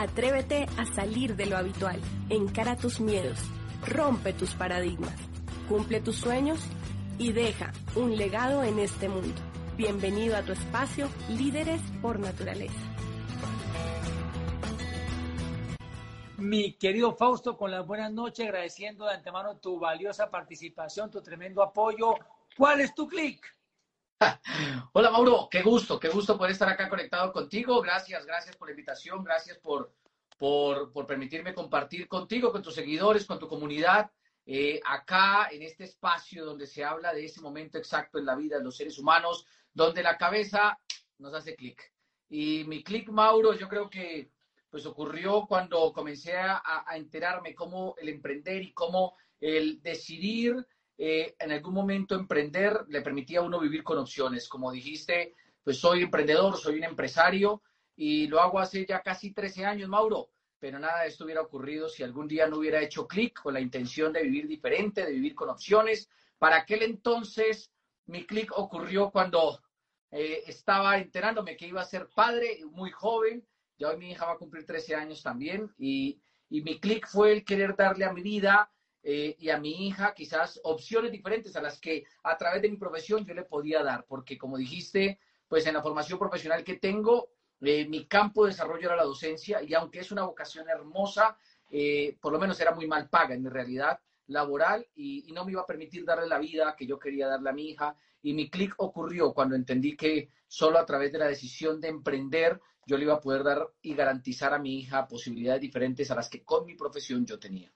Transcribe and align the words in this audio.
Atrévete 0.00 0.68
a 0.76 0.86
salir 0.86 1.34
de 1.34 1.46
lo 1.46 1.56
habitual, 1.56 2.00
encara 2.28 2.76
tus 2.76 3.00
miedos, 3.00 3.36
rompe 3.84 4.32
tus 4.32 4.54
paradigmas, 4.54 5.16
cumple 5.68 6.00
tus 6.00 6.14
sueños 6.14 6.64
y 7.18 7.32
deja 7.32 7.72
un 7.96 8.16
legado 8.16 8.62
en 8.62 8.78
este 8.78 9.08
mundo. 9.08 9.42
Bienvenido 9.76 10.36
a 10.36 10.42
tu 10.42 10.52
espacio 10.52 11.08
Líderes 11.28 11.80
por 12.00 12.20
Naturaleza. 12.20 12.78
Mi 16.36 16.74
querido 16.74 17.16
Fausto, 17.16 17.56
con 17.56 17.72
las 17.72 17.84
buenas 17.84 18.12
noches, 18.12 18.46
agradeciendo 18.46 19.04
de 19.04 19.14
antemano 19.14 19.56
tu 19.56 19.80
valiosa 19.80 20.30
participación, 20.30 21.10
tu 21.10 21.20
tremendo 21.22 21.60
apoyo. 21.60 22.14
¿Cuál 22.56 22.82
es 22.82 22.94
tu 22.94 23.08
clic? 23.08 23.44
Hola 24.92 25.10
Mauro, 25.10 25.48
qué 25.50 25.62
gusto, 25.62 25.98
qué 25.98 26.08
gusto 26.08 26.36
poder 26.36 26.52
estar 26.52 26.68
acá 26.68 26.88
conectado 26.88 27.32
contigo. 27.32 27.80
Gracias, 27.80 28.26
gracias 28.26 28.56
por 28.56 28.68
la 28.68 28.72
invitación, 28.72 29.22
gracias 29.22 29.58
por, 29.58 29.94
por, 30.36 30.92
por 30.92 31.06
permitirme 31.06 31.54
compartir 31.54 32.08
contigo, 32.08 32.50
con 32.50 32.62
tus 32.62 32.74
seguidores, 32.74 33.26
con 33.26 33.38
tu 33.38 33.46
comunidad, 33.46 34.10
eh, 34.44 34.80
acá 34.84 35.48
en 35.50 35.62
este 35.62 35.84
espacio 35.84 36.44
donde 36.44 36.66
se 36.66 36.84
habla 36.84 37.12
de 37.12 37.24
ese 37.24 37.40
momento 37.40 37.78
exacto 37.78 38.18
en 38.18 38.26
la 38.26 38.34
vida 38.34 38.58
de 38.58 38.64
los 38.64 38.76
seres 38.76 38.98
humanos, 38.98 39.46
donde 39.72 40.02
la 40.02 40.16
cabeza 40.16 40.78
nos 41.18 41.34
hace 41.34 41.54
clic. 41.54 41.92
Y 42.28 42.64
mi 42.64 42.82
clic, 42.82 43.08
Mauro, 43.10 43.54
yo 43.54 43.68
creo 43.68 43.88
que 43.88 44.32
pues 44.70 44.84
ocurrió 44.84 45.46
cuando 45.46 45.92
comencé 45.92 46.36
a, 46.36 46.84
a 46.86 46.96
enterarme 46.96 47.54
cómo 47.54 47.94
el 47.98 48.10
emprender 48.10 48.62
y 48.62 48.72
cómo 48.72 49.16
el 49.40 49.80
decidir 49.80 50.66
eh, 51.00 51.36
en 51.38 51.52
algún 51.52 51.74
momento 51.74 52.16
emprender 52.16 52.84
le 52.88 53.02
permitía 53.02 53.38
a 53.38 53.42
uno 53.42 53.60
vivir 53.60 53.84
con 53.84 53.98
opciones. 53.98 54.48
Como 54.48 54.72
dijiste, 54.72 55.36
pues 55.62 55.78
soy 55.78 56.02
emprendedor, 56.02 56.56
soy 56.56 56.78
un 56.78 56.84
empresario 56.84 57.62
y 57.94 58.26
lo 58.26 58.40
hago 58.40 58.58
hace 58.58 58.84
ya 58.84 59.00
casi 59.00 59.32
13 59.32 59.64
años, 59.64 59.88
Mauro. 59.88 60.30
Pero 60.58 60.80
nada 60.80 61.02
de 61.02 61.08
esto 61.08 61.24
hubiera 61.24 61.40
ocurrido 61.40 61.88
si 61.88 62.02
algún 62.02 62.26
día 62.26 62.48
no 62.48 62.58
hubiera 62.58 62.82
hecho 62.82 63.06
clic 63.06 63.40
con 63.40 63.54
la 63.54 63.60
intención 63.60 64.12
de 64.12 64.24
vivir 64.24 64.48
diferente, 64.48 65.06
de 65.06 65.12
vivir 65.12 65.36
con 65.36 65.50
opciones. 65.50 66.10
Para 66.36 66.56
aquel 66.56 66.82
entonces, 66.82 67.70
mi 68.06 68.26
clic 68.26 68.50
ocurrió 68.56 69.10
cuando 69.12 69.62
eh, 70.10 70.42
estaba 70.48 70.98
enterándome 70.98 71.56
que 71.56 71.68
iba 71.68 71.80
a 71.80 71.84
ser 71.84 72.08
padre, 72.12 72.58
muy 72.72 72.90
joven. 72.90 73.46
Ya 73.78 73.90
hoy 73.90 73.98
mi 73.98 74.10
hija 74.10 74.26
va 74.26 74.32
a 74.32 74.38
cumplir 74.38 74.66
13 74.66 74.96
años 74.96 75.22
también. 75.22 75.72
Y, 75.78 76.20
y 76.50 76.60
mi 76.62 76.80
clic 76.80 77.06
fue 77.06 77.30
el 77.32 77.44
querer 77.44 77.76
darle 77.76 78.04
a 78.04 78.12
mi 78.12 78.22
vida 78.22 78.68
eh, 79.10 79.36
y 79.38 79.48
a 79.48 79.56
mi 79.58 79.86
hija 79.86 80.12
quizás 80.12 80.60
opciones 80.64 81.10
diferentes 81.10 81.56
a 81.56 81.62
las 81.62 81.80
que 81.80 82.04
a 82.24 82.36
través 82.36 82.60
de 82.60 82.68
mi 82.68 82.76
profesión 82.76 83.24
yo 83.24 83.32
le 83.32 83.44
podía 83.44 83.82
dar, 83.82 84.04
porque 84.06 84.36
como 84.36 84.58
dijiste, 84.58 85.18
pues 85.48 85.66
en 85.66 85.72
la 85.72 85.82
formación 85.82 86.18
profesional 86.18 86.62
que 86.62 86.76
tengo, 86.76 87.30
eh, 87.62 87.88
mi 87.88 88.04
campo 88.04 88.44
de 88.44 88.50
desarrollo 88.50 88.88
era 88.88 88.96
la 88.96 89.04
docencia 89.04 89.62
y 89.62 89.72
aunque 89.72 90.00
es 90.00 90.12
una 90.12 90.26
vocación 90.26 90.68
hermosa, 90.68 91.38
eh, 91.70 92.18
por 92.20 92.34
lo 92.34 92.38
menos 92.38 92.60
era 92.60 92.74
muy 92.74 92.86
mal 92.86 93.08
paga 93.08 93.34
en 93.34 93.44
mi 93.44 93.48
realidad 93.48 93.98
laboral 94.26 94.86
y, 94.94 95.24
y, 95.26 95.32
no 95.32 95.46
me 95.46 95.52
iba 95.52 95.62
a 95.62 95.66
permitir 95.66 96.04
darle 96.04 96.28
la 96.28 96.38
vida 96.38 96.76
que 96.76 96.86
yo 96.86 96.98
quería 96.98 97.28
darle 97.28 97.48
a 97.48 97.54
mi 97.54 97.70
hija. 97.70 97.96
Y 98.20 98.34
mi 98.34 98.50
clic 98.50 98.74
ocurrió 98.76 99.32
cuando 99.32 99.56
entendí 99.56 99.96
que 99.96 100.28
solo 100.46 100.78
a 100.78 100.84
través 100.84 101.12
de 101.12 101.18
la 101.18 101.28
decisión 101.28 101.80
de 101.80 101.88
emprender 101.88 102.60
yo 102.84 102.98
le 102.98 103.04
iba 103.04 103.14
a 103.14 103.20
poder 103.20 103.42
dar 103.42 103.70
y 103.80 103.94
garantizar 103.94 104.52
a 104.52 104.58
mi 104.58 104.80
hija 104.80 105.08
posibilidades 105.08 105.62
diferentes 105.62 106.10
a 106.10 106.14
las 106.14 106.28
que 106.28 106.44
con 106.44 106.66
mi 106.66 106.74
profesión 106.74 107.24
yo 107.24 107.38
tenía. 107.38 107.72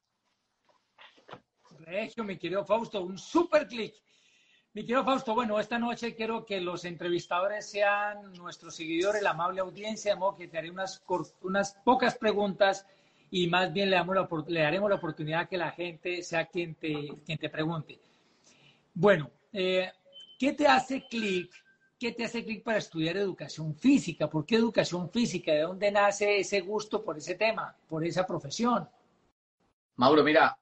Regio, 1.84 2.24
mi 2.24 2.38
querido 2.38 2.64
Fausto, 2.64 3.02
un 3.02 3.18
super 3.18 3.66
clic. 3.66 3.94
Mi 4.74 4.82
querido 4.82 5.04
Fausto, 5.04 5.34
bueno, 5.34 5.58
esta 5.60 5.78
noche 5.78 6.14
quiero 6.14 6.46
que 6.46 6.60
los 6.60 6.84
entrevistadores 6.84 7.68
sean 7.68 8.32
nuestros 8.32 8.74
seguidores, 8.74 9.22
la 9.22 9.30
amable 9.30 9.60
audiencia, 9.60 10.14
de 10.14 10.18
modo 10.18 10.36
que 10.36 10.48
te 10.48 10.58
haré 10.58 10.70
unas, 10.70 11.04
unas 11.42 11.74
pocas 11.84 12.16
preguntas 12.16 12.86
y 13.30 13.48
más 13.48 13.72
bien 13.72 13.90
le, 13.90 13.96
damos 13.96 14.14
la, 14.14 14.28
le 14.46 14.60
daremos 14.60 14.88
la 14.88 14.96
oportunidad 14.96 15.48
que 15.48 15.58
la 15.58 15.72
gente 15.72 16.22
sea 16.22 16.46
quien 16.46 16.74
te, 16.76 17.12
quien 17.26 17.38
te 17.38 17.50
pregunte. 17.50 17.98
Bueno, 18.94 19.30
eh, 19.52 19.90
¿qué 20.38 20.52
te 20.52 20.66
hace 20.66 21.06
clic? 21.06 21.52
¿Qué 21.98 22.12
te 22.12 22.24
hace 22.24 22.44
clic 22.44 22.62
para 22.62 22.78
estudiar 22.78 23.16
educación 23.16 23.74
física? 23.74 24.28
¿Por 24.28 24.46
qué 24.46 24.56
educación 24.56 25.10
física? 25.10 25.52
¿De 25.52 25.62
dónde 25.62 25.90
nace 25.90 26.38
ese 26.38 26.60
gusto 26.60 27.04
por 27.04 27.16
ese 27.18 27.34
tema, 27.34 27.76
por 27.88 28.04
esa 28.04 28.26
profesión? 28.26 28.88
Mauro, 29.96 30.24
mira, 30.24 30.58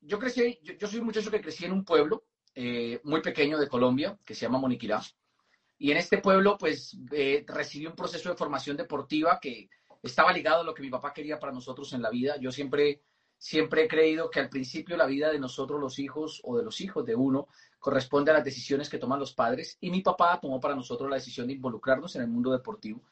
yo 0.00 0.18
crecí, 0.18 0.58
yo, 0.62 0.88
soy 0.88 1.00
un 1.00 1.06
muchacho 1.06 1.30
que 1.30 1.40
crecí 1.40 1.64
en 1.64 1.72
un 1.72 1.84
pueblo 1.84 2.24
eh, 2.54 3.00
muy 3.04 3.20
pequeño 3.20 3.58
de 3.58 3.68
Colombia, 3.68 4.18
que 4.24 4.34
se 4.34 4.42
llama 4.42 4.58
Moniquirá. 4.58 5.02
Y 5.78 5.90
en 5.92 5.96
este 5.96 6.18
pueblo, 6.18 6.58
pues, 6.58 6.96
eh, 7.12 7.44
recibí 7.46 7.86
un 7.86 7.94
proceso 7.94 8.28
de 8.28 8.36
formación 8.36 8.76
deportiva 8.76 9.38
que 9.40 9.68
estaba 10.02 10.32
ligado 10.32 10.62
a 10.62 10.64
lo 10.64 10.74
que 10.74 10.82
mi 10.82 10.90
papá 10.90 11.12
quería 11.12 11.38
para 11.38 11.52
nosotros 11.52 11.92
en 11.92 12.02
la 12.02 12.10
vida. 12.10 12.36
Yo 12.40 12.50
siempre, 12.50 13.02
siempre 13.36 13.84
he 13.84 13.88
creído 13.88 14.30
que 14.30 14.40
al 14.40 14.48
principio 14.48 14.96
la 14.96 15.06
vida 15.06 15.30
de 15.30 15.38
nosotros 15.38 15.80
los 15.80 15.98
hijos 15.98 16.40
o 16.44 16.56
de 16.56 16.64
los 16.64 16.80
hijos 16.80 17.04
de 17.04 17.14
uno 17.14 17.48
corresponde 17.78 18.30
a 18.32 18.34
las 18.34 18.44
decisiones 18.44 18.88
que 18.88 18.98
toman 18.98 19.20
los 19.20 19.34
padres. 19.34 19.76
Y 19.80 19.90
mi 19.90 20.02
papá 20.02 20.38
tomó 20.40 20.60
para 20.60 20.74
nosotros 20.74 21.08
la 21.08 21.16
decisión 21.16 21.46
de 21.46 21.54
involucrarnos 21.54 22.16
en 22.16 22.22
el 22.22 22.28
mundo 22.28 22.50
deportivo. 22.50 23.04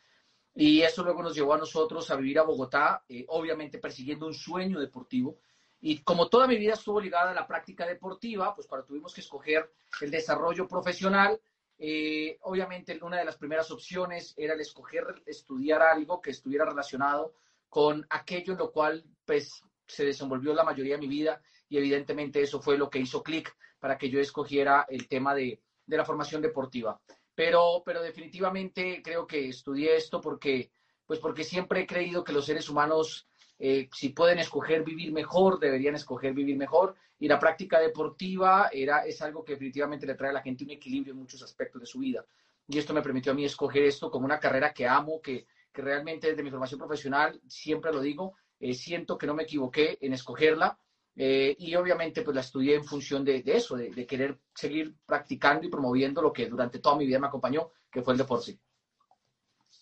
Y 0.54 0.80
eso 0.80 1.04
luego 1.04 1.22
nos 1.22 1.34
llevó 1.34 1.54
a 1.54 1.58
nosotros 1.58 2.10
a 2.10 2.16
vivir 2.16 2.38
a 2.38 2.42
Bogotá, 2.42 3.04
eh, 3.08 3.24
obviamente 3.28 3.78
persiguiendo 3.78 4.26
un 4.26 4.34
sueño 4.34 4.80
deportivo 4.80 5.38
y 5.80 5.98
como 6.02 6.28
toda 6.28 6.46
mi 6.46 6.56
vida 6.56 6.74
estuvo 6.74 7.00
ligada 7.00 7.30
a 7.30 7.34
la 7.34 7.46
práctica 7.46 7.86
deportiva, 7.86 8.54
pues 8.54 8.66
cuando 8.66 8.86
tuvimos 8.86 9.14
que 9.14 9.20
escoger 9.20 9.70
el 10.00 10.10
desarrollo 10.10 10.66
profesional, 10.66 11.40
eh, 11.78 12.38
obviamente 12.42 12.98
una 13.02 13.18
de 13.18 13.24
las 13.24 13.36
primeras 13.36 13.70
opciones 13.70 14.32
era 14.36 14.54
el 14.54 14.60
escoger 14.60 15.22
estudiar 15.26 15.82
algo 15.82 16.22
que 16.22 16.30
estuviera 16.30 16.64
relacionado 16.64 17.34
con 17.68 18.06
aquello 18.08 18.54
en 18.54 18.58
lo 18.58 18.72
cual 18.72 19.04
pues 19.24 19.62
se 19.86 20.04
desenvolvió 20.04 20.54
la 20.54 20.64
mayoría 20.64 20.94
de 20.94 21.00
mi 21.02 21.08
vida 21.08 21.42
y 21.68 21.76
evidentemente 21.76 22.40
eso 22.40 22.60
fue 22.60 22.78
lo 22.78 22.88
que 22.88 22.98
hizo 22.98 23.22
clic 23.22 23.54
para 23.78 23.98
que 23.98 24.08
yo 24.08 24.18
escogiera 24.18 24.86
el 24.88 25.06
tema 25.06 25.34
de, 25.34 25.60
de 25.84 25.96
la 25.96 26.04
formación 26.04 26.40
deportiva. 26.40 27.00
Pero, 27.34 27.82
pero 27.84 28.02
definitivamente 28.02 29.02
creo 29.04 29.26
que 29.26 29.48
estudié 29.50 29.96
esto 29.96 30.20
porque, 30.20 30.70
pues 31.04 31.20
porque 31.20 31.44
siempre 31.44 31.80
he 31.80 31.86
creído 31.86 32.24
que 32.24 32.32
los 32.32 32.46
seres 32.46 32.70
humanos 32.70 33.28
eh, 33.58 33.88
si 33.92 34.10
pueden 34.10 34.38
escoger 34.38 34.84
vivir 34.84 35.12
mejor, 35.12 35.58
deberían 35.58 35.94
escoger 35.94 36.34
vivir 36.34 36.56
mejor. 36.56 36.94
Y 37.18 37.28
la 37.28 37.38
práctica 37.38 37.80
deportiva 37.80 38.68
era, 38.72 39.06
es 39.06 39.22
algo 39.22 39.44
que 39.44 39.52
definitivamente 39.52 40.06
le 40.06 40.14
trae 40.14 40.30
a 40.30 40.34
la 40.34 40.42
gente 40.42 40.64
un 40.64 40.70
equilibrio 40.70 41.12
en 41.12 41.20
muchos 41.20 41.42
aspectos 41.42 41.80
de 41.80 41.86
su 41.86 42.00
vida. 42.00 42.24
Y 42.68 42.78
esto 42.78 42.92
me 42.92 43.02
permitió 43.02 43.32
a 43.32 43.34
mí 43.34 43.44
escoger 43.44 43.84
esto 43.84 44.10
como 44.10 44.26
una 44.26 44.38
carrera 44.38 44.72
que 44.72 44.86
amo, 44.86 45.20
que, 45.22 45.46
que 45.72 45.82
realmente 45.82 46.28
desde 46.28 46.42
mi 46.42 46.50
formación 46.50 46.78
profesional, 46.78 47.40
siempre 47.46 47.92
lo 47.92 48.00
digo, 48.00 48.34
eh, 48.60 48.74
siento 48.74 49.16
que 49.16 49.26
no 49.26 49.34
me 49.34 49.44
equivoqué 49.44 49.98
en 50.00 50.12
escogerla. 50.12 50.78
Eh, 51.18 51.56
y 51.58 51.74
obviamente 51.74 52.20
pues 52.20 52.34
la 52.34 52.42
estudié 52.42 52.74
en 52.74 52.84
función 52.84 53.24
de, 53.24 53.42
de 53.42 53.56
eso, 53.56 53.74
de, 53.74 53.88
de, 53.88 54.06
querer 54.06 54.38
seguir 54.54 54.94
practicando 55.06 55.66
y 55.66 55.70
promoviendo 55.70 56.20
lo 56.20 56.30
que 56.30 56.46
durante 56.46 56.78
toda 56.78 56.96
mi 56.96 57.06
vida 57.06 57.18
me 57.18 57.28
acompañó, 57.28 57.70
que 57.90 58.02
fue 58.02 58.12
el 58.12 58.18
deporte. 58.18 58.58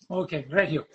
Ok, 0.07 0.31
Regio. 0.47 0.87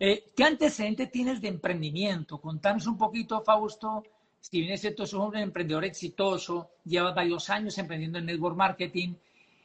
Eh, 0.00 0.30
¿Qué 0.36 0.44
antecedente 0.44 1.08
tienes 1.08 1.40
de 1.40 1.48
emprendimiento? 1.48 2.40
Contanos 2.40 2.86
un 2.86 2.96
poquito, 2.96 3.40
Fausto. 3.40 4.04
Si 4.40 4.60
bien 4.60 4.72
es 4.72 4.80
cierto, 4.80 5.04
sos 5.06 5.28
un 5.28 5.36
emprendedor 5.36 5.84
exitoso, 5.84 6.70
llevas 6.84 7.14
varios 7.14 7.50
años 7.50 7.76
emprendiendo 7.78 8.18
en 8.18 8.26
network 8.26 8.56
marketing. 8.56 9.14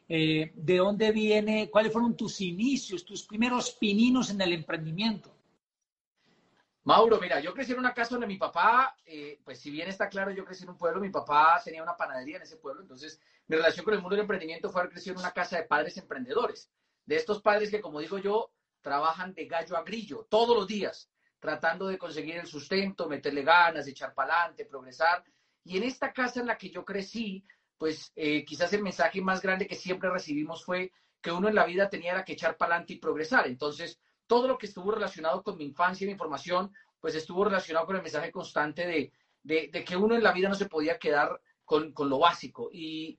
Eh, 0.09 0.51
¿De 0.55 0.77
dónde 0.77 1.11
viene? 1.11 1.69
¿Cuáles 1.69 1.93
fueron 1.93 2.17
tus 2.17 2.41
inicios, 2.41 3.05
tus 3.05 3.23
primeros 3.23 3.71
pininos 3.71 4.31
en 4.31 4.41
el 4.41 4.53
emprendimiento? 4.53 5.31
Mauro, 6.85 7.19
mira, 7.21 7.39
yo 7.39 7.53
crecí 7.53 7.71
en 7.71 7.79
una 7.79 7.93
casa 7.93 8.15
donde 8.15 8.27
mi 8.27 8.37
papá, 8.37 8.97
eh, 9.05 9.39
pues 9.45 9.59
si 9.59 9.71
bien 9.71 9.87
está 9.87 10.09
claro, 10.09 10.31
yo 10.31 10.43
crecí 10.43 10.63
en 10.63 10.71
un 10.71 10.77
pueblo, 10.77 10.99
mi 10.99 11.09
papá 11.09 11.61
tenía 11.63 11.81
una 11.81 11.95
panadería 11.95 12.37
en 12.37 12.41
ese 12.41 12.57
pueblo, 12.57 12.81
entonces 12.81 13.21
mi 13.47 13.55
relación 13.55 13.85
con 13.85 13.93
el 13.93 14.01
mundo 14.01 14.15
del 14.15 14.23
emprendimiento 14.23 14.69
fue 14.69 14.81
haber 14.81 14.91
crecido 14.91 15.13
en 15.13 15.19
una 15.19 15.31
casa 15.31 15.55
de 15.55 15.63
padres 15.63 15.95
emprendedores, 15.95 16.69
de 17.05 17.15
estos 17.15 17.41
padres 17.41 17.69
que, 17.69 17.79
como 17.79 18.01
digo 18.01 18.17
yo, 18.17 18.51
trabajan 18.83 19.33
de 19.33 19.45
gallo 19.45 19.75
a 19.75 19.83
grillo 19.83 20.27
todos 20.29 20.55
los 20.55 20.67
días, 20.67 21.09
tratando 21.39 21.87
de 21.87 21.97
conseguir 21.97 22.35
el 22.35 22.45
sustento, 22.45 23.09
meterle 23.09 23.41
ganas, 23.41 23.87
echar 23.87 24.13
para 24.13 24.41
adelante, 24.41 24.65
progresar. 24.65 25.23
Y 25.63 25.77
en 25.77 25.83
esta 25.83 26.13
casa 26.13 26.41
en 26.41 26.47
la 26.47 26.57
que 26.57 26.69
yo 26.69 26.85
crecí, 26.85 27.43
pues 27.77 28.11
eh, 28.15 28.45
quizás 28.45 28.71
el 28.73 28.83
mensaje 28.83 29.21
más 29.21 29.41
grande 29.41 29.65
que 29.67 29.75
siempre 29.75 30.09
recibimos 30.09 30.63
fue 30.63 30.91
que 31.21 31.31
uno 31.31 31.47
en 31.47 31.55
la 31.55 31.65
vida 31.65 31.89
tenía 31.89 32.23
que 32.23 32.33
echar 32.33 32.57
para 32.57 32.75
adelante 32.75 32.93
y 32.93 32.99
progresar. 32.99 33.47
Entonces, 33.47 33.99
todo 34.27 34.47
lo 34.47 34.57
que 34.57 34.67
estuvo 34.67 34.91
relacionado 34.91 35.41
con 35.41 35.57
mi 35.57 35.65
infancia 35.65 36.05
y 36.05 36.11
mi 36.11 36.17
formación, 36.17 36.71
pues 36.99 37.15
estuvo 37.15 37.45
relacionado 37.45 37.85
con 37.85 37.95
el 37.95 38.01
mensaje 38.01 38.31
constante 38.31 38.85
de, 38.85 39.11
de, 39.41 39.69
de 39.71 39.83
que 39.83 39.97
uno 39.97 40.15
en 40.15 40.23
la 40.23 40.33
vida 40.33 40.49
no 40.49 40.55
se 40.55 40.67
podía 40.67 40.99
quedar 40.99 41.41
con, 41.65 41.93
con 41.93 42.09
lo 42.09 42.19
básico. 42.19 42.69
Y, 42.71 43.17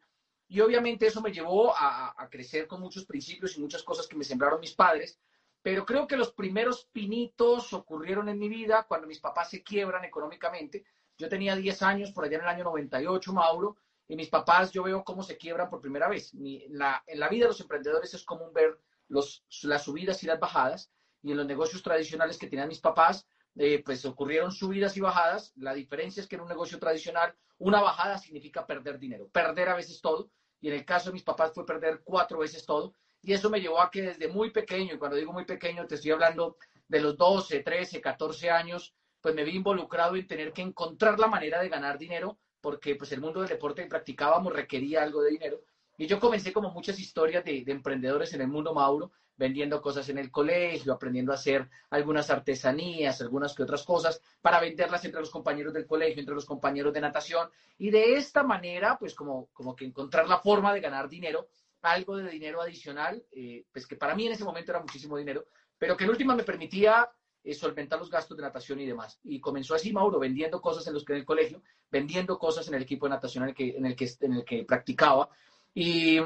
y, 0.49 0.61
obviamente 0.61 1.07
eso 1.07 1.23
me 1.23 1.33
llevó 1.33 1.75
a, 1.75 2.15
a 2.17 2.29
crecer 2.29 2.67
con 2.67 2.81
muchos 2.81 3.07
principios 3.07 3.57
y 3.57 3.61
muchas 3.61 3.83
cosas 3.83 4.07
que 4.07 4.17
me 4.17 4.25
sembraron 4.25 4.61
mis 4.61 4.75
padres, 4.75 5.19
pero 5.65 5.87
creo 5.87 6.07
que 6.07 6.19
los 6.19 6.31
primeros 6.35 6.91
pinitos 6.93 7.73
ocurrieron 7.73 8.29
en 8.29 8.39
mi 8.39 8.51
vida 8.51 8.85
cuando 8.87 9.07
mis 9.07 9.19
papás 9.19 9.49
se 9.49 9.63
quiebran 9.63 10.05
económicamente. 10.05 10.85
Yo 11.17 11.27
tenía 11.27 11.57
10 11.57 11.81
años, 11.81 12.13
por 12.13 12.27
allá 12.27 12.37
en 12.37 12.43
el 12.43 12.49
año 12.51 12.65
98, 12.65 13.33
Mauro, 13.33 13.79
y 14.07 14.15
mis 14.15 14.29
papás 14.29 14.73
yo 14.73 14.83
veo 14.83 15.03
cómo 15.03 15.23
se 15.23 15.39
quiebran 15.39 15.71
por 15.71 15.81
primera 15.81 16.07
vez. 16.07 16.35
En 16.35 16.77
la 16.77 17.29
vida 17.31 17.45
de 17.45 17.49
los 17.49 17.61
emprendedores 17.63 18.13
es 18.13 18.25
común 18.25 18.53
ver 18.53 18.79
las 19.09 19.83
subidas 19.83 20.23
y 20.23 20.27
las 20.27 20.39
bajadas, 20.39 20.93
y 21.23 21.31
en 21.31 21.39
los 21.39 21.47
negocios 21.47 21.83
tradicionales 21.83 22.37
que 22.37 22.47
tenían 22.47 22.69
mis 22.69 22.81
papás, 22.81 23.27
eh, 23.55 23.83
pues 23.83 24.05
ocurrieron 24.05 24.53
subidas 24.53 24.99
y 24.99 25.01
bajadas. 25.01 25.55
La 25.57 25.73
diferencia 25.73 26.21
es 26.21 26.29
que 26.29 26.37
en 26.37 26.43
un 26.43 26.49
negocio 26.49 26.79
tradicional, 26.79 27.35
una 27.57 27.81
bajada 27.81 28.19
significa 28.19 28.67
perder 28.67 28.99
dinero, 28.99 29.29
perder 29.29 29.71
a 29.71 29.77
veces 29.77 30.03
todo. 30.03 30.31
Y 30.61 30.69
en 30.69 30.75
el 30.75 30.85
caso 30.85 31.09
de 31.09 31.15
mis 31.15 31.23
papás 31.23 31.53
fue 31.55 31.65
perder 31.65 32.03
cuatro 32.05 32.41
veces 32.41 32.67
todo. 32.67 32.95
Y 33.25 33.33
eso 33.33 33.49
me 33.49 33.61
llevó 33.61 33.81
a 33.81 33.91
que 33.91 34.03
desde 34.03 34.29
muy 34.29 34.51
pequeño, 34.51 34.95
y 34.95 34.99
cuando 34.99 35.17
digo 35.17 35.33
muy 35.33 35.47
pequeño, 35.47 35.87
te 35.87 35.95
estoy 35.95 36.11
hablando 36.11 36.59
de 36.89 37.01
los 37.01 37.17
12, 37.17 37.61
13, 37.61 38.01
14 38.01 38.51
años, 38.51 38.95
pues 39.21 39.35
me 39.35 39.45
vi 39.45 39.57
involucrado 39.57 40.17
en 40.17 40.27
tener 40.27 40.53
que 40.53 40.61
encontrar 40.61 41.19
la 41.19 41.27
manera 41.27 41.63
de 41.63 41.71
ganar 41.71 41.99
dinero, 41.99 42.39
porque 42.61 42.97
pues 42.97 43.13
el 43.13 43.23
mundo 43.23 43.41
del 43.41 43.49
deporte 43.49 43.83
que 43.83 43.89
practicábamos 43.89 44.53
requería 44.53 45.03
algo 45.03 45.23
de 45.23 45.31
dinero. 45.31 45.63
Y 45.97 46.07
yo 46.07 46.21
comencé 46.21 46.53
como 46.53 46.71
muchas 46.71 46.99
historias 46.99 47.45
de, 47.45 47.65
de 47.65 47.73
emprendedores 47.73 48.35
en 48.35 48.43
el 48.43 48.49
mundo 48.49 48.75
Mauro, 48.75 49.13
vendiendo 49.37 49.81
cosas 49.81 50.09
en 50.09 50.19
el 50.19 50.31
colegio, 50.31 50.93
aprendiendo 50.93 51.33
a 51.33 51.37
hacer 51.37 51.69
algunas 51.91 52.31
artesanías, 52.31 53.21
algunas 53.21 53.55
que 53.55 53.63
otras 53.63 53.85
cosas, 53.85 54.21
para 54.41 54.61
venderlas 54.61 55.05
entre 55.05 55.21
los 55.21 55.31
compañeros 55.31 55.73
del 55.73 55.87
colegio, 55.87 56.21
entre 56.21 56.35
los 56.35 56.45
compañeros 56.45 56.93
de 56.93 57.01
natación. 57.01 57.49
Y 57.79 57.91
de 57.91 58.17
esta 58.17 58.43
manera, 58.43 58.97
pues 58.99 59.15
como, 59.15 59.49
como 59.53 59.75
que 59.75 59.85
encontrar 59.85 60.29
la 60.29 60.39
forma 60.39 60.73
de 60.73 60.81
ganar 60.81 61.09
dinero, 61.09 61.49
algo 61.93 62.17
de 62.17 62.31
dinero 62.31 62.61
adicional, 62.61 63.25
eh, 63.31 63.65
pues 63.73 63.87
que 63.87 63.97
para 63.97 64.15
mí 64.15 64.27
en 64.27 64.33
ese 64.33 64.45
momento 64.45 64.73
era 64.73 64.81
muchísimo 64.81 65.17
dinero, 65.17 65.47
pero 65.79 65.97
que 65.97 66.05
en 66.05 66.11
última 66.11 66.35
me 66.35 66.43
permitía 66.45 67.11
eh, 67.43 67.55
solventar 67.55 67.99
los 67.99 68.11
gastos 68.11 68.37
de 68.37 68.43
natación 68.43 68.81
y 68.81 68.87
demás. 68.87 69.21
Y 69.23 69.41
comenzó 69.41 69.75
así, 69.75 69.93
Mauro, 69.93 70.19
vendiendo 70.19 70.61
cosas 70.61 70.87
en 70.87 70.95
los 70.95 71.05
que 71.05 71.13
en 71.13 71.19
el 71.21 71.25
colegio, 71.27 71.63
vendiendo 71.91 72.39
cosas 72.39 72.67
en 72.69 72.75
el 72.75 72.83
equipo 72.83 73.07
de 73.07 73.11
natación 73.11 73.45
en 73.45 73.51
el 73.51 73.55
que, 73.55 73.77
en 73.77 73.87
el 73.87 73.95
que, 73.95 74.11
en 74.21 74.33
el 74.33 74.45
que 74.45 74.65
practicaba. 74.65 75.29
Y, 75.75 76.19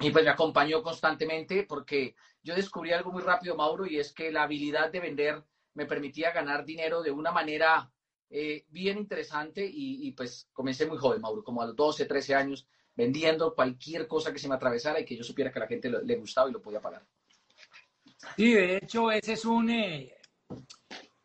y 0.00 0.10
pues 0.10 0.24
me 0.24 0.30
acompañó 0.30 0.82
constantemente 0.82 1.64
porque 1.64 2.14
yo 2.42 2.54
descubrí 2.54 2.92
algo 2.92 3.12
muy 3.12 3.22
rápido, 3.22 3.56
Mauro, 3.56 3.86
y 3.86 3.98
es 3.98 4.12
que 4.12 4.32
la 4.32 4.44
habilidad 4.44 4.90
de 4.90 5.00
vender 5.00 5.44
me 5.74 5.86
permitía 5.86 6.32
ganar 6.32 6.64
dinero 6.64 7.02
de 7.02 7.10
una 7.10 7.30
manera 7.30 7.92
eh, 8.30 8.64
bien 8.68 8.98
interesante 8.98 9.64
y, 9.64 10.06
y, 10.06 10.12
pues 10.12 10.48
comencé 10.52 10.86
muy 10.86 10.98
joven, 10.98 11.20
Mauro, 11.20 11.42
como 11.42 11.62
a 11.62 11.66
los 11.66 11.76
12, 11.76 12.04
13 12.04 12.34
años, 12.34 12.66
vendiendo 12.98 13.54
cualquier 13.54 14.08
cosa 14.08 14.32
que 14.32 14.40
se 14.40 14.48
me 14.48 14.56
atravesara 14.56 14.98
y 14.98 15.04
que 15.04 15.16
yo 15.16 15.22
supiera 15.22 15.52
que 15.52 15.60
a 15.60 15.62
la 15.62 15.68
gente 15.68 15.88
le, 15.88 16.16
gustaba 16.16 16.50
y 16.50 16.52
lo 16.52 16.60
podía 16.60 16.80
pagar. 16.80 17.06
Sí, 18.36 18.52
de 18.52 18.78
hecho, 18.78 19.12
ese 19.12 19.34
es 19.34 19.44
un, 19.44 19.70
eh, 19.70 20.16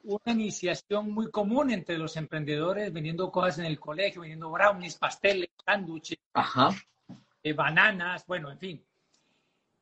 una 0.03 0.33
iniciación 0.33 1.09
muy 1.09 1.31
común 1.31 1.71
entre 1.71 1.97
los 1.97 2.15
emprendedores, 2.15 2.93
vendiendo 2.93 3.31
cosas 3.31 3.57
en 3.57 3.65
el 3.65 3.79
colegio, 3.79 4.21
vendiendo 4.21 4.51
brownies, 4.51 4.97
pasteles, 4.97 5.49
sándwiches, 5.65 6.19
eh, 7.41 7.53
bananas, 7.53 8.23
bueno, 8.27 8.51
en 8.51 8.59
fin. 8.59 8.85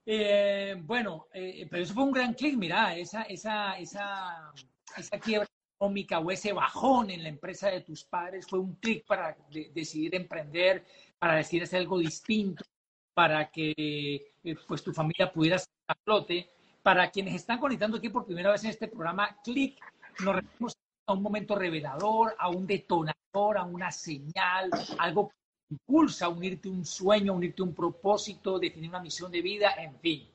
Eh, 0.06 0.76
bueno, 0.80 1.28
eh, 1.34 1.68
pero 1.70 1.84
eso 1.84 1.94
fue 1.94 2.04
un 2.04 2.14
gran 2.14 2.34
clic, 2.34 2.56
mira, 2.56 2.96
esa, 2.96 3.24
esa, 3.24 3.78
esa, 3.78 4.54
esa 4.96 5.20
quiebra 5.20 5.48
económica 5.76 6.20
o 6.20 6.32
ese 6.32 6.54
bajón 6.54 7.10
en 7.10 7.24
la 7.24 7.30
empresa 7.30 7.70
de 7.70 7.82
tus 7.82 8.06
padres 8.06 8.48
fue 8.48 8.60
un 8.60 8.76
clic 8.76 9.06
para 9.06 9.36
de, 9.52 9.72
decidir 9.74 10.16
emprender, 10.16 10.86
para 11.22 11.36
decidir 11.36 11.64
hacer 11.64 11.82
algo 11.82 12.00
distinto, 12.00 12.66
para 13.14 13.52
que 13.52 14.34
eh, 14.44 14.56
pues 14.68 14.84
tu 14.84 14.92
familia 14.92 15.32
pudiera 15.32 15.60
salir 15.60 15.86
a 15.88 15.96
flote. 16.04 16.50
Para 16.82 17.12
quienes 17.12 17.36
están 17.36 17.60
conectando 17.60 17.98
aquí 17.98 18.10
por 18.10 18.26
primera 18.26 18.52
vez 18.52 18.64
en 18.64 18.72
este 18.72 18.88
programa, 18.88 19.38
clic, 19.44 19.80
nos 20.26 20.36
referimos 20.38 20.76
a 21.06 21.14
un 21.14 21.22
momento 21.22 21.54
revelador, 21.54 22.36
a 22.40 22.50
un 22.50 22.66
detonador, 22.66 23.60
a 23.60 23.64
una 23.64 23.92
señal, 23.92 24.72
algo 24.98 25.30
que 25.30 25.36
impulsa 25.76 26.26
a 26.26 26.30
unirte 26.30 26.68
un 26.68 26.84
sueño, 26.84 27.34
a 27.34 27.36
unirte 27.36 27.62
un 27.62 27.76
propósito, 27.76 28.58
definir 28.58 28.90
una 28.90 29.00
misión 29.00 29.32
de 29.32 29.44
vida, 29.44 29.76
en 29.78 30.00
fin. 30.00 30.28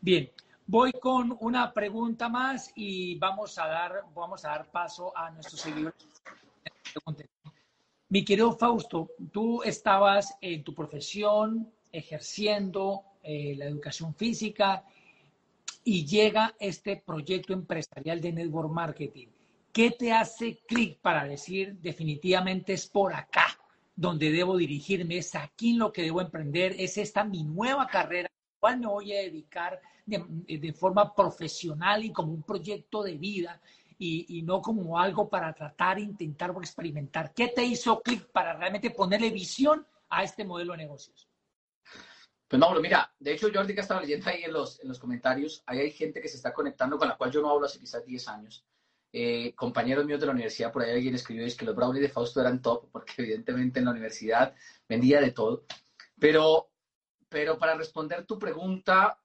Bien, 0.00 0.30
voy 0.64 0.92
con 0.92 1.36
una 1.40 1.72
pregunta 1.72 2.28
más 2.28 2.70
y 2.76 3.18
vamos 3.18 3.58
a 3.58 3.66
dar, 3.66 4.04
vamos 4.14 4.44
a 4.44 4.50
dar 4.50 4.70
paso 4.70 5.12
a 5.16 5.32
nuestros 5.32 5.60
seguidores. 5.60 6.06
Mi 8.14 8.24
querido 8.24 8.52
Fausto, 8.56 9.10
tú 9.32 9.64
estabas 9.64 10.36
en 10.40 10.62
tu 10.62 10.72
profesión 10.72 11.72
ejerciendo 11.90 13.02
eh, 13.24 13.56
la 13.56 13.64
educación 13.64 14.14
física 14.14 14.84
y 15.82 16.06
llega 16.06 16.54
este 16.60 17.02
proyecto 17.04 17.52
empresarial 17.52 18.20
de 18.20 18.32
network 18.32 18.70
marketing. 18.70 19.26
¿Qué 19.72 19.90
te 19.90 20.12
hace 20.12 20.60
clic 20.64 21.00
para 21.00 21.24
decir 21.24 21.74
definitivamente 21.80 22.74
es 22.74 22.86
por 22.86 23.12
acá 23.12 23.58
donde 23.96 24.30
debo 24.30 24.58
dirigirme, 24.58 25.16
es 25.16 25.34
aquí 25.34 25.72
lo 25.72 25.92
que 25.92 26.02
debo 26.02 26.20
emprender, 26.20 26.76
es 26.78 26.96
esta 26.98 27.24
mi 27.24 27.42
nueva 27.42 27.88
carrera, 27.88 28.30
cual 28.60 28.78
me 28.78 28.86
voy 28.86 29.12
a 29.12 29.22
dedicar 29.22 29.80
de, 30.06 30.24
de, 30.46 30.72
forma 30.72 31.12
profesional 31.16 32.04
y 32.04 32.12
como 32.12 32.32
un 32.32 32.44
proyecto 32.44 33.02
de 33.02 33.16
vida 33.16 33.60
y, 34.04 34.38
y, 34.38 34.42
no 34.42 34.60
como 34.60 34.98
algo 34.98 35.28
para 35.28 35.52
tratar, 35.54 35.98
intentar 35.98 36.50
o 36.50 36.60
experimentar? 36.60 37.32
¿Qué 37.32 37.48
te 37.48 37.64
hizo 37.64 38.02
clic 38.02 38.30
para 38.30 38.52
realmente 38.52 38.90
ponerle 38.90 39.30
visión 39.30 39.86
a 40.10 40.22
este 40.22 40.44
modelo 40.44 40.72
de 40.72 40.78
negocios? 40.78 41.28
Pues 42.46 42.60
Mauro, 42.60 42.80
mira, 42.80 43.12
de 43.18 43.32
hecho 43.32 43.48
yo 43.48 43.60
ahorita 43.60 43.80
estaba 43.80 44.02
leyendo 44.02 44.28
ahí 44.28 44.44
en 44.44 44.52
los, 44.52 44.78
en 44.80 44.88
los 44.88 44.98
comentarios, 44.98 45.62
ahí 45.66 45.78
hay 45.78 45.90
gente 45.90 46.20
que 46.20 46.28
se 46.28 46.36
está 46.36 46.52
conectando 46.52 46.98
con 46.98 47.08
la 47.08 47.16
cual 47.16 47.30
yo 47.30 47.40
no 47.40 47.50
hablo 47.50 47.66
hace 47.66 47.80
quizás 47.80 48.04
10 48.04 48.28
años. 48.28 48.66
Eh, 49.10 49.54
compañeros 49.54 50.04
míos 50.04 50.20
de 50.20 50.26
la 50.26 50.32
universidad, 50.32 50.72
por 50.72 50.82
ahí 50.82 50.90
alguien 50.90 51.14
escribió 51.14 51.46
es 51.46 51.56
que 51.56 51.64
los 51.64 51.74
brownies 51.74 52.02
de 52.02 52.08
Fausto 52.10 52.40
eran 52.40 52.60
top, 52.60 52.90
porque 52.92 53.14
evidentemente 53.18 53.78
en 53.78 53.86
la 53.86 53.92
universidad 53.92 54.54
vendía 54.86 55.20
de 55.20 55.30
todo. 55.30 55.64
Pero, 56.18 56.70
pero 57.28 57.58
para 57.58 57.74
responder 57.74 58.26
tu 58.26 58.38
pregunta, 58.38 59.18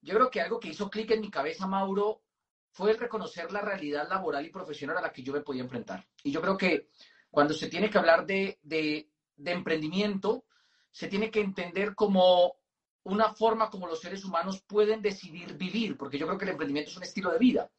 yo 0.00 0.14
creo 0.14 0.30
que 0.30 0.40
algo 0.40 0.58
que 0.58 0.68
hizo 0.68 0.88
clic 0.88 1.10
en 1.10 1.20
mi 1.20 1.30
cabeza, 1.30 1.66
Mauro, 1.66 2.22
fue 2.72 2.92
el 2.92 2.98
reconocer 2.98 3.50
la 3.52 3.60
realidad 3.60 4.08
laboral 4.08 4.46
y 4.46 4.50
profesional 4.50 4.98
a 4.98 5.02
la 5.02 5.12
que 5.12 5.22
yo 5.22 5.32
me 5.32 5.40
podía 5.40 5.62
enfrentar. 5.62 6.06
Y 6.22 6.30
yo 6.30 6.40
creo 6.40 6.56
que 6.56 6.88
cuando 7.30 7.54
se 7.54 7.68
tiene 7.68 7.90
que 7.90 7.98
hablar 7.98 8.26
de, 8.26 8.58
de, 8.62 9.08
emprendimiento, 9.44 10.44
se 10.90 11.08
tiene 11.08 11.30
que 11.30 11.40
entender 11.40 11.94
como 11.94 12.56
una 13.04 13.32
forma 13.34 13.70
como 13.70 13.86
los 13.86 14.00
seres 14.00 14.24
humanos 14.24 14.62
pueden 14.66 15.00
decidir 15.00 15.54
vivir, 15.54 15.96
porque 15.96 16.18
yo 16.18 16.26
creo 16.26 16.38
que 16.38 16.44
el 16.44 16.52
emprendimiento 16.52 16.90
es 16.90 16.96
un 16.96 17.02
estilo 17.02 17.30
de 17.30 17.38
vida. 17.38 17.70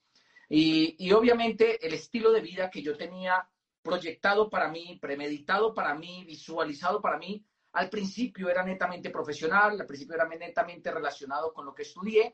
Y, 0.49 0.95
y, 0.99 1.11
obviamente 1.13 1.85
el 1.85 1.93
estilo 1.93 2.31
de 2.31 2.41
vida 2.41 2.69
que 2.69 2.81
yo 2.81 2.97
tenía 2.97 3.47
proyectado 3.81 4.49
para 4.49 4.67
mí, 4.67 4.97
premeditado 5.01 5.73
para 5.73 5.95
mí, 5.95 6.25
visualizado 6.25 7.01
para 7.01 7.17
mí, 7.17 7.45
al 7.73 7.89
principio 7.89 8.49
era 8.49 8.63
netamente 8.63 9.09
profesional, 9.09 9.79
al 9.79 9.87
principio 9.87 10.15
era 10.15 10.27
netamente 10.27 10.91
relacionado 10.91 11.53
con 11.53 11.65
lo 11.65 11.73
que 11.73 11.83
estudié, 11.83 12.33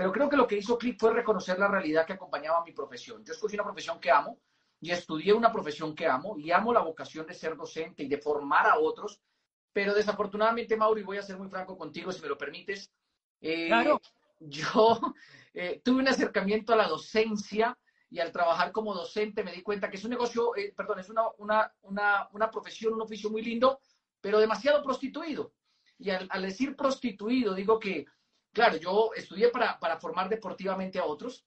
pero 0.00 0.12
creo 0.12 0.30
que 0.30 0.36
lo 0.38 0.46
que 0.46 0.56
hizo 0.56 0.78
clic 0.78 0.98
fue 0.98 1.12
reconocer 1.12 1.58
la 1.58 1.68
realidad 1.68 2.06
que 2.06 2.14
acompañaba 2.14 2.64
mi 2.64 2.72
profesión. 2.72 3.22
Yo 3.22 3.34
escogí 3.34 3.56
una 3.56 3.64
profesión 3.64 4.00
que 4.00 4.10
amo 4.10 4.38
y 4.80 4.92
estudié 4.92 5.34
una 5.34 5.52
profesión 5.52 5.94
que 5.94 6.06
amo 6.06 6.38
y 6.38 6.50
amo 6.52 6.72
la 6.72 6.80
vocación 6.80 7.26
de 7.26 7.34
ser 7.34 7.54
docente 7.54 8.04
y 8.04 8.08
de 8.08 8.16
formar 8.16 8.66
a 8.66 8.78
otros 8.78 9.20
pero 9.74 9.92
desafortunadamente, 9.92 10.74
Mauro, 10.74 10.98
y 11.00 11.04
voy 11.04 11.18
a 11.18 11.22
ser 11.22 11.36
muy 11.36 11.50
franco 11.50 11.76
contigo, 11.76 12.10
si 12.12 12.22
me 12.22 12.28
lo 12.28 12.38
permites, 12.38 12.90
eh, 13.42 13.66
claro. 13.66 14.00
yo 14.38 14.98
eh, 15.54 15.82
tuve 15.84 16.00
un 16.00 16.08
acercamiento 16.08 16.72
a 16.72 16.76
la 16.76 16.88
docencia 16.88 17.76
y 18.08 18.20
al 18.20 18.32
trabajar 18.32 18.72
como 18.72 18.94
docente 18.94 19.44
me 19.44 19.52
di 19.52 19.62
cuenta 19.62 19.90
que 19.90 19.98
es 19.98 20.04
un 20.04 20.12
negocio, 20.12 20.56
eh, 20.56 20.72
perdón, 20.74 21.00
es 21.00 21.10
una, 21.10 21.24
una, 21.36 21.72
una, 21.82 22.28
una, 22.32 22.50
profesión, 22.50 22.94
un 22.94 23.02
oficio 23.02 23.28
muy 23.28 23.42
lindo, 23.42 23.80
pero 24.18 24.40
demasiado 24.40 24.82
prostituido. 24.82 25.52
Y 25.98 26.08
al, 26.08 26.26
al, 26.30 26.40
decir 26.40 26.74
prostituido, 26.74 27.54
digo 27.54 27.78
que, 27.78 28.06
claro, 28.52 28.76
yo 28.76 29.10
estudié 29.14 29.48
para, 29.48 29.78
para 29.78 29.98
formar 29.98 30.28
deportivamente 30.28 30.98
a 30.98 31.04
otros 31.04 31.44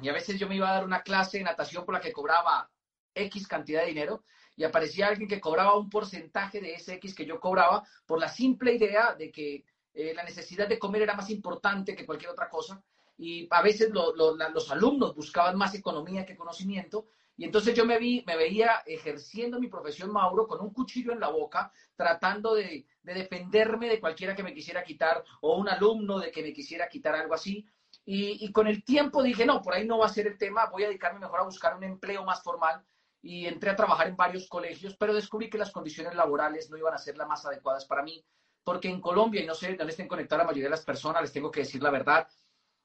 y 0.00 0.08
a 0.08 0.12
veces 0.12 0.38
yo 0.38 0.48
me 0.48 0.56
iba 0.56 0.68
a 0.68 0.74
dar 0.74 0.84
una 0.84 1.02
clase 1.02 1.38
de 1.38 1.44
natación 1.44 1.84
por 1.84 1.94
la 1.94 2.00
que 2.00 2.12
cobraba 2.12 2.70
X 3.14 3.48
cantidad 3.48 3.80
de 3.80 3.88
dinero 3.88 4.24
y 4.56 4.64
aparecía 4.64 5.08
alguien 5.08 5.28
que 5.28 5.40
cobraba 5.40 5.76
un 5.76 5.90
porcentaje 5.90 6.60
de 6.60 6.74
ese 6.74 6.94
X 6.94 7.14
que 7.14 7.26
yo 7.26 7.40
cobraba 7.40 7.84
por 8.06 8.18
la 8.18 8.28
simple 8.28 8.74
idea 8.74 9.14
de 9.14 9.30
que 9.30 9.64
eh, 9.92 10.12
la 10.14 10.24
necesidad 10.24 10.68
de 10.68 10.78
comer 10.78 11.02
era 11.02 11.14
más 11.14 11.30
importante 11.30 11.94
que 11.94 12.06
cualquier 12.06 12.30
otra 12.30 12.48
cosa. 12.48 12.82
Y 13.18 13.48
a 13.50 13.62
veces 13.62 13.90
lo, 13.90 14.14
lo, 14.14 14.36
los 14.36 14.70
alumnos 14.70 15.14
buscaban 15.14 15.56
más 15.56 15.74
economía 15.74 16.26
que 16.26 16.36
conocimiento. 16.36 17.06
Y 17.36 17.44
entonces 17.44 17.74
yo 17.74 17.84
me, 17.84 17.98
vi, 17.98 18.24
me 18.26 18.36
veía 18.36 18.82
ejerciendo 18.86 19.60
mi 19.60 19.68
profesión, 19.68 20.10
Mauro, 20.10 20.46
con 20.46 20.60
un 20.60 20.72
cuchillo 20.72 21.12
en 21.12 21.20
la 21.20 21.28
boca, 21.28 21.70
tratando 21.94 22.54
de, 22.54 22.86
de 23.02 23.14
defenderme 23.14 23.88
de 23.88 24.00
cualquiera 24.00 24.34
que 24.34 24.42
me 24.42 24.54
quisiera 24.54 24.82
quitar 24.82 25.22
o 25.42 25.56
un 25.58 25.68
alumno 25.68 26.18
de 26.18 26.30
que 26.30 26.42
me 26.42 26.52
quisiera 26.52 26.88
quitar 26.88 27.14
algo 27.14 27.34
así. 27.34 27.66
Y, 28.04 28.44
y, 28.44 28.52
con 28.52 28.66
el 28.66 28.84
tiempo 28.84 29.22
dije, 29.22 29.44
no, 29.44 29.60
por 29.62 29.74
ahí 29.74 29.86
no 29.86 29.98
va 29.98 30.06
a 30.06 30.10
ser 30.10 30.26
el 30.26 30.38
tema, 30.38 30.66
voy 30.66 30.84
a 30.84 30.88
dedicarme 30.88 31.20
mejor 31.20 31.40
a 31.40 31.44
buscar 31.44 31.76
un 31.76 31.84
empleo 31.84 32.24
más 32.24 32.42
formal 32.42 32.84
y 33.26 33.46
entré 33.46 33.70
a 33.70 33.76
trabajar 33.76 34.06
en 34.06 34.16
varios 34.16 34.48
colegios, 34.48 34.96
pero 34.96 35.12
descubrí 35.12 35.50
que 35.50 35.58
las 35.58 35.72
condiciones 35.72 36.14
laborales 36.14 36.70
no 36.70 36.76
iban 36.76 36.94
a 36.94 36.98
ser 36.98 37.16
las 37.16 37.26
más 37.26 37.44
adecuadas 37.44 37.84
para 37.84 38.02
mí, 38.02 38.24
porque 38.62 38.88
en 38.88 39.00
Colombia, 39.00 39.42
y 39.42 39.46
no 39.46 39.54
sé 39.54 39.74
dónde 39.74 39.90
estén 39.90 40.08
conectadas 40.08 40.44
la 40.44 40.46
mayoría 40.46 40.66
de 40.66 40.70
las 40.70 40.84
personas, 40.84 41.22
les 41.22 41.32
tengo 41.32 41.50
que 41.50 41.60
decir 41.60 41.82
la 41.82 41.90
verdad, 41.90 42.28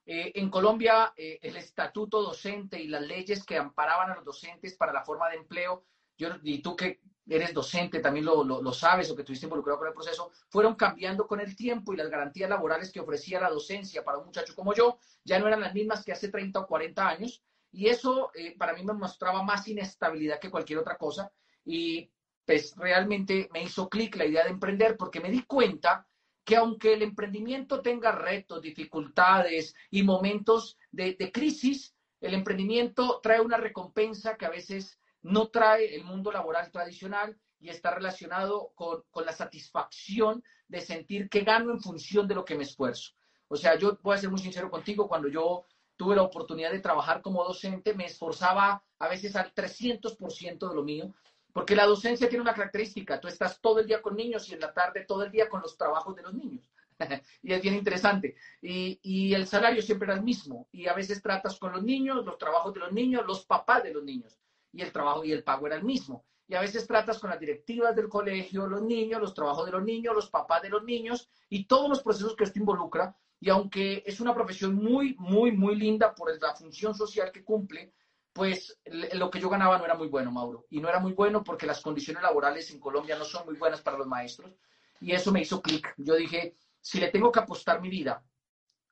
eh, 0.06 0.32
en 0.36 0.50
Colombia 0.50 1.14
eh, 1.16 1.40
el 1.42 1.56
estatuto 1.58 2.22
docente 2.22 2.80
y 2.80 2.88
las 2.88 3.02
leyes 3.02 3.44
que 3.44 3.58
amparaban 3.58 4.12
a 4.12 4.16
los 4.16 4.26
docentes 4.26 4.76
para 4.76 4.94
la 4.94 5.04
forma 5.04 5.30
de 5.30 5.38
empleo, 5.38 5.86
yo, 6.18 6.30
y 6.44 6.62
tú 6.62 6.76
que 6.76 7.02
eres 7.28 7.54
docente 7.54 8.00
también 8.00 8.26
lo, 8.26 8.44
lo, 8.44 8.62
lo 8.62 8.74
sabes 8.74 9.10
o 9.10 9.16
que 9.16 9.22
estuviste 9.22 9.46
involucrado 9.46 9.80
con 9.80 9.88
el 9.88 9.94
proceso, 9.94 10.32
fueron 10.50 10.76
cambiando 10.76 11.28
con 11.28 11.40
el 11.40 11.56
tiempo 11.56 11.94
y 11.94 11.98
las 11.98 12.10
garantías 12.10 12.50
laborales 12.50 12.92
que 12.92 13.00
ofrecía 13.00 13.40
la 13.40 13.50
docencia 13.50 14.04
para 14.04 14.18
un 14.18 14.26
muchacho 14.26 14.56
como 14.56 14.74
yo 14.74 14.98
ya 15.24 15.40
no 15.40 15.48
eran 15.48 15.62
las 15.62 15.74
mismas 15.74 16.04
que 16.04 16.12
hace 16.12 16.30
30 16.30 16.60
o 16.60 16.68
40 16.68 17.08
años 17.08 17.44
Y 17.72 17.88
eso 17.88 18.32
eh, 18.34 18.56
para 18.58 18.74
mí 18.74 18.84
me 18.84 18.94
mostraba 18.94 19.44
más 19.44 19.68
inestabilidad 19.68 20.40
que 20.40 20.52
cualquier 20.52 20.80
otra 20.80 20.98
cosa. 20.98 21.32
Y 21.64 22.12
pues 22.46 22.76
realmente 22.76 23.50
me 23.54 23.64
hizo 23.64 23.88
clic 23.90 24.16
la 24.16 24.26
idea 24.26 24.44
de 24.44 24.50
emprender 24.50 24.98
porque 24.98 25.22
me 25.22 25.30
di 25.32 25.44
cuenta 25.44 26.06
que 26.44 26.56
aunque 26.56 26.94
el 26.94 27.04
emprendimiento 27.04 27.82
tenga 27.82 28.12
retos, 28.12 28.62
dificultades 28.62 29.76
y 29.90 30.04
momentos 30.04 30.78
de, 30.92 31.32
crisis, 31.32 31.96
el 32.20 32.34
emprendimiento 32.34 33.20
trae 33.22 33.42
una 33.42 33.58
recompensa 33.58 34.38
que 34.38 34.46
a 34.46 34.50
veces 34.50 35.00
no 35.22 35.50
trae 35.50 35.96
el 35.96 36.04
mundo 36.04 36.32
laboral 36.32 36.72
tradicional 36.72 37.38
y 37.60 37.70
está 37.70 37.92
relacionado 37.92 38.72
con, 38.76 39.04
con, 39.12 39.26
la 39.26 39.34
satisfacción 39.34 40.44
de 40.68 40.82
sentir 40.82 41.30
que 41.30 41.42
gano 41.42 41.72
en 41.72 41.80
función 41.80 42.28
de 42.28 42.36
lo 42.36 42.44
que 42.44 42.56
me 42.56 42.64
esfuerzo. 42.64 43.12
O 43.48 43.56
sea, 43.56 43.78
yo 43.78 44.00
voy 44.02 44.16
a 44.16 44.20
ser 44.20 44.30
muy 44.32 44.40
sincero 44.40 44.72
contigo, 44.72 45.08
cuando 45.08 45.28
yo 45.28 45.66
tuve 45.96 46.16
la 46.16 46.24
oportunidad 46.24 46.72
de 46.72 46.80
trabajar 46.80 47.22
como 47.22 47.44
docente, 47.44 47.94
me 47.94 48.06
esforzaba 48.06 48.84
a 48.98 49.08
veces 49.08 49.36
al 49.36 49.54
300% 49.54 50.70
de 50.70 50.76
lo 50.76 50.84
mío, 50.84 51.14
porque 51.54 51.76
la 51.76 51.86
docencia 51.86 52.30
tiene 52.30 52.42
una 52.42 52.54
característica, 52.54 53.20
tú 53.20 53.28
estás 53.28 53.60
todo 53.60 53.80
el 53.80 53.88
día 53.88 54.02
con 54.02 54.16
niños 54.16 54.48
y 54.50 54.54
en 54.54 54.60
la 54.60 54.74
tarde 54.74 55.06
todo 55.06 55.24
el 55.24 55.32
día 55.32 55.50
con 55.50 55.62
los 55.62 55.78
trabajos 55.78 56.16
de 56.16 56.22
los 56.22 56.34
niños. 56.34 56.72
y 57.44 57.54
es 57.54 57.62
bien 57.62 57.76
interesante. 57.76 58.36
Y, 58.62 59.34
el 59.34 59.48
salario 59.48 59.82
siempre 59.82 60.06
era 60.06 60.16
el 60.16 60.24
mismo. 60.24 60.68
Y 60.72 60.88
a 60.88 60.94
veces 60.94 61.22
tratas 61.22 61.58
con 61.58 61.72
los 61.72 61.84
niños, 61.84 62.26
los 62.26 62.38
trabajos 62.38 62.74
de 62.74 62.80
los 62.80 62.92
niños, 62.92 63.26
los 63.26 63.46
papás 63.46 63.84
de 63.84 63.94
los 63.94 64.04
niños. 64.04 64.40
Y 64.74 64.82
el 64.82 64.92
trabajo 64.92 65.24
y 65.24 65.32
el 65.32 65.44
pago 65.44 65.68
era 65.68 65.76
el 65.76 65.84
mismo. 65.84 66.26
Y 66.48 66.56
a 66.56 66.62
veces 66.62 66.86
tratas 66.86 67.20
con 67.20 67.30
las 67.30 67.40
directivas 67.40 67.96
del 67.96 68.10
colegio, 68.10 68.68
los 68.68 68.82
niños, 68.82 69.22
los 69.22 69.34
trabajos 69.34 69.66
de 69.66 69.72
los 69.72 69.84
niños, 69.84 70.14
los 70.14 70.30
papás 70.30 70.62
de 70.62 70.70
los 70.70 70.84
niños 70.84 71.30
y 71.50 71.66
todos 71.66 71.90
los 71.90 72.04
procesos 72.04 72.36
que 72.36 72.44
esto 72.44 72.60
involucra. 72.60 73.16
Y 73.40 73.50
aunque 73.50 74.04
es 74.06 74.20
una 74.20 74.36
profesión 74.36 74.76
muy, 74.76 75.16
muy, 75.18 75.52
muy 75.52 75.76
linda 75.76 76.14
por 76.14 76.30
la 76.42 76.54
función 76.54 76.94
social 76.94 77.32
que 77.32 77.44
cumple, 77.44 77.94
pues 78.34 78.80
lo 79.14 79.30
que 79.30 79.40
yo 79.40 79.50
ganaba 79.50 79.78
no 79.78 79.86
era 79.86 79.96
muy 79.96 80.08
bueno, 80.08 80.32
Mauro. 80.32 80.66
Y 80.70 80.80
no 80.80 80.90
era 80.90 81.00
muy 81.00 81.14
bueno 81.14 81.44
porque 81.44 81.66
las 81.66 81.82
condiciones 81.82 82.24
laborales 82.24 82.70
en 82.72 82.80
Colombia 82.80 83.18
no 83.18 83.26
son 83.26 83.46
muy 83.46 83.56
buenas 83.56 83.82
para 83.82 83.98
los 83.98 84.08
maestros. 84.08 84.54
Y 85.00 85.12
eso 85.12 85.32
me 85.32 85.42
hizo 85.42 85.62
clic. 85.62 85.94
Yo 85.98 86.16
dije, 86.16 86.56
si 86.80 87.00
le 87.00 87.10
tengo 87.10 87.32
que 87.32 87.40
apostar 87.40 87.82
mi 87.82 87.90
vida, 87.90 88.24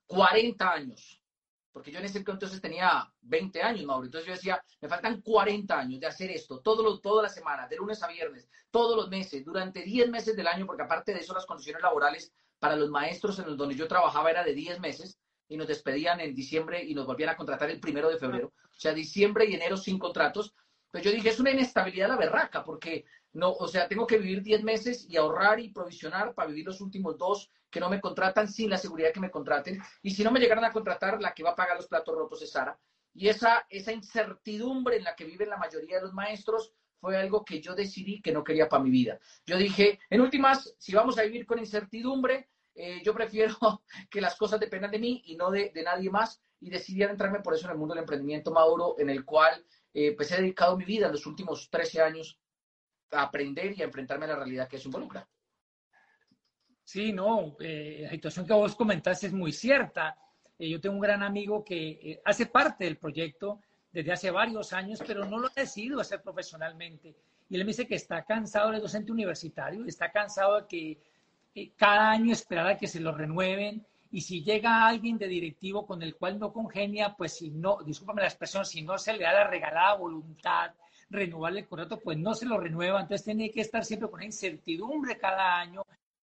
40 0.07 0.71
años, 0.71 1.23
porque 1.71 1.91
yo 1.91 1.99
en 1.99 2.05
ese 2.05 2.17
entonces 2.17 2.59
tenía 2.59 3.11
20 3.21 3.61
años, 3.61 3.85
Mauro, 3.85 4.05
entonces 4.05 4.27
yo 4.27 4.33
decía, 4.33 4.63
me 4.81 4.89
faltan 4.89 5.21
40 5.21 5.79
años 5.79 5.99
de 5.99 6.07
hacer 6.07 6.31
esto, 6.31 6.59
todo 6.59 6.83
lo, 6.83 6.99
toda 6.99 7.23
la 7.23 7.29
semana, 7.29 7.67
de 7.67 7.77
lunes 7.77 8.01
a 8.01 8.07
viernes, 8.07 8.49
todos 8.71 8.97
los 8.97 9.09
meses, 9.09 9.45
durante 9.45 9.83
10 9.83 10.09
meses 10.09 10.35
del 10.35 10.47
año, 10.47 10.65
porque 10.65 10.83
aparte 10.83 11.13
de 11.13 11.19
eso 11.19 11.33
las 11.33 11.45
condiciones 11.45 11.83
laborales 11.83 12.33
para 12.57 12.75
los 12.75 12.89
maestros 12.89 13.39
en 13.39 13.45
los 13.45 13.57
donde 13.57 13.75
yo 13.75 13.87
trabajaba 13.87 14.31
era 14.31 14.43
de 14.43 14.53
10 14.53 14.79
meses, 14.79 15.19
y 15.49 15.57
nos 15.57 15.67
despedían 15.67 16.21
en 16.21 16.33
diciembre 16.33 16.83
y 16.83 16.93
nos 16.93 17.05
volvían 17.05 17.31
a 17.31 17.35
contratar 17.35 17.69
el 17.69 17.79
primero 17.79 18.07
de 18.09 18.17
febrero. 18.17 18.53
O 18.63 18.79
sea, 18.79 18.93
diciembre 18.93 19.45
y 19.45 19.55
enero 19.55 19.75
sin 19.75 19.99
contratos. 19.99 20.53
Pues 20.91 21.03
yo 21.03 21.11
dije, 21.11 21.29
es 21.29 21.39
una 21.39 21.51
inestabilidad 21.51 22.07
la 22.07 22.15
berraca, 22.15 22.63
porque 22.63 23.05
no, 23.33 23.51
o 23.51 23.67
sea, 23.67 23.87
tengo 23.87 24.07
que 24.07 24.17
vivir 24.17 24.41
10 24.41 24.63
meses 24.63 25.05
y 25.09 25.17
ahorrar 25.17 25.59
y 25.59 25.69
provisionar 25.69 26.33
para 26.33 26.47
vivir 26.47 26.65
los 26.65 26.81
últimos 26.81 27.17
dos 27.17 27.51
que 27.69 27.79
no 27.79 27.89
me 27.89 27.99
contratan 27.99 28.47
sin 28.47 28.69
la 28.69 28.77
seguridad 28.77 29.11
que 29.11 29.19
me 29.19 29.31
contraten. 29.31 29.81
Y 30.01 30.11
si 30.11 30.23
no 30.23 30.31
me 30.31 30.39
llegaran 30.39 30.65
a 30.65 30.71
contratar, 30.71 31.21
la 31.21 31.33
que 31.33 31.43
va 31.43 31.51
a 31.51 31.55
pagar 31.55 31.77
los 31.77 31.87
platos 31.87 32.15
rotos 32.15 32.41
es 32.41 32.51
Sara. 32.51 32.79
Y 33.13 33.27
esa, 33.27 33.65
esa 33.69 33.91
incertidumbre 33.91 34.97
en 34.97 35.03
la 35.03 35.15
que 35.15 35.25
viven 35.25 35.49
la 35.49 35.57
mayoría 35.57 35.97
de 35.97 36.03
los 36.03 36.13
maestros 36.13 36.73
fue 36.99 37.17
algo 37.17 37.43
que 37.45 37.61
yo 37.61 37.75
decidí 37.75 38.21
que 38.21 38.31
no 38.31 38.43
quería 38.43 38.69
para 38.69 38.83
mi 38.83 38.89
vida. 38.89 39.19
Yo 39.45 39.57
dije, 39.57 39.99
en 40.09 40.21
últimas, 40.21 40.75
si 40.77 40.93
vamos 40.93 41.17
a 41.17 41.23
vivir 41.23 41.45
con 41.45 41.59
incertidumbre, 41.59 42.49
eh, 42.75 43.01
yo 43.03 43.13
prefiero 43.13 43.55
que 44.09 44.21
las 44.21 44.35
cosas 44.35 44.59
dependan 44.59 44.91
de 44.91 44.99
mí 44.99 45.21
y 45.25 45.35
no 45.35 45.51
de, 45.51 45.71
de, 45.73 45.83
nadie 45.83 46.09
más 46.09 46.41
y 46.61 46.69
decidí 46.69 47.03
adentrarme 47.03 47.39
por 47.39 47.53
eso 47.53 47.65
en 47.65 47.71
el 47.71 47.77
mundo 47.77 47.93
del 47.93 48.03
emprendimiento, 48.03 48.51
Mauro, 48.51 48.95
en 48.97 49.09
el 49.09 49.25
cual 49.25 49.65
eh, 49.93 50.13
pues 50.15 50.31
he 50.31 50.37
dedicado 50.37 50.77
mi 50.77 50.85
vida 50.85 51.07
en 51.07 51.13
los 51.13 51.25
últimos 51.25 51.69
13 51.69 52.01
años 52.01 52.39
a 53.11 53.23
aprender 53.23 53.77
y 53.77 53.81
a 53.81 53.85
enfrentarme 53.85 54.25
a 54.25 54.29
la 54.29 54.35
realidad 54.35 54.67
que 54.67 54.77
eso 54.77 54.87
involucra. 54.87 55.27
Sí, 56.89 57.13
no, 57.13 57.55
eh, 57.59 57.99
la 58.01 58.09
situación 58.09 58.47
que 58.47 58.53
vos 58.53 58.75
comentaste 58.75 59.27
es 59.27 59.33
muy 59.33 59.51
cierta. 59.51 60.17
Eh, 60.57 60.69
yo 60.69 60.81
tengo 60.81 60.95
un 60.95 61.01
gran 61.01 61.21
amigo 61.21 61.63
que 61.63 61.89
eh, 61.89 62.21
hace 62.25 62.47
parte 62.47 62.85
del 62.85 62.97
proyecto 62.97 63.61
desde 63.91 64.11
hace 64.11 64.31
varios 64.31 64.73
años, 64.73 64.99
pero 65.05 65.23
no 65.25 65.37
lo 65.37 65.49
ha 65.49 65.51
decidido 65.55 65.99
hacer 66.01 66.23
profesionalmente. 66.23 67.15
Y 67.47 67.55
él 67.55 67.61
me 67.63 67.73
dice 67.73 67.85
que 67.85 67.93
está 67.93 68.23
cansado 68.25 68.71
de 68.71 68.79
docente 68.79 69.11
universitario, 69.11 69.85
está 69.85 70.11
cansado 70.11 70.61
de 70.61 70.67
que 70.67 71.01
cada 71.75 72.11
año 72.11 72.33
esperar 72.33 72.67
a 72.67 72.77
que 72.77 72.87
se 72.87 72.99
lo 72.99 73.11
renueven. 73.11 73.85
Y 74.11 74.21
si 74.21 74.43
llega 74.43 74.87
alguien 74.87 75.17
de 75.17 75.27
directivo 75.27 75.85
con 75.85 76.01
el 76.01 76.15
cual 76.15 76.39
no 76.39 76.51
congenia, 76.51 77.15
pues 77.15 77.37
si 77.37 77.51
no, 77.51 77.77
discúlpame 77.85 78.21
la 78.21 78.27
expresión, 78.27 78.65
si 78.65 78.81
no 78.81 78.97
se 78.97 79.13
le 79.13 79.23
da 79.23 79.33
la 79.33 79.47
regalada 79.47 79.93
voluntad, 79.95 80.71
renovar 81.09 81.55
el 81.55 81.67
contrato, 81.67 81.99
pues 81.99 82.17
no 82.17 82.33
se 82.33 82.45
lo 82.45 82.59
renueva, 82.59 83.01
entonces 83.01 83.25
tiene 83.25 83.51
que 83.51 83.61
estar 83.61 83.85
siempre 83.85 84.09
con 84.09 84.23
incertidumbre 84.23 85.17
cada 85.17 85.59
año 85.59 85.83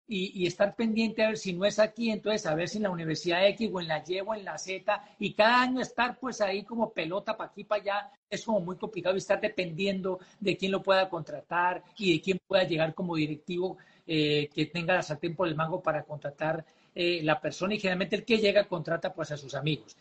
y, 0.06 0.42
y, 0.42 0.46
estar 0.46 0.74
pendiente 0.74 1.22
a 1.22 1.28
ver 1.28 1.38
si 1.38 1.54
no 1.54 1.64
es 1.64 1.78
aquí, 1.78 2.10
entonces 2.10 2.44
a 2.46 2.54
ver 2.54 2.68
si 2.68 2.78
en 2.78 2.82
la 2.82 2.90
Universidad 2.90 3.46
X 3.48 3.70
o 3.72 3.80
en 3.80 3.88
la 3.88 4.02
Y 4.06 4.20
o 4.20 4.34
en 4.34 4.44
la 4.44 4.58
Z, 4.58 5.02
y 5.18 5.32
cada 5.32 5.62
año 5.62 5.80
estar 5.80 6.18
pues 6.18 6.40
ahí 6.40 6.64
como 6.64 6.92
pelota 6.92 7.36
para 7.36 7.50
aquí, 7.50 7.64
para 7.64 7.80
allá, 7.80 8.10
es 8.28 8.44
como 8.44 8.60
muy 8.60 8.76
complicado 8.76 9.14
y 9.14 9.18
estar 9.18 9.40
dependiendo 9.40 10.18
de 10.40 10.56
quién 10.56 10.72
lo 10.72 10.82
pueda 10.82 11.08
contratar 11.08 11.82
y 11.96 12.14
de 12.14 12.20
quién 12.20 12.40
pueda 12.46 12.64
llegar 12.64 12.94
como 12.94 13.16
directivo 13.16 13.78
eh, 14.06 14.50
que 14.54 14.66
tenga 14.66 14.94
la 14.94 15.02
sartén 15.02 15.36
por 15.36 15.48
el 15.48 15.54
mango 15.54 15.82
para 15.82 16.02
contratar 16.02 16.64
eh, 16.94 17.20
la 17.22 17.40
persona 17.40 17.74
y 17.74 17.78
generalmente 17.78 18.16
el 18.16 18.24
que 18.24 18.38
llega 18.38 18.64
contrata 18.64 19.14
pues 19.14 19.30
a 19.32 19.36
sus 19.36 19.54
amigos. 19.54 19.96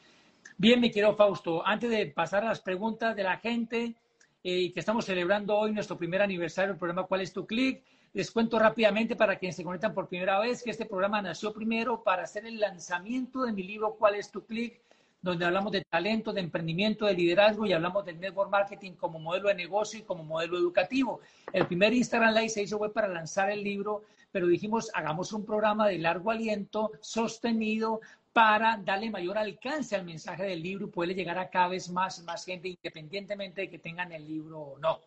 Bien, 0.57 0.79
mi 0.79 0.91
querido 0.91 1.15
Fausto, 1.15 1.65
antes 1.65 1.89
de 1.89 2.07
pasar 2.07 2.43
a 2.43 2.49
las 2.49 2.59
preguntas 2.59 3.15
de 3.15 3.23
la 3.23 3.37
gente 3.37 3.95
eh, 4.43 4.59
y 4.59 4.71
que 4.71 4.79
estamos 4.79 5.05
celebrando 5.05 5.55
hoy 5.57 5.71
nuestro 5.71 5.97
primer 5.97 6.21
aniversario 6.21 6.69
del 6.69 6.79
programa 6.79 7.07
¿Cuál 7.07 7.21
es 7.21 7.31
tu 7.31 7.45
clic? 7.45 7.83
Les 8.13 8.29
cuento 8.29 8.59
rápidamente 8.59 9.15
para 9.15 9.37
quienes 9.37 9.55
se 9.55 9.63
conectan 9.63 9.93
por 9.93 10.09
primera 10.09 10.39
vez 10.39 10.63
que 10.63 10.71
este 10.71 10.85
programa 10.85 11.21
nació 11.21 11.53
primero 11.53 12.03
para 12.03 12.23
hacer 12.23 12.45
el 12.45 12.59
lanzamiento 12.59 13.43
de 13.43 13.53
mi 13.53 13.63
libro 13.63 13.95
¿Cuál 13.97 14.15
es 14.15 14.29
tu 14.31 14.45
clic? 14.45 14.81
Donde 15.21 15.45
hablamos 15.45 15.71
de 15.71 15.83
talento, 15.83 16.33
de 16.33 16.41
emprendimiento, 16.41 17.05
de 17.05 17.13
liderazgo 17.13 17.65
y 17.65 17.73
hablamos 17.73 18.05
del 18.05 18.19
network 18.19 18.49
marketing 18.49 18.93
como 18.93 19.19
modelo 19.19 19.49
de 19.49 19.55
negocio 19.55 19.99
y 19.99 20.03
como 20.03 20.23
modelo 20.23 20.57
educativo. 20.57 21.21
El 21.53 21.67
primer 21.67 21.93
Instagram 21.93 22.33
Live 22.33 22.49
se 22.49 22.63
hizo 22.63 22.77
fue 22.77 22.91
para 22.91 23.07
lanzar 23.07 23.51
el 23.51 23.63
libro, 23.63 24.03
pero 24.31 24.47
dijimos, 24.47 24.89
hagamos 24.93 25.31
un 25.33 25.45
programa 25.45 25.87
de 25.87 25.99
largo 25.99 26.31
aliento, 26.31 26.91
sostenido, 27.01 28.01
para 28.33 28.77
darle 28.77 29.09
mayor 29.09 29.37
alcance 29.37 29.95
al 29.95 30.05
mensaje 30.05 30.43
del 30.43 30.63
libro 30.63 30.87
y 30.87 30.89
poderle 30.89 31.15
llegar 31.15 31.37
a 31.37 31.49
cada 31.49 31.67
vez 31.67 31.89
más, 31.89 32.23
más 32.23 32.45
gente, 32.45 32.69
independientemente 32.69 33.61
de 33.61 33.69
que 33.69 33.79
tengan 33.79 34.11
el 34.11 34.25
libro 34.25 34.59
o 34.59 34.79
no. 34.79 34.99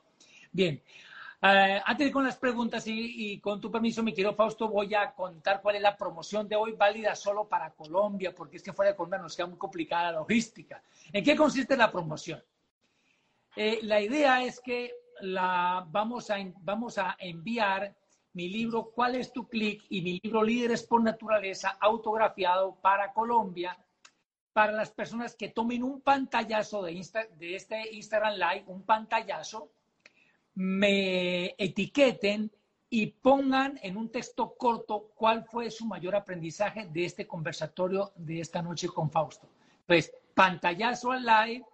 Bien, 0.52 0.80
Uh, 1.44 1.76
antes 1.84 1.98
de 1.98 2.04
ir 2.06 2.12
con 2.12 2.24
las 2.24 2.38
preguntas 2.38 2.86
y, 2.86 3.32
y, 3.32 3.38
con 3.38 3.60
tu 3.60 3.70
permiso, 3.70 4.02
mi 4.02 4.14
querido 4.14 4.34
Fausto, 4.34 4.66
voy 4.66 4.94
a 4.94 5.12
contar 5.12 5.60
cuál 5.60 5.76
es 5.76 5.82
la 5.82 5.94
promoción 5.94 6.48
de 6.48 6.56
hoy 6.56 6.72
válida 6.72 7.14
solo 7.14 7.46
para 7.46 7.70
Colombia, 7.74 8.34
porque 8.34 8.56
es 8.56 8.62
que 8.62 8.72
fuera 8.72 8.92
de 8.92 8.96
Colombia 8.96 9.18
nos 9.18 9.36
queda 9.36 9.48
muy 9.48 9.58
complicada 9.58 10.04
la 10.04 10.20
logística. 10.20 10.82
¿En 11.12 11.22
qué 11.22 11.36
consiste 11.36 11.76
la 11.76 11.92
promoción? 11.92 12.42
Eh, 13.56 13.80
la 13.82 14.00
idea 14.00 14.42
es 14.42 14.58
que 14.58 14.94
la, 15.20 15.86
vamos, 15.90 16.30
a, 16.30 16.36
vamos 16.62 16.96
a 16.96 17.14
enviar 17.18 17.94
mi 18.32 18.48
libro 18.48 18.90
¿Cuál 18.94 19.16
es 19.16 19.30
tu 19.30 19.46
clic? 19.46 19.84
y 19.90 20.00
mi 20.00 20.20
libro 20.22 20.42
Líderes 20.42 20.84
por 20.84 21.02
Naturaleza 21.02 21.76
autografiado 21.78 22.74
para 22.80 23.12
Colombia 23.12 23.76
para 24.54 24.72
las 24.72 24.90
personas 24.92 25.36
que 25.36 25.50
tomen 25.50 25.82
un 25.82 26.00
pantallazo 26.00 26.82
de, 26.82 26.92
Insta, 26.92 27.26
de 27.36 27.54
este 27.54 27.94
Instagram 27.94 28.36
Live, 28.36 28.64
un 28.68 28.82
pantallazo 28.84 29.68
me 30.54 31.54
etiqueten 31.58 32.50
y 32.88 33.06
pongan 33.06 33.78
en 33.82 33.96
un 33.96 34.08
texto 34.08 34.54
corto 34.56 35.10
cuál 35.16 35.44
fue 35.44 35.70
su 35.70 35.84
mayor 35.84 36.14
aprendizaje 36.14 36.86
de 36.92 37.04
este 37.04 37.26
conversatorio 37.26 38.12
de 38.14 38.40
esta 38.40 38.62
noche 38.62 38.88
con 38.88 39.10
Fausto. 39.10 39.48
Pues 39.86 40.12
pantallazo 40.34 41.10
al 41.10 41.24
live, 41.24 41.64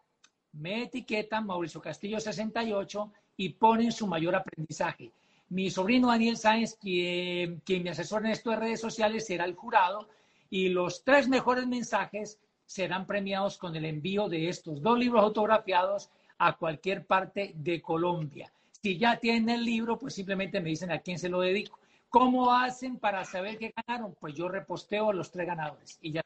me 0.52 0.84
etiquetan 0.84 1.46
Mauricio 1.46 1.80
Castillo 1.80 2.20
68 2.20 3.12
y 3.36 3.50
ponen 3.50 3.92
su 3.92 4.06
mayor 4.06 4.34
aprendizaje. 4.34 5.12
Mi 5.50 5.70
sobrino 5.70 6.08
Daniel 6.08 6.36
Sáenz, 6.36 6.76
quien, 6.76 7.60
quien 7.60 7.82
me 7.82 7.90
asesora 7.90 8.26
en 8.26 8.32
esto 8.32 8.50
de 8.50 8.56
redes 8.56 8.80
sociales, 8.80 9.26
será 9.26 9.44
el 9.44 9.54
jurado 9.54 10.08
y 10.48 10.68
los 10.68 11.04
tres 11.04 11.28
mejores 11.28 11.66
mensajes 11.66 12.38
serán 12.64 13.06
premiados 13.06 13.58
con 13.58 13.74
el 13.76 13.84
envío 13.84 14.28
de 14.28 14.48
estos 14.48 14.80
dos 14.80 14.98
libros 14.98 15.22
autografiados 15.22 16.08
a 16.38 16.56
cualquier 16.56 17.04
parte 17.04 17.52
de 17.56 17.82
Colombia. 17.82 18.50
Si 18.82 18.98
ya 18.98 19.18
tienen 19.18 19.50
el 19.50 19.64
libro, 19.64 19.98
pues 19.98 20.14
simplemente 20.14 20.60
me 20.60 20.70
dicen 20.70 20.90
a 20.90 21.00
quién 21.00 21.18
se 21.18 21.28
lo 21.28 21.40
dedico. 21.40 21.78
¿Cómo 22.08 22.52
hacen 22.52 22.98
para 22.98 23.24
saber 23.24 23.58
qué 23.58 23.72
ganaron? 23.76 24.14
Pues 24.18 24.34
yo 24.34 24.48
reposteo 24.48 25.10
a 25.10 25.14
los 25.14 25.30
tres 25.30 25.46
ganadores 25.46 25.98
y 26.00 26.12
ya. 26.12 26.22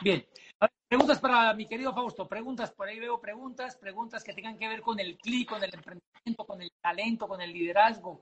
Bien. 0.00 0.24
Preguntas 0.88 1.20
para 1.20 1.54
mi 1.54 1.66
querido 1.66 1.94
Fausto. 1.94 2.26
Preguntas, 2.26 2.72
por 2.72 2.88
ahí 2.88 2.98
veo 2.98 3.20
preguntas, 3.20 3.76
preguntas 3.76 4.24
que 4.24 4.32
tengan 4.32 4.58
que 4.58 4.66
ver 4.66 4.80
con 4.80 4.98
el 4.98 5.16
clic, 5.18 5.48
con 5.48 5.62
el 5.62 5.72
emprendimiento, 5.72 6.44
con 6.44 6.60
el 6.60 6.72
talento, 6.80 7.28
con 7.28 7.40
el 7.40 7.52
liderazgo. 7.52 8.20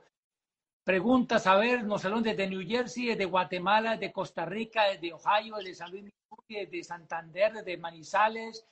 Preguntas, 0.85 1.47
a 1.47 1.57
ver, 1.57 1.85
nos 1.85 2.03
saludan 2.03 2.25
desde 2.25 2.49
New 2.49 2.67
Jersey, 2.67 3.07
desde 3.07 3.25
Guatemala, 3.25 3.93
desde 3.93 4.13
Costa 4.13 4.45
Rica, 4.45 4.85
desde 4.85 5.13
Ohio, 5.13 5.57
desde 5.57 5.75
San 5.75 5.91
Luis, 5.91 6.05
desde 6.49 6.83
Santander, 6.83 7.53
desde 7.53 7.77
Manizales. 7.77 8.67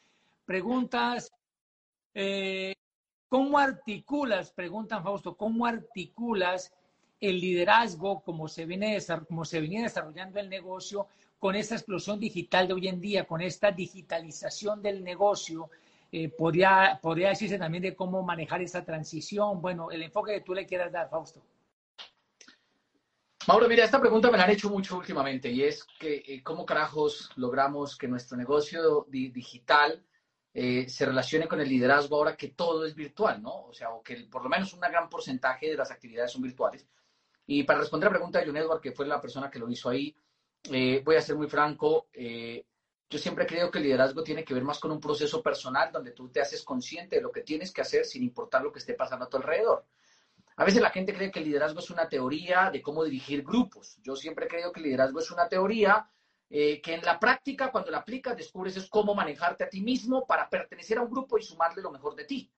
Preguntas, 0.44 1.32
Eh, 2.18 2.74
¿Cómo 3.28 3.58
articulas, 3.58 4.52
preguntan 4.52 5.02
Fausto, 5.02 5.36
cómo 5.36 5.66
articulas 5.66 6.72
el 7.20 7.40
liderazgo 7.40 8.20
como 8.20 8.46
se, 8.46 8.66
viene, 8.66 8.98
como 9.26 9.44
se 9.44 9.60
venía 9.60 9.82
desarrollando 9.82 10.38
el 10.38 10.48
negocio 10.48 11.08
con 11.38 11.56
esta 11.56 11.74
explosión 11.74 12.20
digital 12.20 12.68
de 12.68 12.74
hoy 12.74 12.88
en 12.88 13.00
día, 13.00 13.26
con 13.26 13.40
esta 13.40 13.72
digitalización 13.72 14.80
del 14.80 15.02
negocio? 15.02 15.70
Eh, 16.12 16.28
podría, 16.28 17.00
podría 17.02 17.30
decirse 17.30 17.58
también 17.58 17.82
de 17.82 17.96
cómo 17.96 18.22
manejar 18.22 18.62
esa 18.62 18.84
transición. 18.84 19.60
Bueno, 19.60 19.90
el 19.90 20.02
enfoque 20.02 20.34
que 20.34 20.40
tú 20.42 20.54
le 20.54 20.64
quieras 20.64 20.92
dar, 20.92 21.10
Fausto. 21.10 21.42
Mauro, 23.48 23.68
mira, 23.68 23.84
esta 23.84 24.00
pregunta 24.00 24.30
me 24.30 24.38
la 24.38 24.44
han 24.44 24.50
hecho 24.50 24.70
mucho 24.70 24.96
últimamente 24.96 25.50
y 25.50 25.62
es 25.62 25.84
que 25.98 26.22
eh, 26.26 26.42
cómo 26.42 26.66
carajos 26.66 27.30
logramos 27.36 27.96
que 27.96 28.08
nuestro 28.08 28.36
negocio 28.36 29.06
digital 29.08 30.02
eh, 30.58 30.88
se 30.88 31.04
relacione 31.04 31.46
con 31.46 31.60
el 31.60 31.68
liderazgo 31.68 32.16
ahora 32.16 32.34
que 32.34 32.48
todo 32.48 32.86
es 32.86 32.94
virtual, 32.94 33.42
¿no? 33.42 33.66
O 33.66 33.74
sea, 33.74 33.90
o 33.90 34.02
que 34.02 34.26
por 34.30 34.42
lo 34.42 34.48
menos 34.48 34.72
un 34.72 34.80
gran 34.80 35.06
porcentaje 35.06 35.68
de 35.68 35.76
las 35.76 35.90
actividades 35.90 36.32
son 36.32 36.40
virtuales. 36.40 36.88
Y 37.46 37.64
para 37.64 37.80
responder 37.80 38.08
a 38.08 38.10
la 38.10 38.16
pregunta 38.16 38.38
de 38.38 38.46
John 38.46 38.56
Edward, 38.56 38.80
que 38.80 38.92
fue 38.92 39.06
la 39.06 39.20
persona 39.20 39.50
que 39.50 39.58
lo 39.58 39.68
hizo 39.68 39.90
ahí, 39.90 40.16
eh, 40.72 41.02
voy 41.04 41.16
a 41.16 41.20
ser 41.20 41.36
muy 41.36 41.46
franco. 41.46 42.08
yo 43.10 43.18
siempre 43.18 43.46
creo 43.46 43.70
que 43.70 43.78
el 43.78 43.84
liderazgo 43.84 44.22
tiene 44.22 44.44
que 44.44 44.54
ver 44.54 44.64
más 44.64 44.78
con 44.78 44.92
un 44.92 44.98
proceso 44.98 45.42
personal 45.42 45.92
donde 45.92 46.12
tú 46.12 46.30
te 46.30 46.40
haces 46.40 46.64
consciente 46.64 47.16
de 47.16 47.22
lo 47.22 47.30
que 47.30 47.42
tienes 47.42 47.70
que 47.70 47.82
hacer 47.82 48.06
sin 48.06 48.22
importar 48.22 48.62
lo 48.62 48.72
que 48.72 48.78
esté 48.78 48.94
pasando 48.94 49.26
a 49.26 49.28
tu 49.28 49.36
alrededor. 49.36 49.84
A 50.56 50.64
veces 50.64 50.80
la 50.80 50.88
gente 50.88 51.12
cree 51.12 51.30
que 51.30 51.40
el 51.40 51.44
liderazgo 51.44 51.80
es 51.80 51.90
una 51.90 52.08
teoría 52.08 52.70
de 52.70 52.80
cómo 52.80 53.04
dirigir 53.04 53.42
grupos. 53.42 53.98
Yo 54.02 54.16
siempre 54.16 54.48
creo 54.48 54.72
que 54.72 54.80
el 54.80 54.86
liderazgo 54.86 55.20
es 55.20 55.30
una 55.30 55.50
teoría 55.50 56.08
eh, 56.48 56.80
que 56.80 56.94
en 56.94 57.04
la 57.04 57.18
práctica, 57.18 57.70
cuando 57.70 57.90
la 57.90 57.98
aplicas, 57.98 58.36
descubres 58.36 58.76
es 58.76 58.88
cómo 58.88 59.14
manejarte 59.14 59.64
a 59.64 59.68
ti 59.68 59.80
mismo 59.80 60.26
para 60.26 60.48
pertenecer 60.48 60.98
a 60.98 61.02
un 61.02 61.10
grupo 61.10 61.38
y 61.38 61.42
sumarle 61.42 61.82
lo 61.82 61.90
mejor 61.90 62.14
de 62.14 62.24
ti. 62.24 62.50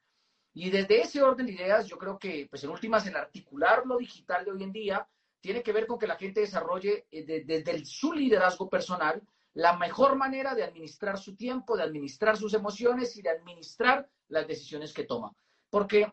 Y 0.54 0.70
desde 0.70 1.00
ese 1.00 1.22
orden 1.22 1.46
de 1.46 1.52
ideas, 1.52 1.86
yo 1.86 1.96
creo 1.98 2.18
que, 2.18 2.46
pues 2.50 2.64
en 2.64 2.70
últimas, 2.70 3.06
el 3.06 3.16
articular 3.16 3.86
lo 3.86 3.96
digital 3.96 4.44
de 4.44 4.50
hoy 4.50 4.62
en 4.62 4.72
día 4.72 5.08
tiene 5.40 5.62
que 5.62 5.72
ver 5.72 5.86
con 5.86 5.98
que 5.98 6.06
la 6.06 6.16
gente 6.16 6.40
desarrolle 6.40 7.06
eh, 7.10 7.44
desde 7.44 7.84
su 7.84 8.12
liderazgo 8.12 8.68
personal 8.68 9.22
la 9.54 9.76
mejor 9.76 10.16
manera 10.16 10.54
de 10.54 10.62
administrar 10.62 11.18
su 11.18 11.34
tiempo, 11.34 11.76
de 11.76 11.82
administrar 11.82 12.36
sus 12.36 12.54
emociones 12.54 13.16
y 13.16 13.22
de 13.22 13.30
administrar 13.30 14.08
las 14.28 14.46
decisiones 14.46 14.92
que 14.92 15.04
toma. 15.04 15.34
Porque 15.70 16.12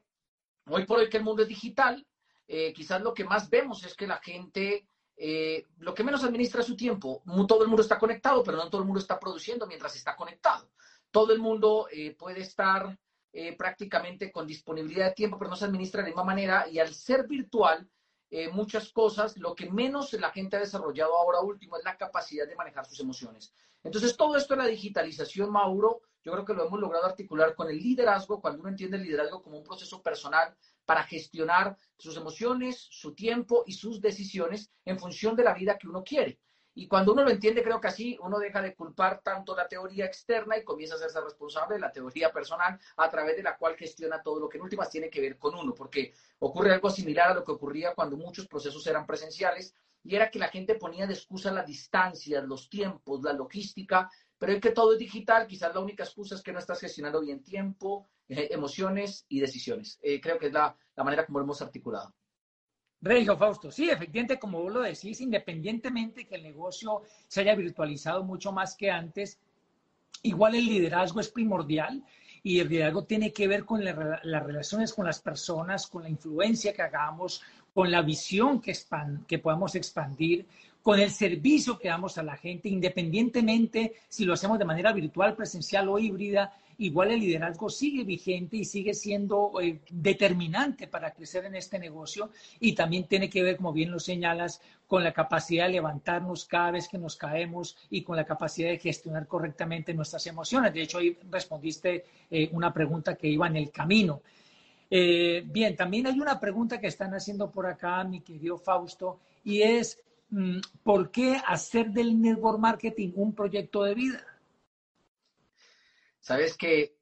hoy 0.68 0.86
por 0.86 1.00
hoy 1.00 1.10
que 1.10 1.18
el 1.18 1.24
mundo 1.24 1.44
es 1.44 1.48
digital, 1.48 2.06
eh, 2.48 2.74
quizás 2.74 3.02
lo 3.02 3.14
que 3.14 3.24
más 3.24 3.50
vemos 3.50 3.84
es 3.84 3.96
que 3.96 4.08
la 4.08 4.18
gente, 4.18 4.88
eh, 5.18 5.66
lo 5.80 5.94
que 5.94 6.04
menos 6.04 6.24
administra 6.24 6.62
su 6.62 6.76
tiempo, 6.76 7.24
todo 7.48 7.64
el 7.64 7.68
mundo 7.68 7.82
está 7.82 7.98
conectado, 7.98 8.44
pero 8.44 8.58
no 8.58 8.70
todo 8.70 8.82
el 8.82 8.88
mundo 8.88 9.00
está 9.00 9.20
produciendo 9.20 9.66
mientras 9.68 9.96
está 9.96 10.16
conectado. 10.16 10.70
Todo 11.12 11.34
el 11.34 11.40
mundo 11.40 11.88
eh, 11.92 12.16
puede 12.16 12.42
estar 12.42 12.98
prácticamente 13.58 14.32
con 14.32 14.48
disponibilidad 14.48 15.08
de 15.08 15.14
tiempo, 15.14 15.38
pero 15.38 15.50
no 15.50 15.58
se 15.58 15.66
administra 15.66 16.00
de 16.00 16.04
la 16.04 16.08
misma 16.12 16.24
manera 16.24 16.70
y 16.70 16.80
al 16.80 16.94
ser 16.94 17.28
virtual, 17.28 17.86
muchas 18.54 18.94
cosas, 18.94 19.36
lo 19.36 19.54
que 19.54 19.70
menos 19.70 20.14
la 20.14 20.32
gente 20.32 20.56
ha 20.56 20.62
desarrollado 20.62 21.18
ahora 21.18 21.42
último 21.42 21.76
es 21.76 21.84
la 21.84 21.98
capacidad 21.98 22.48
de 22.48 22.56
manejar 22.56 22.86
sus 22.86 23.02
emociones. 23.02 23.54
Entonces, 23.84 24.16
todo 24.16 24.38
esto 24.38 24.56
de 24.56 24.64
la 24.64 24.68
digitalización, 24.68 25.52
Mauro, 25.52 26.02
yo 26.24 26.32
creo 26.32 26.44
que 26.44 26.54
lo 26.56 26.66
hemos 26.66 26.80
logrado 26.80 27.06
articular 27.06 27.54
con 27.54 27.70
el 27.70 27.78
liderazgo, 27.78 28.42
cuando 28.42 28.62
uno 28.62 28.70
entiende 28.70 28.98
el 28.98 29.04
liderazgo 29.04 29.44
como 29.44 29.58
un 29.58 29.64
proceso 29.64 30.02
personal 30.02 30.56
para 30.86 31.04
gestionar 31.04 31.78
sus 31.98 32.18
emociones, 32.18 32.88
su 32.90 33.14
tiempo 33.14 33.64
y 33.66 33.74
sus 33.74 34.02
decisiones 34.02 34.72
en 34.86 35.00
función 35.00 35.36
de 35.36 35.44
la 35.44 35.54
vida 35.54 35.78
que 35.78 35.88
uno 35.88 36.04
quiere. 36.04 36.40
Y 36.78 36.88
cuando 36.88 37.14
uno 37.14 37.24
lo 37.24 37.30
entiende, 37.30 37.64
creo 37.64 37.80
que 37.80 37.88
así 37.88 38.18
uno 38.22 38.38
deja 38.38 38.62
de 38.62 38.76
culpar 38.76 39.22
tanto 39.24 39.56
la 39.56 39.66
teoría 39.66 40.06
externa 40.06 40.58
y 40.58 40.64
comienza 40.66 40.96
a 40.96 40.98
hacerse 40.98 41.22
responsable 41.22 41.76
de 41.76 41.82
la 41.82 41.92
teoría 41.92 42.34
personal 42.34 42.78
a 42.98 43.10
través 43.10 43.38
de 43.38 43.44
la 43.44 43.58
cual 43.58 43.78
gestiona 43.78 44.22
todo 44.22 44.42
lo 44.42 44.50
que 44.50 44.58
en 44.58 44.64
últimas 44.64 44.90
tiene 44.90 45.10
que 45.10 45.22
ver 45.22 45.38
con 45.38 45.56
uno, 45.56 45.74
porque 45.74 46.14
ocurre 46.40 46.74
algo 46.74 46.90
similar 46.90 47.32
a 47.32 47.36
lo 47.36 47.46
que 47.46 47.54
ocurría 47.54 47.96
cuando 47.96 48.18
muchos 48.18 48.48
procesos 48.48 48.86
eran 48.88 49.06
presenciales 49.06 49.74
y 50.04 50.16
era 50.16 50.30
que 50.30 50.38
la 50.38 50.50
gente 50.50 50.76
ponía 50.76 51.08
de 51.08 51.14
excusa 51.14 51.50
las 51.50 51.66
distancias, 51.66 52.44
los 52.44 52.70
tiempos, 52.70 53.24
la 53.24 53.32
logística 53.32 54.10
pero 54.38 54.54
es 54.54 54.62
que 54.62 54.72
todo 54.72 54.94
es 54.94 55.00
digital, 55.00 55.48
quizás 55.48 55.74
la 55.74 55.80
única 55.80 56.04
excusa 56.04 56.36
es 56.36 56.42
que 56.42 56.52
no 56.52 56.60
estás 56.60 56.80
gestionando 56.80 57.22
bien 57.22 57.42
tiempo, 57.42 58.10
emociones 58.28 59.26
y 59.30 59.40
decisiones. 59.40 60.00
Eh, 60.02 60.20
creo 60.20 60.38
que 60.40 60.48
es 60.48 60.54
la, 60.54 60.76
la, 60.96 61.04
manera 61.04 61.26
como 61.26 61.40
lo 61.40 61.46
hemos 61.46 61.62
articulado. 61.62 62.14
Regio 63.02 63.38
Fausto, 63.38 63.72
sí, 63.72 63.90
efectivamente, 63.90 64.40
como 64.40 64.62
vos 64.62 64.74
lo 64.74 64.82
decís, 64.82 65.22
independientemente 65.22 66.26
que 66.26 66.36
el 66.36 66.44
negocio 66.44 67.04
se 67.28 67.42
haya 67.42 67.56
virtualizado 67.56 68.24
mucho 68.24 68.52
más 68.52 68.76
que 68.76 68.90
antes, 68.90 69.38
igual 70.24 70.56
el 70.56 70.66
liderazgo 70.66 71.20
es 71.20 71.30
primordial 71.30 72.04
y 72.42 72.60
el 72.60 72.70
liderazgo 72.70 73.06
tiene 73.06 73.32
que 73.32 73.48
ver 73.48 73.66
con 73.66 73.84
las 73.84 74.44
relaciones 74.44 74.94
con 74.94 75.06
las 75.06 75.20
personas, 75.20 75.88
con 75.88 76.04
la 76.04 76.10
influencia 76.10 76.74
que 76.74 76.82
hagamos, 76.82 77.42
con 77.74 77.92
la 77.92 78.02
visión 78.02 78.62
que, 78.62 78.76
que 79.28 79.40
podamos 79.40 79.76
expandir, 79.76 80.46
con 80.82 81.00
el 81.00 81.10
servicio 81.10 81.80
que 81.80 81.88
damos 81.88 82.18
a 82.20 82.24
la 82.24 82.38
gente, 82.38 82.70
independientemente 82.70 83.96
si 84.08 84.26
lo 84.26 84.34
hacemos 84.34 84.60
de 84.60 84.66
manera 84.66 84.94
virtual, 84.94 85.36
presencial 85.36 85.90
o 85.90 85.98
híbrida, 85.98 86.54
igual 86.78 87.12
el 87.12 87.20
liderazgo 87.20 87.70
sigue 87.70 88.04
vigente 88.04 88.58
y 88.58 88.66
sigue 88.66 88.94
siendo 88.94 89.52
eh, 89.62 89.80
determinante 89.90 90.88
para 90.88 91.12
crecer 91.12 91.46
en 91.46 91.56
este 91.56 91.80
negocio 91.80 92.30
y 92.60 92.74
también 92.74 93.06
tiene 93.06 93.30
que 93.30 93.44
ver, 93.44 93.58
como 93.58 93.74
bien 93.74 93.92
lo 93.92 94.00
señalas, 94.00 94.62
con 94.88 95.04
la 95.04 95.14
capacidad 95.14 95.66
de 95.66 95.74
levantarnos 95.74 96.46
cada 96.46 96.72
vez 96.72 96.88
que 96.88 96.98
nos 96.98 97.16
caemos 97.16 97.78
y 97.90 98.04
con 98.04 98.16
la 98.16 98.26
capacidad 98.26 98.70
de 98.70 98.80
gestionar 98.80 99.28
correctamente 99.28 99.94
nuestras 99.94 100.26
emociones. 100.28 100.74
De 100.74 100.82
hecho, 100.82 101.00
ahí 101.00 101.18
respondiste 101.30 102.06
eh, 102.30 102.50
una 102.52 102.74
pregunta 102.74 103.16
que 103.16 103.28
iba 103.28 103.48
en 103.48 103.56
el 103.56 103.72
camino. 103.72 104.22
Eh, 104.90 105.44
bien, 105.46 105.76
también 105.76 106.08
hay 106.08 106.20
una 106.20 106.40
pregunta 106.40 106.80
que 106.80 106.88
están 106.88 107.14
haciendo 107.14 107.50
por 107.50 107.66
acá, 107.66 108.04
mi 108.04 108.22
querido 108.22 108.58
Fausto, 108.58 109.20
y 109.44 109.62
es, 109.62 110.00
Mm, 110.30 110.60
¿por 110.84 111.12
qué 111.12 111.38
hacer 111.48 111.92
del 111.92 112.20
network 112.20 112.60
marketing 112.60 113.12
un 113.16 113.34
proyecto 113.34 113.84
de 113.84 113.94
vida? 113.94 114.22
Sabes 116.26 116.58
que 116.58 116.98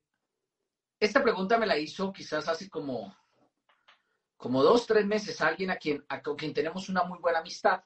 esta 1.00 1.24
pregunta 1.24 1.58
me 1.58 1.66
la 1.66 1.78
hizo 1.78 2.12
quizás 2.12 2.50
hace 2.50 2.70
como, 2.70 3.16
como 4.36 4.62
dos, 4.62 4.86
tres 4.86 5.06
meses 5.06 5.40
alguien 5.40 5.72
a 5.72 5.78
quien, 5.78 6.04
a 6.10 6.22
quien 6.22 6.54
tenemos 6.54 6.90
una 6.90 7.06
muy 7.06 7.20
buena 7.20 7.40
amistad 7.40 7.86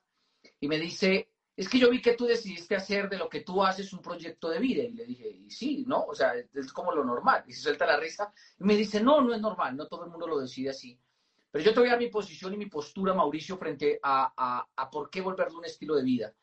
y 0.60 0.67
me 0.67 0.80
dice, 0.80 1.30
es 1.56 1.69
que 1.69 1.78
yo 1.78 1.91
vi 1.91 2.02
que 2.02 2.15
tú 2.15 2.26
decidiste 2.26 2.76
hacer 2.76 3.08
de 3.08 3.19
lo 3.19 3.30
que 3.30 3.41
tú 3.41 3.63
haces 3.63 3.93
un 3.93 4.02
proyecto 4.02 4.50
de 4.50 4.58
vida. 4.58 4.82
Y 4.82 4.93
le 4.93 5.06
dije, 5.06 5.45
sí, 5.47 5.86
¿no? 5.88 6.06
O 6.06 6.15
sea, 6.15 6.34
es 6.34 6.73
como 6.73 6.91
lo 6.91 7.04
normal. 7.04 7.43
Y 7.45 7.54
se 7.54 7.62
suelta 7.62 7.86
la 7.86 8.00
risa. 8.00 8.34
Y 8.60 8.63
me 8.63 8.76
dice, 8.76 9.04
no, 9.04 9.21
no 9.21 9.36
es 9.36 9.39
normal, 9.39 9.78
no 9.78 9.88
todo 9.88 10.06
el 10.06 10.10
mundo 10.10 10.26
lo 10.26 10.39
decide 10.39 10.71
así. 10.71 11.00
Pero 11.52 11.63
yo 11.63 11.71
te 11.71 11.82
voy 11.82 11.89
a 11.89 11.97
mi 11.97 12.08
posición 12.08 12.56
y 12.56 12.58
mi 12.58 12.65
postura, 12.65 13.13
Mauricio, 13.13 13.60
frente 13.60 14.00
a, 14.02 14.65
a, 14.76 14.89
por 14.89 15.12
qué 15.12 15.21
volverlo 15.21 15.60
un 15.60 15.65
estilo 15.65 15.95
de 15.97 16.04
vida. 16.04 16.34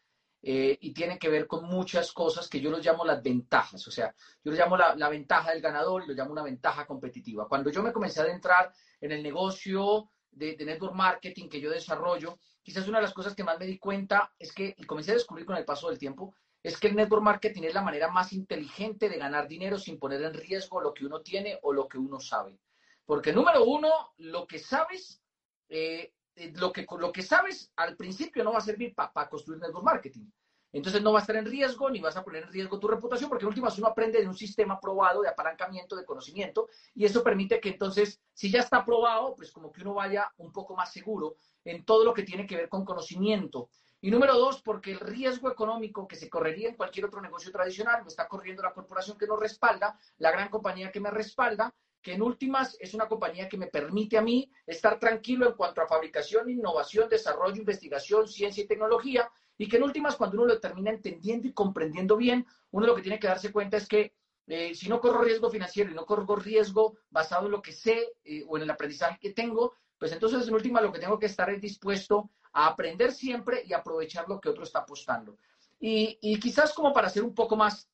Eh, 0.47 0.77
y 0.79 0.93
tiene 0.93 1.19
que 1.19 1.31
ver 1.31 1.47
con 1.47 1.65
muchas 1.65 2.13
cosas 2.13 2.51
que 2.51 2.61
yo 2.61 2.71
los 2.71 2.85
llamo 2.85 3.03
las 3.03 3.23
ventajas. 3.23 3.87
O 3.89 3.91
sea, 3.91 4.15
yo 4.45 4.53
lo 4.53 4.59
llamo 4.59 4.77
la, 4.77 5.09
ventaja 5.09 5.53
del 5.53 5.63
ganador 5.63 6.03
y 6.05 6.09
lo 6.09 6.13
llamo 6.13 6.33
una 6.33 6.43
ventaja 6.43 6.87
competitiva. 6.87 7.49
Cuando 7.49 7.71
yo 7.71 7.83
me 7.83 7.95
comencé 7.95 8.21
a 8.21 8.25
adentrar 8.25 8.71
en 9.01 9.13
el 9.13 9.23
negocio 9.23 10.11
de, 10.31 10.55
de, 10.55 10.67
network 10.67 10.95
marketing 10.95 11.49
que 11.49 11.63
yo 11.63 11.71
desarrollo, 11.71 12.39
quizás 12.63 12.87
una 12.89 12.99
de 12.99 13.05
las 13.05 13.15
cosas 13.15 13.35
que 13.35 13.43
más 13.43 13.59
me 13.59 13.65
di 13.65 13.79
cuenta 13.79 14.35
es 14.39 14.53
que, 14.53 14.75
y 14.77 14.85
comencé 14.85 15.13
a 15.13 15.15
descubrir 15.15 15.47
con 15.47 15.57
el 15.57 15.65
paso 15.65 15.89
del 15.89 15.99
tiempo, 15.99 16.35
es 16.63 16.79
que 16.79 16.89
el 16.89 16.97
network 16.97 17.23
marketing 17.23 17.63
es 17.63 17.75
la 17.75 17.83
manera 17.83 18.11
más 18.11 18.35
inteligente 18.35 19.09
de 19.09 19.17
ganar 19.17 19.49
dinero 19.49 19.79
sin 19.79 19.99
poner 19.99 20.21
en 20.23 20.35
riesgo 20.35 20.79
lo 20.81 20.93
que 20.93 21.07
uno 21.07 21.23
tiene 21.23 21.59
o 21.63 21.73
lo 21.73 21.89
que 21.89 21.97
uno 21.97 22.21
sabe. 22.21 22.59
Porque 23.07 23.33
número 23.33 23.65
uno, 23.65 24.13
lo 24.19 24.47
que 24.47 24.59
sabes, 24.59 25.23
eh, 25.71 26.13
eh, 26.37 26.53
lo, 26.57 26.73
que, 26.73 26.87
lo 26.99 27.13
que 27.13 27.23
sabes 27.23 27.73
al 27.77 27.97
principio 27.97 28.45
no 28.45 28.53
va 28.53 28.59
a 28.59 28.63
servir 28.63 28.95
para 28.95 29.29
construir 29.29 29.61
network 29.61 29.85
marketing. 29.85 30.27
Entonces 30.75 31.03
no 31.03 31.13
va 31.13 31.21
a 31.21 31.23
estar 31.23 31.37
en 31.37 31.47
riesgo 31.47 31.89
ni 31.89 32.01
vas 32.01 32.17
a 32.17 32.25
poner 32.25 32.43
en 32.43 32.53
riesgo 32.53 32.81
tu 32.81 32.89
reputación 32.89 33.31
porque 33.31 33.45
en 33.45 33.49
últimas 33.49 33.79
uno 33.79 33.87
aprende 33.87 34.21
de 34.21 34.27
un 34.27 34.35
sistema 34.35 34.81
probado 34.81 35.23
de 35.23 35.29
apalancamiento 35.29 35.95
de 35.95 36.05
conocimiento 36.05 36.69
y 36.97 37.05
eso 37.05 37.23
permite 37.23 37.61
que 37.61 37.69
entonces, 37.69 38.21
si 38.33 38.51
ya 38.51 38.59
está 38.59 38.85
probado, 38.85 39.37
pues 39.37 39.53
como 39.53 39.71
que 39.71 39.83
uno 39.83 39.95
vaya 39.95 40.33
un 40.39 40.51
poco 40.51 40.75
más 40.75 40.93
seguro 40.93 41.37
en 41.65 41.85
todo 41.85 42.05
lo 42.05 42.13
que 42.13 42.25
tiene 42.25 42.45
que 42.45 42.57
ver 42.57 42.69
con 42.69 42.85
conocimiento. 42.85 43.71
Y 44.01 44.11
número 44.11 44.37
dos, 44.37 44.61
porque 44.63 44.91
el 44.91 44.99
riesgo 44.99 45.49
económico 45.49 46.09
que 46.09 46.17
se 46.17 46.29
correría 46.29 46.69
en 46.69 46.77
cualquier 46.77 47.07
otro 47.07 47.23
negocio 47.23 47.53
tradicional 47.53 48.03
lo 48.03 48.09
está 48.09 48.27
corriendo 48.27 48.63
la 48.63 48.75
corporación 48.75 49.17
que 49.17 49.29
nos 49.29 49.39
respalda, 49.39 49.97
la 50.19 50.33
gran 50.33 50.49
compañía 50.49 50.91
que 50.91 51.01
me 51.01 51.11
respalda, 51.13 51.73
que 52.05 52.13
en 52.13 52.23
últimas 52.23 52.77
es 52.81 52.93
una 52.93 53.09
compañía 53.09 53.49
que 53.49 53.57
me 53.57 53.67
permite 53.67 54.19
a 54.19 54.21
mí 54.21 54.53
estar 54.67 55.01
tranquilo 55.01 55.49
en 55.49 55.55
cuanto 55.55 55.81
a 55.81 55.87
fabricación, 55.87 56.51
innovación, 56.51 57.09
desarrollo, 57.09 57.57
investigación, 57.57 58.29
ciencia 58.29 58.63
y 58.63 58.67
tecnología, 58.67 59.31
y 59.57 59.67
que 59.67 59.79
en 59.79 59.85
últimas 59.85 60.15
cuando 60.15 60.37
uno 60.37 60.47
lo 60.47 60.61
termina 60.61 60.91
entendiendo 60.91 61.49
y 61.49 61.55
comprendiendo 61.55 62.19
bien, 62.19 62.47
uno 62.73 62.87
lo 62.87 62.95
que 62.95 63.01
tiene 63.01 63.19
que 63.19 63.27
darse 63.27 63.51
cuenta 63.51 63.79
es 63.79 63.89
que 63.89 64.13
eh, 64.47 64.75
si 64.75 64.91
no 64.91 65.01
corro 65.01 65.23
riesgo 65.23 65.51
financiero 65.51 65.91
y 65.91 65.95
no 65.95 66.05
corro 66.05 66.37
riesgo 66.37 66.99
basado 67.09 67.47
en 67.47 67.53
lo 67.53 67.63
que 67.63 67.73
sé 67.73 68.13
eh, 68.23 68.45
o 68.47 68.59
en 68.59 68.65
el 68.65 68.71
aprendizaje 68.71 69.19
que 69.19 69.33
tengo, 69.33 69.73
pues 69.99 70.13
entonces 70.13 70.47
en 70.47 70.53
última 70.53 70.83
lo 70.83 70.93
que 70.93 70.99
tengo 70.99 71.19
que 71.19 71.27
estar 71.27 71.49
es 71.49 71.63
dispuesto 71.63 72.29
a 72.53 72.67
aprender 72.67 73.13
siempre 73.13 73.63
y 73.65 73.73
aprovechar 73.73 74.29
lo 74.29 74.43
que 74.43 74.51
otro 74.51 74.65
está 74.65 74.81
apostando. 74.81 75.39
Y, 75.81 76.19
y 76.21 76.39
quizás 76.39 76.75
como 76.75 76.93
para 76.93 77.09
ser 77.09 77.25
un 77.25 77.35
poco 77.35 77.57
más, 77.57 77.89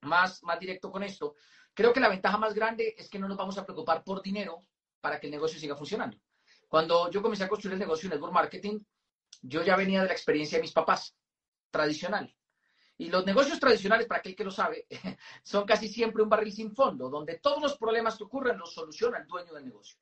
más, 0.00 0.42
más 0.42 0.58
directo 0.58 0.90
con 0.90 1.02
esto, 1.02 1.34
Creo 1.74 1.92
que 1.92 2.00
la 2.00 2.08
ventaja 2.08 2.38
más 2.38 2.54
grande 2.54 2.94
es 2.96 3.10
que 3.10 3.18
no 3.18 3.28
nos 3.28 3.36
vamos 3.36 3.58
a 3.58 3.64
preocupar 3.64 4.04
por 4.04 4.22
dinero 4.22 4.60
para 5.00 5.18
que 5.18 5.26
el 5.26 5.32
negocio 5.32 5.58
siga 5.58 5.76
funcionando. 5.76 6.16
Cuando 6.68 7.10
yo 7.10 7.20
comencé 7.20 7.44
a 7.44 7.48
construir 7.48 7.74
el 7.74 7.80
negocio 7.80 8.08
de 8.08 8.14
network 8.14 8.32
marketing, 8.32 8.80
yo 9.42 9.62
ya 9.62 9.76
venía 9.76 10.00
de 10.02 10.06
la 10.06 10.12
experiencia 10.12 10.58
de 10.58 10.62
mis 10.62 10.72
papás, 10.72 11.14
tradicional. 11.70 12.34
Y 12.96 13.10
los 13.10 13.26
negocios 13.26 13.58
tradicionales, 13.58 14.06
para 14.06 14.20
aquel 14.20 14.36
que 14.36 14.44
lo 14.44 14.52
sabe, 14.52 14.86
son 15.42 15.66
casi 15.66 15.88
siempre 15.88 16.22
un 16.22 16.28
barril 16.28 16.52
sin 16.52 16.74
fondo, 16.74 17.10
donde 17.10 17.38
todos 17.40 17.60
los 17.60 17.76
problemas 17.76 18.16
que 18.16 18.24
ocurren 18.24 18.56
los 18.56 18.72
soluciona 18.72 19.18
el 19.18 19.26
dueño 19.26 19.52
del 19.52 19.64
negocio. 19.64 19.98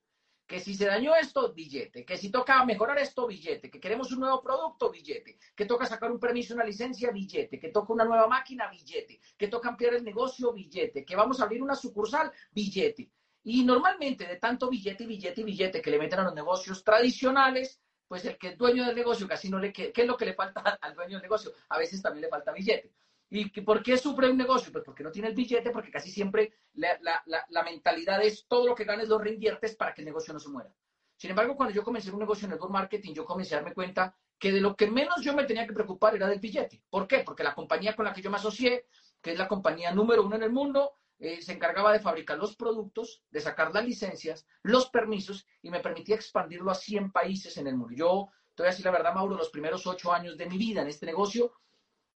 Que 0.47 0.61
si 0.61 0.75
se 0.75 0.87
dañó 0.87 1.15
esto, 1.15 1.53
billete. 1.53 2.05
Que 2.05 2.17
si 2.19 2.31
toca 2.31 2.65
mejorar 2.65 2.99
esto, 2.99 3.27
billete. 3.27 3.71
Que 3.71 3.81
queremos 3.81 4.13
un 4.13 4.21
nuevo 4.21 4.43
producto, 4.43 4.91
billete. 4.91 5.39
Que 5.55 5.65
toca 5.65 5.87
sacar 5.87 6.11
un 6.11 6.19
permiso, 6.19 6.55
una 6.55 6.65
licencia, 6.65 7.11
billete. 7.11 7.59
Que 7.59 7.69
toca 7.69 7.93
una 7.93 8.05
nueva 8.05 8.27
máquina, 8.27 8.69
billete. 8.69 9.21
Que 9.37 9.49
toca 9.49 9.71
ampliar 9.71 9.95
el 9.95 10.05
negocio, 10.05 10.53
billete. 10.53 11.05
Que 11.05 11.17
vamos 11.17 11.41
a 11.41 11.45
abrir 11.45 11.63
una 11.63 11.75
sucursal, 11.75 12.31
billete. 12.51 13.11
Y 13.45 13.65
normalmente 13.65 14.27
de 14.27 14.37
tanto 14.37 14.69
billete 14.69 15.05
billete 15.05 15.43
billete 15.43 15.83
que 15.83 15.91
le 15.91 15.99
meten 15.99 16.21
a 16.21 16.25
los 16.25 16.35
negocios 16.35 16.85
tradicionales, 16.85 17.81
pues 18.07 18.25
el 18.25 18.39
que 18.39 18.49
es 18.49 18.59
dueño 18.59 18.85
del 18.85 18.95
negocio 18.95 19.27
casi 19.27 19.49
no 19.49 19.59
le 19.59 19.73
¿Qué 19.73 19.93
es 19.95 20.07
lo 20.07 20.17
que 20.17 20.27
le 20.27 20.35
falta 20.35 20.61
al 20.81 20.95
dueño 20.95 21.13
del 21.17 21.23
negocio? 21.23 21.53
A 21.71 21.79
veces 21.79 22.01
también 22.01 22.23
le 22.23 22.29
falta 22.29 22.53
billete. 22.53 22.93
¿Y 23.35 23.49
por 23.62 23.83
qué 23.83 23.97
sufre 23.97 24.31
un 24.31 24.37
negocio? 24.37 24.71
Pues 24.71 24.85
porque 24.85 25.03
no 25.03 25.11
tiene 25.11 25.29
el 25.29 25.35
billete, 25.35 25.71
porque 25.71 25.90
casi 25.90 26.11
siempre 26.11 26.53
la, 26.75 26.99
la, 27.25 27.62
mentalidad 27.62 28.23
es 28.23 28.45
todo 28.47 28.66
lo 28.66 28.75
que 28.75 28.85
ganes 28.85 29.09
lo 29.09 29.16
reinviertes 29.18 29.75
para 29.75 29.95
que 29.95 30.03
el 30.03 30.05
negocio 30.05 30.35
no 30.35 30.38
se 30.38 30.51
muera. 30.51 30.71
Sin 31.16 31.31
embargo, 31.31 31.57
cuando 31.57 31.75
yo 31.75 31.83
comencé 31.83 32.11
un 32.11 32.18
negocio 32.18 32.45
en 32.45 32.51
network 32.51 32.71
marketing, 32.71 33.14
yo 33.14 33.25
comencé 33.25 33.55
a 33.55 33.59
darme 33.59 33.73
cuenta 33.73 34.14
que 34.38 34.53
de 34.53 34.61
lo 34.61 34.77
que 34.77 34.87
menos 34.87 35.23
yo 35.23 35.33
me 35.35 35.45
tenía 35.45 35.66
que 35.66 35.73
preocupar 35.73 36.14
era 36.14 36.29
del 36.29 36.40
billete. 36.40 36.83
¿Por 36.90 37.07
qué? 37.07 37.21
Porque 37.21 37.42
la 37.42 37.55
compañía 37.55 37.97
con 37.97 38.05
la 38.05 38.12
que 38.12 38.21
yo 38.21 38.31
me 38.31 38.37
asocié, 38.37 38.85
que 39.23 39.33
es 39.33 39.38
la 39.38 39.49
compañía 39.49 39.92
número 39.92 40.27
uno 40.27 40.37
en 40.37 40.42
el 40.42 40.53
mundo, 40.53 40.92
eh, 41.18 41.40
se 41.40 41.53
encargaba 41.53 41.90
de 41.90 42.01
fabricar 42.01 42.37
los 42.37 42.55
productos, 42.55 43.23
de 43.31 43.40
sacar 43.40 43.73
las 43.73 43.87
licencias, 43.87 44.45
los 44.62 44.90
permisos 44.90 45.47
y 45.62 45.71
me 45.71 45.81
permitía 45.81 46.16
expandirlo 46.16 46.71
a 46.71 46.75
100 46.75 47.11
países 47.12 47.57
en 47.57 47.66
el 47.66 47.77
mundo. 47.77 47.95
Yo, 47.97 48.29
te 48.55 48.62
voy 48.62 48.68
a 48.68 48.73
decir 48.73 48.85
la 48.85 48.92
verdad, 48.92 49.14
Mauro, 49.14 49.37
los 49.37 49.49
primeros 49.49 49.87
ocho 49.87 50.12
años 50.12 50.37
de 50.37 50.45
mi 50.45 50.59
vida 50.59 50.83
en 50.83 50.88
este 50.88 51.07
negocio, 51.07 51.55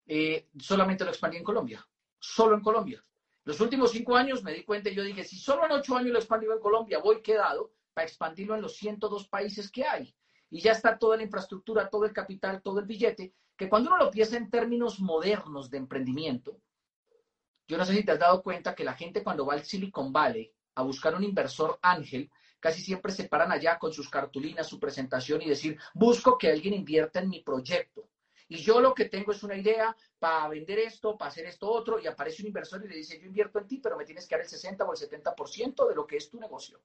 eh, 0.07 0.49
solamente 0.59 1.05
lo 1.05 1.11
expandí 1.11 1.37
en 1.37 1.45
Colombia, 1.45 1.87
solo 2.19 2.55
en 2.55 2.63
Colombia. 2.63 3.05
Los 3.45 3.61
últimos 3.61 3.91
cinco 3.93 4.17
años 4.17 4.43
me 4.43 4.53
di 4.53 4.65
cuenta 4.65 4.91
y 4.91 4.95
yo 4.95 5.03
dije, 5.03 5.25
si 5.25 5.37
solo 5.37 5.67
en 5.67 5.73
ocho 5.73 5.97
años 5.97 6.13
lo 6.13 6.19
expandido 6.19 6.53
en 6.53 6.61
Colombia, 6.61 6.99
voy 6.99 7.23
quedado 7.23 7.73
para 7.95 8.07
expandirlo 8.07 8.55
en 8.55 8.63
los 8.63 8.77
102 8.77 9.29
países 9.29 9.71
que 9.71 9.85
hay. 9.85 10.15
Y 10.51 10.61
ya 10.61 10.73
está 10.73 10.99
toda 10.99 11.17
la 11.17 11.23
infraestructura, 11.23 11.89
todo 11.89 12.05
el 12.05 12.13
capital, 12.13 12.63
todo 12.63 12.81
el 12.81 12.87
billete, 12.87 13.35
que 13.57 13.69
cuando 13.69 13.91
uno 13.91 14.05
lo 14.05 14.11
piensa 14.11 14.37
en 14.37 14.51
términos 14.51 15.01
modernos 15.01 15.71
de 15.71 15.79
emprendimiento, 15.79 16.61
yo 17.69 17.77
no 17.77 17.85
sé 17.85 17.95
si 17.95 18.05
te 18.05 18.13
has 18.13 18.19
dado 18.19 18.43
cuenta 18.43 18.75
que 18.75 18.85
la 18.85 18.95
gente 18.95 19.23
cuando 19.23 19.47
va 19.47 19.55
al 19.55 19.65
Silicon 19.65 20.13
Valley 20.13 20.53
a 20.75 20.83
buscar 20.83 21.15
un 21.15 21.25
inversor 21.25 21.79
ángel, 21.83 22.31
casi 22.61 22.83
siempre 22.83 23.13
se 23.13 23.29
paran 23.29 23.51
allá 23.51 23.79
con 23.79 23.93
sus 23.93 24.09
cartulinas, 24.09 24.69
su 24.69 24.79
presentación 24.79 25.43
y 25.43 25.49
decir, 25.49 25.79
busco 25.95 26.37
que 26.37 26.51
alguien 26.51 26.75
invierta 26.75 27.21
en 27.21 27.29
mi 27.29 27.43
proyecto. 27.43 28.09
Y 28.49 28.59
yo 28.59 28.81
lo 28.81 28.95
que 28.95 29.07
tengo 29.07 29.33
es 29.33 29.43
una 29.43 29.57
idea 29.57 29.97
para 30.19 30.49
vender 30.49 30.79
esto, 30.79 31.17
para 31.17 31.31
hacer 31.31 31.47
esto 31.47 31.69
otro, 31.69 31.99
y 31.99 32.07
aparece 32.07 32.43
un 32.43 32.49
inversor 32.49 32.85
y 32.85 32.89
le 32.89 32.97
dice, 32.97 33.19
yo 33.19 33.27
invierto 33.27 33.59
en 33.59 33.67
ti, 33.67 33.79
pero 33.79 33.97
me 33.97 34.05
tienes 34.05 34.27
que 34.27 34.37
dar 34.37 34.43
el 34.43 34.49
60 34.49 34.85
o 34.85 34.93
el 34.93 34.99
70% 34.99 35.89
de 35.89 35.95
lo 35.95 36.07
que 36.07 36.17
es 36.17 36.31
tu 36.31 36.39
negocio. 36.39 36.81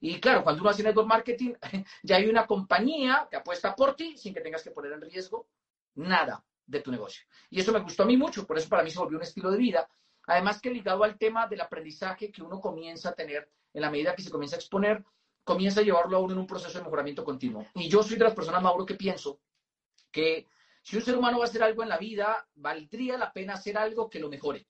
Y 0.00 0.20
claro, 0.20 0.42
cuando 0.42 0.62
uno 0.62 0.70
hace 0.70 0.82
network 0.82 1.08
marketing, 1.08 1.54
ya 2.02 2.16
hay 2.16 2.28
una 2.28 2.46
compañía 2.46 3.28
que 3.30 3.36
apuesta 3.36 3.74
por 3.74 3.94
ti 3.94 4.18
sin 4.18 4.34
que 4.34 4.40
tengas 4.40 4.62
que 4.62 4.70
poner 4.70 4.92
en 4.92 5.00
riesgo 5.00 5.48
nada 5.94 6.44
de 6.66 6.80
tu 6.80 6.90
negocio. 6.90 7.24
Y 7.50 7.60
eso 7.60 7.72
me 7.72 7.80
gustó 7.80 8.02
a 8.02 8.06
mí 8.06 8.16
mucho, 8.16 8.46
por 8.46 8.58
eso 8.58 8.68
para 8.68 8.82
mí 8.82 8.90
se 8.90 8.98
volvió 8.98 9.16
un 9.16 9.22
estilo 9.22 9.50
de 9.50 9.58
vida 9.58 9.88
Además 10.26 10.60
que 10.60 10.70
ligado 10.70 11.04
al 11.04 11.18
tema 11.18 11.46
del 11.46 11.60
aprendizaje 11.60 12.32
que 12.32 12.42
uno 12.42 12.60
comienza 12.60 13.10
a 13.10 13.14
tener 13.14 13.48
en 13.72 13.80
la 13.80 13.90
medida 13.90 14.14
que 14.14 14.22
se 14.22 14.30
comienza 14.30 14.56
a 14.56 14.58
exponer, 14.58 15.04
comienza 15.44 15.80
a 15.80 15.84
llevarlo 15.84 16.16
a 16.16 16.20
uno 16.20 16.32
en 16.32 16.40
un 16.40 16.46
proceso 16.46 16.78
de 16.78 16.84
mejoramiento 16.84 17.24
continuo. 17.24 17.64
Y 17.74 17.88
yo 17.88 18.02
soy 18.02 18.16
de 18.16 18.24
las 18.24 18.34
personas, 18.34 18.62
Mauro, 18.62 18.84
que 18.84 18.96
pienso 18.96 19.38
que 20.10 20.46
si 20.86 20.94
un 20.94 21.02
ser 21.02 21.16
humano 21.16 21.38
va 21.38 21.46
a 21.46 21.48
hacer 21.48 21.64
algo 21.64 21.82
en 21.82 21.88
la 21.88 21.98
vida, 21.98 22.46
valdría 22.54 23.18
la 23.18 23.32
pena 23.32 23.54
hacer 23.54 23.76
algo 23.76 24.08
que 24.08 24.20
lo 24.20 24.28
mejore 24.28 24.68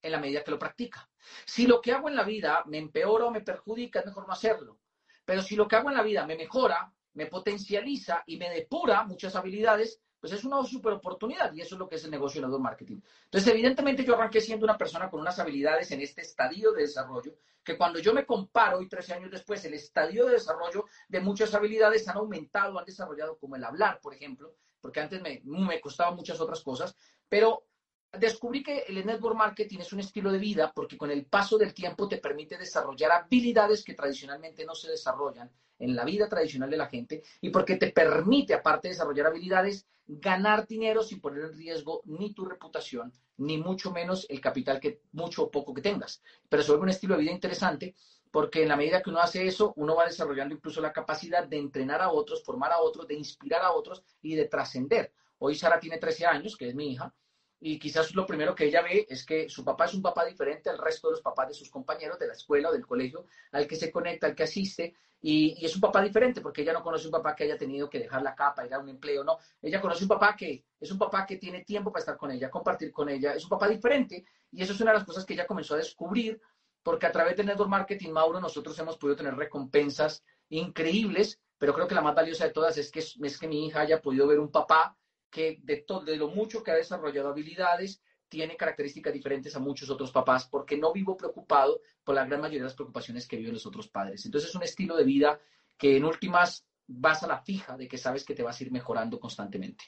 en 0.00 0.10
la 0.10 0.18
medida 0.18 0.42
que 0.42 0.52
lo 0.52 0.58
practica. 0.58 1.06
Si 1.44 1.66
lo 1.66 1.82
que 1.82 1.92
hago 1.92 2.08
en 2.08 2.16
la 2.16 2.22
vida 2.22 2.64
me 2.64 2.78
empeora 2.78 3.26
o 3.26 3.30
me 3.30 3.42
perjudica, 3.42 4.00
es 4.00 4.06
mejor 4.06 4.26
no 4.26 4.32
hacerlo. 4.32 4.78
Pero 5.22 5.42
si 5.42 5.56
lo 5.56 5.68
que 5.68 5.76
hago 5.76 5.90
en 5.90 5.98
la 5.98 6.02
vida 6.02 6.24
me 6.24 6.34
mejora, 6.34 6.90
me 7.12 7.26
potencializa 7.26 8.22
y 8.24 8.38
me 8.38 8.48
depura 8.48 9.04
muchas 9.04 9.36
habilidades, 9.36 10.00
pues 10.18 10.32
es 10.32 10.44
una 10.44 10.64
super 10.64 10.94
oportunidad 10.94 11.52
y 11.52 11.60
eso 11.60 11.74
es 11.74 11.78
lo 11.78 11.90
que 11.90 11.96
es 11.96 12.04
el 12.04 12.10
negocio 12.10 12.40
de 12.40 12.58
marketing. 12.58 13.02
Entonces, 13.24 13.52
evidentemente 13.52 14.02
yo 14.02 14.14
arranqué 14.14 14.40
siendo 14.40 14.64
una 14.64 14.78
persona 14.78 15.10
con 15.10 15.20
unas 15.20 15.38
habilidades 15.40 15.90
en 15.90 16.00
este 16.00 16.22
estadio 16.22 16.72
de 16.72 16.84
desarrollo, 16.84 17.36
que 17.62 17.76
cuando 17.76 17.98
yo 17.98 18.14
me 18.14 18.24
comparo 18.24 18.78
hoy 18.78 18.88
13 18.88 19.12
años 19.12 19.30
después, 19.30 19.62
el 19.66 19.74
estadio 19.74 20.24
de 20.24 20.32
desarrollo 20.32 20.86
de 21.06 21.20
muchas 21.20 21.52
habilidades 21.52 22.08
han 22.08 22.16
aumentado, 22.16 22.78
han 22.78 22.86
desarrollado 22.86 23.36
como 23.36 23.56
el 23.56 23.64
hablar, 23.64 24.00
por 24.00 24.14
ejemplo, 24.14 24.56
porque 24.80 25.00
antes 25.00 25.20
me, 25.20 25.40
me 25.44 25.80
costaban 25.80 26.16
muchas 26.16 26.40
otras 26.40 26.62
cosas, 26.62 26.94
pero 27.28 27.66
descubrí 28.12 28.62
que 28.62 28.84
el 28.88 29.04
network 29.06 29.36
marketing 29.36 29.78
es 29.80 29.92
un 29.92 30.00
estilo 30.00 30.32
de 30.32 30.38
vida 30.38 30.72
porque 30.74 30.96
con 30.96 31.10
el 31.10 31.26
paso 31.26 31.56
del 31.56 31.72
tiempo 31.72 32.08
te 32.08 32.18
permite 32.18 32.58
desarrollar 32.58 33.12
habilidades 33.12 33.84
que 33.84 33.94
tradicionalmente 33.94 34.64
no 34.64 34.74
se 34.74 34.90
desarrollan 34.90 35.50
en 35.78 35.96
la 35.96 36.04
vida 36.04 36.28
tradicional 36.28 36.70
de 36.70 36.76
la 36.76 36.88
gente 36.88 37.22
y 37.40 37.50
porque 37.50 37.76
te 37.76 37.90
permite, 37.90 38.54
aparte 38.54 38.88
de 38.88 38.94
desarrollar 38.94 39.26
habilidades, 39.26 39.86
ganar 40.06 40.66
dinero 40.66 41.02
sin 41.02 41.20
poner 41.20 41.44
en 41.44 41.56
riesgo 41.56 42.02
ni 42.04 42.34
tu 42.34 42.44
reputación, 42.44 43.12
ni 43.38 43.58
mucho 43.58 43.92
menos 43.92 44.26
el 44.28 44.40
capital 44.40 44.80
que 44.80 45.02
mucho 45.12 45.44
o 45.44 45.50
poco 45.50 45.72
que 45.72 45.82
tengas. 45.82 46.22
Pero 46.48 46.62
se 46.62 46.72
un 46.72 46.88
estilo 46.88 47.14
de 47.14 47.22
vida 47.22 47.32
interesante 47.32 47.94
porque 48.30 48.62
en 48.62 48.68
la 48.68 48.76
medida 48.76 49.02
que 49.02 49.10
uno 49.10 49.20
hace 49.20 49.46
eso, 49.46 49.72
uno 49.76 49.96
va 49.96 50.06
desarrollando 50.06 50.54
incluso 50.54 50.80
la 50.80 50.92
capacidad 50.92 51.46
de 51.46 51.58
entrenar 51.58 52.00
a 52.00 52.10
otros, 52.10 52.44
formar 52.44 52.72
a 52.72 52.80
otros, 52.80 53.06
de 53.06 53.14
inspirar 53.14 53.62
a 53.62 53.72
otros 53.72 54.02
y 54.22 54.34
de 54.34 54.46
trascender. 54.46 55.12
Hoy 55.38 55.54
Sara 55.54 55.80
tiene 55.80 55.98
13 55.98 56.26
años, 56.26 56.56
que 56.56 56.68
es 56.68 56.74
mi 56.74 56.92
hija, 56.92 57.12
y 57.60 57.78
quizás 57.78 58.14
lo 58.14 58.26
primero 58.26 58.54
que 58.54 58.64
ella 58.64 58.82
ve 58.82 59.06
es 59.08 59.24
que 59.24 59.48
su 59.48 59.64
papá 59.64 59.84
es 59.84 59.94
un 59.94 60.00
papá 60.00 60.24
diferente 60.24 60.70
al 60.70 60.78
resto 60.78 61.08
de 61.08 61.12
los 61.12 61.20
papás 61.20 61.48
de 61.48 61.54
sus 61.54 61.70
compañeros 61.70 62.18
de 62.18 62.26
la 62.26 62.32
escuela 62.32 62.70
o 62.70 62.72
del 62.72 62.86
colegio, 62.86 63.26
al 63.52 63.66
que 63.66 63.76
se 63.76 63.90
conecta, 63.90 64.26
al 64.26 64.34
que 64.34 64.44
asiste, 64.44 64.94
y, 65.22 65.64
es 65.64 65.74
un 65.74 65.82
papá 65.82 66.00
diferente 66.00 66.40
porque 66.40 66.62
ella 66.62 66.72
no 66.72 66.82
conoce 66.82 67.06
un 67.06 67.12
papá 67.12 67.36
que 67.36 67.44
haya 67.44 67.58
tenido 67.58 67.90
que 67.90 67.98
dejar 67.98 68.22
la 68.22 68.34
capa, 68.34 68.64
ir 68.64 68.72
a 68.72 68.78
un 68.78 68.88
empleo, 68.88 69.22
no. 69.22 69.38
Ella 69.60 69.80
conoce 69.80 70.04
un 70.04 70.08
papá 70.08 70.34
que 70.34 70.64
es 70.80 70.90
un 70.90 70.98
papá 70.98 71.26
que 71.26 71.36
tiene 71.36 71.62
tiempo 71.62 71.92
para 71.92 72.00
estar 72.00 72.16
con 72.16 72.30
ella, 72.30 72.50
compartir 72.50 72.90
con 72.90 73.10
ella, 73.10 73.34
es 73.34 73.44
un 73.44 73.50
papá 73.50 73.68
diferente, 73.68 74.24
y 74.50 74.62
eso 74.62 74.72
es 74.72 74.80
una 74.80 74.92
de 74.92 74.98
las 74.98 75.06
cosas 75.06 75.26
que 75.26 75.34
ella 75.34 75.46
comenzó 75.46 75.74
a 75.74 75.78
descubrir, 75.78 76.40
porque 76.82 77.06
a 77.06 77.12
través 77.12 77.36
del 77.36 77.46
network 77.46 77.70
marketing, 77.70 78.10
Mauro, 78.10 78.40
nosotros 78.40 78.78
hemos 78.78 78.96
podido 78.96 79.16
tener 79.16 79.34
recompensas 79.34 80.24
increíbles, 80.48 81.40
pero 81.58 81.74
creo 81.74 81.86
que 81.86 81.94
la 81.94 82.00
más 82.00 82.14
valiosa 82.14 82.44
de 82.44 82.52
todas 82.52 82.76
es 82.78 82.90
que, 82.90 83.00
es 83.00 83.38
que 83.38 83.48
mi 83.48 83.66
hija 83.66 83.80
haya 83.80 84.00
podido 84.00 84.26
ver 84.26 84.38
un 84.38 84.50
papá 84.50 84.96
que 85.30 85.58
de, 85.62 85.78
todo, 85.78 86.04
de 86.04 86.16
lo 86.16 86.28
mucho 86.28 86.62
que 86.62 86.70
ha 86.70 86.74
desarrollado 86.74 87.28
habilidades, 87.28 88.02
tiene 88.28 88.56
características 88.56 89.12
diferentes 89.12 89.54
a 89.56 89.58
muchos 89.58 89.90
otros 89.90 90.12
papás 90.12 90.46
porque 90.48 90.76
no 90.76 90.92
vivo 90.92 91.16
preocupado 91.16 91.80
por 92.04 92.14
la 92.14 92.24
gran 92.24 92.40
mayoría 92.40 92.60
de 92.60 92.68
las 92.68 92.74
preocupaciones 92.74 93.26
que 93.26 93.36
viven 93.36 93.54
los 93.54 93.66
otros 93.66 93.88
padres. 93.88 94.24
Entonces 94.24 94.50
es 94.50 94.56
un 94.56 94.62
estilo 94.62 94.96
de 94.96 95.04
vida 95.04 95.38
que 95.76 95.96
en 95.96 96.04
últimas 96.04 96.64
vas 96.86 97.22
a 97.22 97.26
la 97.26 97.38
fija 97.38 97.76
de 97.76 97.88
que 97.88 97.98
sabes 97.98 98.24
que 98.24 98.34
te 98.34 98.42
vas 98.42 98.60
a 98.60 98.64
ir 98.64 98.72
mejorando 98.72 99.18
constantemente. 99.18 99.84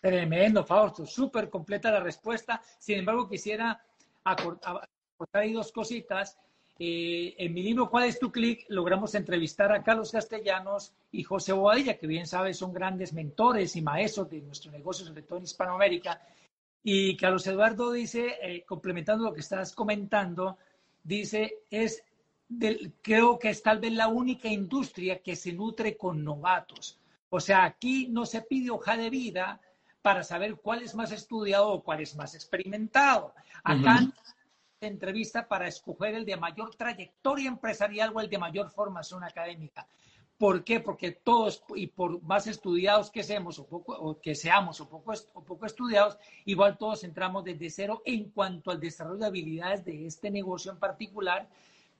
Tremendo, 0.00 0.64
Fausto, 0.64 1.06
súper 1.06 1.48
completa 1.48 1.90
la 1.90 2.00
respuesta. 2.00 2.60
Sin 2.78 2.98
embargo, 2.98 3.28
quisiera 3.28 3.82
ahí 5.32 5.52
dos 5.52 5.72
cositas. 5.72 6.38
Eh, 6.78 7.34
en 7.38 7.54
mi 7.54 7.62
libro 7.62 7.88
¿Cuál 7.88 8.04
es 8.04 8.18
tu 8.18 8.32
clic? 8.32 8.66
logramos 8.68 9.14
entrevistar 9.14 9.72
a 9.72 9.82
Carlos 9.82 10.10
Castellanos 10.10 10.92
y 11.12 11.22
José 11.22 11.52
Bobadilla, 11.52 11.96
que 11.96 12.08
bien 12.08 12.26
sabes 12.26 12.58
son 12.58 12.72
grandes 12.72 13.12
mentores 13.12 13.76
y 13.76 13.82
maestros 13.82 14.28
de 14.28 14.40
nuestro 14.40 14.72
negocio, 14.72 15.06
sobre 15.06 15.22
todo 15.22 15.38
en 15.38 15.44
Hispanoamérica. 15.44 16.20
Y 16.82 17.16
Carlos 17.16 17.46
Eduardo 17.46 17.92
dice, 17.92 18.36
eh, 18.42 18.64
complementando 18.66 19.24
lo 19.24 19.32
que 19.32 19.40
estás 19.40 19.72
comentando, 19.74 20.58
dice, 21.02 21.58
es 21.70 22.02
creo 23.02 23.38
que 23.38 23.50
es 23.50 23.62
tal 23.62 23.80
vez 23.80 23.92
la 23.92 24.08
única 24.08 24.48
industria 24.48 25.20
que 25.22 25.36
se 25.36 25.52
nutre 25.52 25.96
con 25.96 26.22
novatos. 26.22 26.98
O 27.30 27.40
sea, 27.40 27.64
aquí 27.64 28.08
no 28.08 28.26
se 28.26 28.42
pide 28.42 28.70
hoja 28.70 28.96
de 28.96 29.10
vida 29.10 29.60
para 30.02 30.22
saber 30.22 30.56
cuál 30.56 30.82
es 30.82 30.94
más 30.94 31.12
estudiado 31.12 31.68
o 31.68 31.82
cuál 31.82 32.00
es 32.00 32.14
más 32.14 32.34
experimentado. 32.34 33.34
Acá 33.62 34.00
entrevista 34.86 35.48
para 35.48 35.68
escoger 35.68 36.14
el 36.14 36.24
de 36.24 36.36
mayor 36.36 36.74
trayectoria 36.74 37.48
empresarial 37.48 38.12
o 38.14 38.20
el 38.20 38.30
de 38.30 38.38
mayor 38.38 38.70
formación 38.70 39.24
académica. 39.24 39.86
¿Por 40.38 40.64
qué? 40.64 40.80
Porque 40.80 41.12
todos, 41.12 41.62
y 41.76 41.86
por 41.86 42.20
más 42.22 42.46
estudiados 42.46 43.10
que 43.10 43.22
seamos 43.22 43.58
o, 43.58 43.66
poco, 43.66 43.92
o 43.92 44.20
que 44.20 44.34
seamos 44.34 44.80
o 44.80 44.88
poco, 44.88 45.12
o 45.32 45.44
poco 45.44 45.66
estudiados, 45.66 46.18
igual 46.44 46.76
todos 46.76 47.04
entramos 47.04 47.44
desde 47.44 47.70
cero 47.70 48.02
en 48.04 48.30
cuanto 48.30 48.70
al 48.70 48.80
desarrollo 48.80 49.20
de 49.20 49.26
habilidades 49.26 49.84
de 49.84 50.06
este 50.06 50.30
negocio 50.30 50.72
en 50.72 50.78
particular 50.78 51.48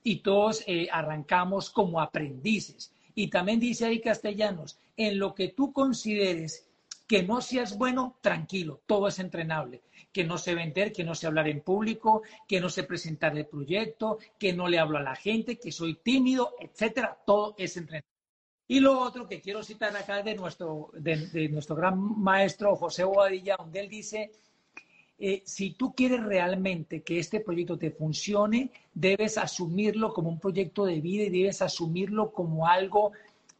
y 0.03 0.17
todos 0.17 0.63
eh, 0.67 0.87
arrancamos 0.91 1.69
como 1.69 2.01
aprendices. 2.01 2.91
Y 3.15 3.29
también 3.29 3.59
dice 3.59 3.85
ahí 3.85 4.01
Castellanos, 4.01 4.77
en 4.97 5.17
lo 5.17 5.33
que 5.33 5.47
tú 5.47 5.71
consideres 5.71 6.67
Que 7.07 7.23
no 7.23 7.41
seas 7.41 7.77
bueno, 7.77 8.17
tranquilo, 8.21 8.81
todo 8.85 9.07
es 9.07 9.19
entrenable. 9.19 9.83
Que 10.11 10.23
no 10.23 10.37
sé 10.37 10.55
vender, 10.55 10.91
que 10.91 11.03
no 11.03 11.13
sé 11.13 11.27
hablar 11.27 11.47
en 11.47 11.61
público, 11.61 12.23
que 12.47 12.59
no 12.59 12.69
sé 12.69 12.83
presentar 12.83 13.37
el 13.37 13.45
proyecto, 13.45 14.17
que 14.39 14.53
no 14.53 14.67
le 14.67 14.79
hablo 14.79 14.97
a 14.97 15.03
la 15.03 15.15
gente, 15.15 15.57
que 15.57 15.71
soy 15.71 15.95
tímido, 15.95 16.55
etcétera, 16.59 17.17
todo 17.25 17.55
es 17.57 17.77
entrenable. 17.77 18.15
Y 18.67 18.79
lo 18.79 18.99
otro 18.99 19.27
que 19.27 19.41
quiero 19.41 19.63
citar 19.63 19.95
acá 19.95 20.23
de 20.23 20.35
nuestro, 20.35 20.89
de, 20.93 21.49
nuestro 21.49 21.75
gran 21.75 21.99
maestro 22.19 22.75
José 22.75 23.03
Bobadilla, 23.03 23.57
donde 23.57 23.79
él 23.79 23.89
dice, 23.89 24.31
eh, 25.19 25.43
si 25.45 25.71
tú 25.71 25.93
quieres 25.93 26.23
realmente 26.23 27.03
que 27.03 27.19
este 27.19 27.41
proyecto 27.41 27.77
te 27.77 27.91
funcione, 27.91 28.71
debes 28.93 29.37
asumirlo 29.37 30.13
como 30.13 30.29
un 30.29 30.39
proyecto 30.39 30.85
de 30.85 30.99
vida 30.99 31.25
y 31.25 31.29
debes 31.29 31.61
asumirlo 31.61 32.31
como 32.31 32.67
algo 32.67 33.11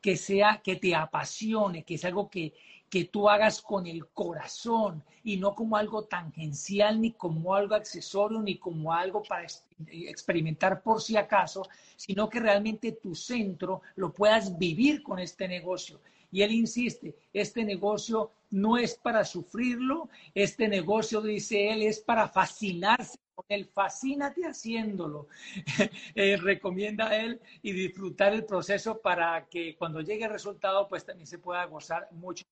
que 0.02 0.18
sea, 0.18 0.62
que 0.64 0.76
te 0.76 0.96
apasione, 0.96 1.84
que 1.84 1.96
es 1.96 2.06
algo 2.06 2.28
que, 2.30 2.54
que 2.96 3.04
tú 3.04 3.28
hagas 3.28 3.62
con 3.62 3.88
el 3.88 4.08
corazón 4.08 5.04
y 5.22 5.36
no 5.36 5.54
como 5.54 5.76
algo 5.76 6.06
tangencial, 6.06 7.02
ni 7.02 7.12
como 7.12 7.54
algo 7.54 7.76
accesorio, 7.76 8.42
ni 8.42 8.58
como 8.58 8.94
algo 8.94 9.22
para 9.22 9.46
experimentar 9.90 10.82
por 10.82 11.02
si 11.02 11.18
acaso, 11.18 11.68
sino 11.98 12.30
que 12.30 12.40
realmente 12.40 12.94
tu 12.94 13.14
centro 13.14 13.82
lo 13.98 14.14
puedas 14.14 14.58
vivir 14.58 15.04
con 15.04 15.20
este 15.20 15.46
negocio. 15.46 16.00
Y 16.32 16.42
él 16.42 16.54
insiste, 16.54 17.18
este 17.34 17.66
negocio 17.66 18.32
no 18.50 18.78
es 18.78 18.96
para 18.96 19.26
sufrirlo, 19.26 20.08
este 20.34 20.70
negocio, 20.70 21.20
dice 21.20 21.74
él, 21.74 21.84
es 21.84 22.00
para 22.00 22.30
fascinarse 22.30 23.20
con 23.36 23.46
él, 23.50 23.66
fascínate 23.66 24.44
haciéndolo. 24.44 25.28
Eh, 26.16 26.38
recomienda 26.38 27.10
a 27.10 27.18
él 27.18 27.42
y 27.62 27.74
disfrutar 27.74 28.32
el 28.34 28.46
proceso 28.46 29.02
para 29.02 29.48
que 29.48 29.76
cuando 29.76 30.00
llegue 30.00 30.24
el 30.24 30.32
resultado, 30.32 30.88
pues 30.88 31.04
también 31.04 31.28
se 31.28 31.40
pueda 31.40 31.66
gozar 31.66 32.08
mucho. 32.14 32.46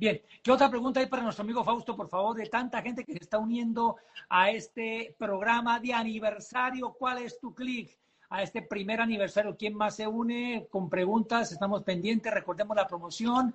Bien, 0.00 0.18
¿qué 0.42 0.50
otra 0.50 0.70
pregunta 0.70 0.98
hay 0.98 1.08
para 1.08 1.22
nuestro 1.22 1.42
amigo 1.42 1.62
Fausto, 1.62 1.94
por 1.94 2.08
favor, 2.08 2.34
de 2.34 2.46
tanta 2.46 2.80
gente 2.80 3.04
que 3.04 3.12
se 3.12 3.18
está 3.18 3.36
uniendo 3.36 3.96
a 4.30 4.50
este 4.50 5.14
programa 5.18 5.78
de 5.78 5.92
aniversario? 5.92 6.94
¿Cuál 6.98 7.18
es 7.18 7.38
tu 7.38 7.54
clic? 7.54 7.98
A 8.30 8.42
este 8.42 8.62
primer 8.62 9.02
aniversario, 9.02 9.58
¿quién 9.58 9.74
más 9.74 9.96
se 9.96 10.06
une 10.06 10.66
con 10.70 10.88
preguntas? 10.88 11.52
Estamos 11.52 11.82
pendientes, 11.82 12.32
recordemos 12.32 12.74
la 12.74 12.86
promoción 12.88 13.54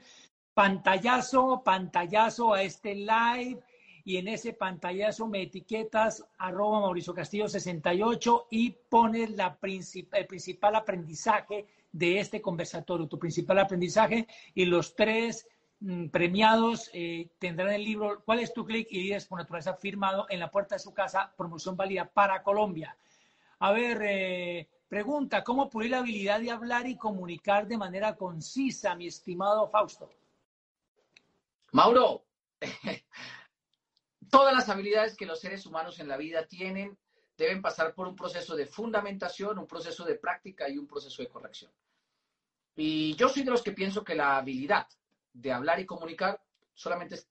pantallazo, 0.53 1.63
pantallazo 1.65 2.53
a 2.53 2.61
este 2.61 2.93
live 2.93 3.59
y 4.03 4.17
en 4.17 4.27
ese 4.27 4.53
pantallazo 4.53 5.25
me 5.25 5.41
etiquetas 5.41 6.23
arroba 6.37 6.79
Mauricio 6.79 7.15
Castillo 7.15 7.49
68 7.49 8.49
y 8.51 8.69
pones 8.69 9.31
la 9.31 9.57
el 9.63 10.27
principal 10.27 10.75
aprendizaje 10.75 11.65
de 11.91 12.19
este 12.19 12.39
conversatorio, 12.39 13.07
tu 13.07 13.17
principal 13.17 13.57
aprendizaje 13.57 14.27
y 14.53 14.65
los 14.65 14.95
tres 14.95 15.47
premiados 16.11 16.89
eh, 16.93 17.29
tendrán 17.37 17.73
el 17.73 17.83
libro 17.83 18.21
¿Cuál 18.23 18.39
es 18.39 18.53
tu 18.53 18.65
clic? 18.65 18.87
y 18.89 19.03
líderes 19.03 19.25
por 19.25 19.39
naturaleza 19.39 19.75
firmado 19.75 20.25
en 20.29 20.39
la 20.39 20.49
puerta 20.49 20.75
de 20.75 20.79
su 20.79 20.93
casa, 20.93 21.33
promoción 21.37 21.75
válida 21.75 22.05
para 22.05 22.41
Colombia. 22.43 22.97
A 23.59 23.71
ver, 23.71 24.01
eh, 24.03 24.69
pregunta, 24.87 25.43
¿cómo 25.43 25.69
pulir 25.69 25.91
la 25.91 25.99
habilidad 25.99 26.39
de 26.39 26.51
hablar 26.51 26.87
y 26.87 26.97
comunicar 26.97 27.67
de 27.67 27.77
manera 27.77 28.15
concisa, 28.15 28.95
mi 28.95 29.07
estimado 29.07 29.67
Fausto? 29.69 30.09
Mauro, 31.71 32.25
todas 34.29 34.53
las 34.53 34.69
habilidades 34.69 35.15
que 35.15 35.25
los 35.25 35.39
seres 35.39 35.65
humanos 35.65 35.99
en 35.99 36.07
la 36.07 36.17
vida 36.17 36.45
tienen 36.47 36.97
deben 37.37 37.61
pasar 37.61 37.93
por 37.93 38.07
un 38.07 38.15
proceso 38.15 38.55
de 38.55 38.65
fundamentación, 38.65 39.59
un 39.59 39.67
proceso 39.67 40.05
de 40.05 40.15
práctica 40.15 40.69
y 40.69 40.77
un 40.77 40.87
proceso 40.87 41.21
de 41.21 41.27
corrección. 41.27 41.71
Y 42.77 43.15
yo 43.15 43.29
soy 43.29 43.43
de 43.43 43.51
los 43.51 43.61
que 43.61 43.71
pienso 43.71 44.03
que 44.03 44.15
la 44.15 44.37
habilidad 44.37 44.87
de 45.35 45.51
hablar 45.51 45.79
y 45.79 45.85
comunicar 45.85 46.41
solamente 46.73 47.15
es 47.15 47.29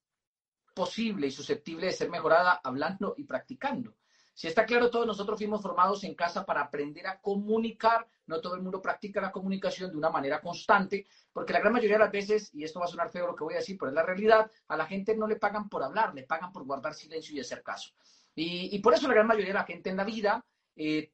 posible 0.74 1.26
y 1.26 1.30
susceptible 1.30 1.86
de 1.86 1.92
ser 1.92 2.10
mejorada 2.10 2.60
hablando 2.62 3.14
y 3.16 3.24
practicando. 3.24 3.94
Si 4.34 4.48
está 4.48 4.66
claro, 4.66 4.90
todos 4.90 5.06
nosotros 5.06 5.38
fuimos 5.38 5.62
formados 5.62 6.02
en 6.02 6.16
casa 6.16 6.44
para 6.44 6.62
aprender 6.62 7.06
a 7.06 7.20
comunicar. 7.20 8.08
No 8.26 8.40
todo 8.40 8.56
el 8.56 8.62
mundo 8.62 8.82
practica 8.82 9.20
la 9.20 9.30
comunicación 9.30 9.92
de 9.92 9.96
una 9.96 10.10
manera 10.10 10.40
constante, 10.40 11.06
porque 11.32 11.52
la 11.52 11.60
gran 11.60 11.72
mayoría 11.72 11.96
de 11.96 12.04
las 12.04 12.10
veces, 12.10 12.50
y 12.52 12.64
esto 12.64 12.80
va 12.80 12.86
a 12.86 12.88
sonar 12.88 13.10
feo 13.10 13.28
lo 13.28 13.36
que 13.36 13.44
voy 13.44 13.54
a 13.54 13.58
decir, 13.58 13.76
pero 13.78 13.90
es 13.90 13.94
la 13.94 14.02
realidad, 14.02 14.50
a 14.66 14.76
la 14.76 14.86
gente 14.86 15.16
no 15.16 15.28
le 15.28 15.36
pagan 15.36 15.68
por 15.68 15.84
hablar, 15.84 16.12
le 16.14 16.24
pagan 16.24 16.50
por 16.50 16.64
guardar 16.64 16.94
silencio 16.94 17.36
y 17.36 17.40
hacer 17.40 17.62
caso. 17.62 17.92
Y, 18.34 18.76
por 18.80 18.94
eso 18.94 19.06
la 19.06 19.14
gran 19.14 19.28
mayoría 19.28 19.52
de 19.52 19.60
la 19.60 19.64
gente 19.64 19.90
en 19.90 19.96
la 19.96 20.04
vida 20.04 20.44
eh, 20.74 21.12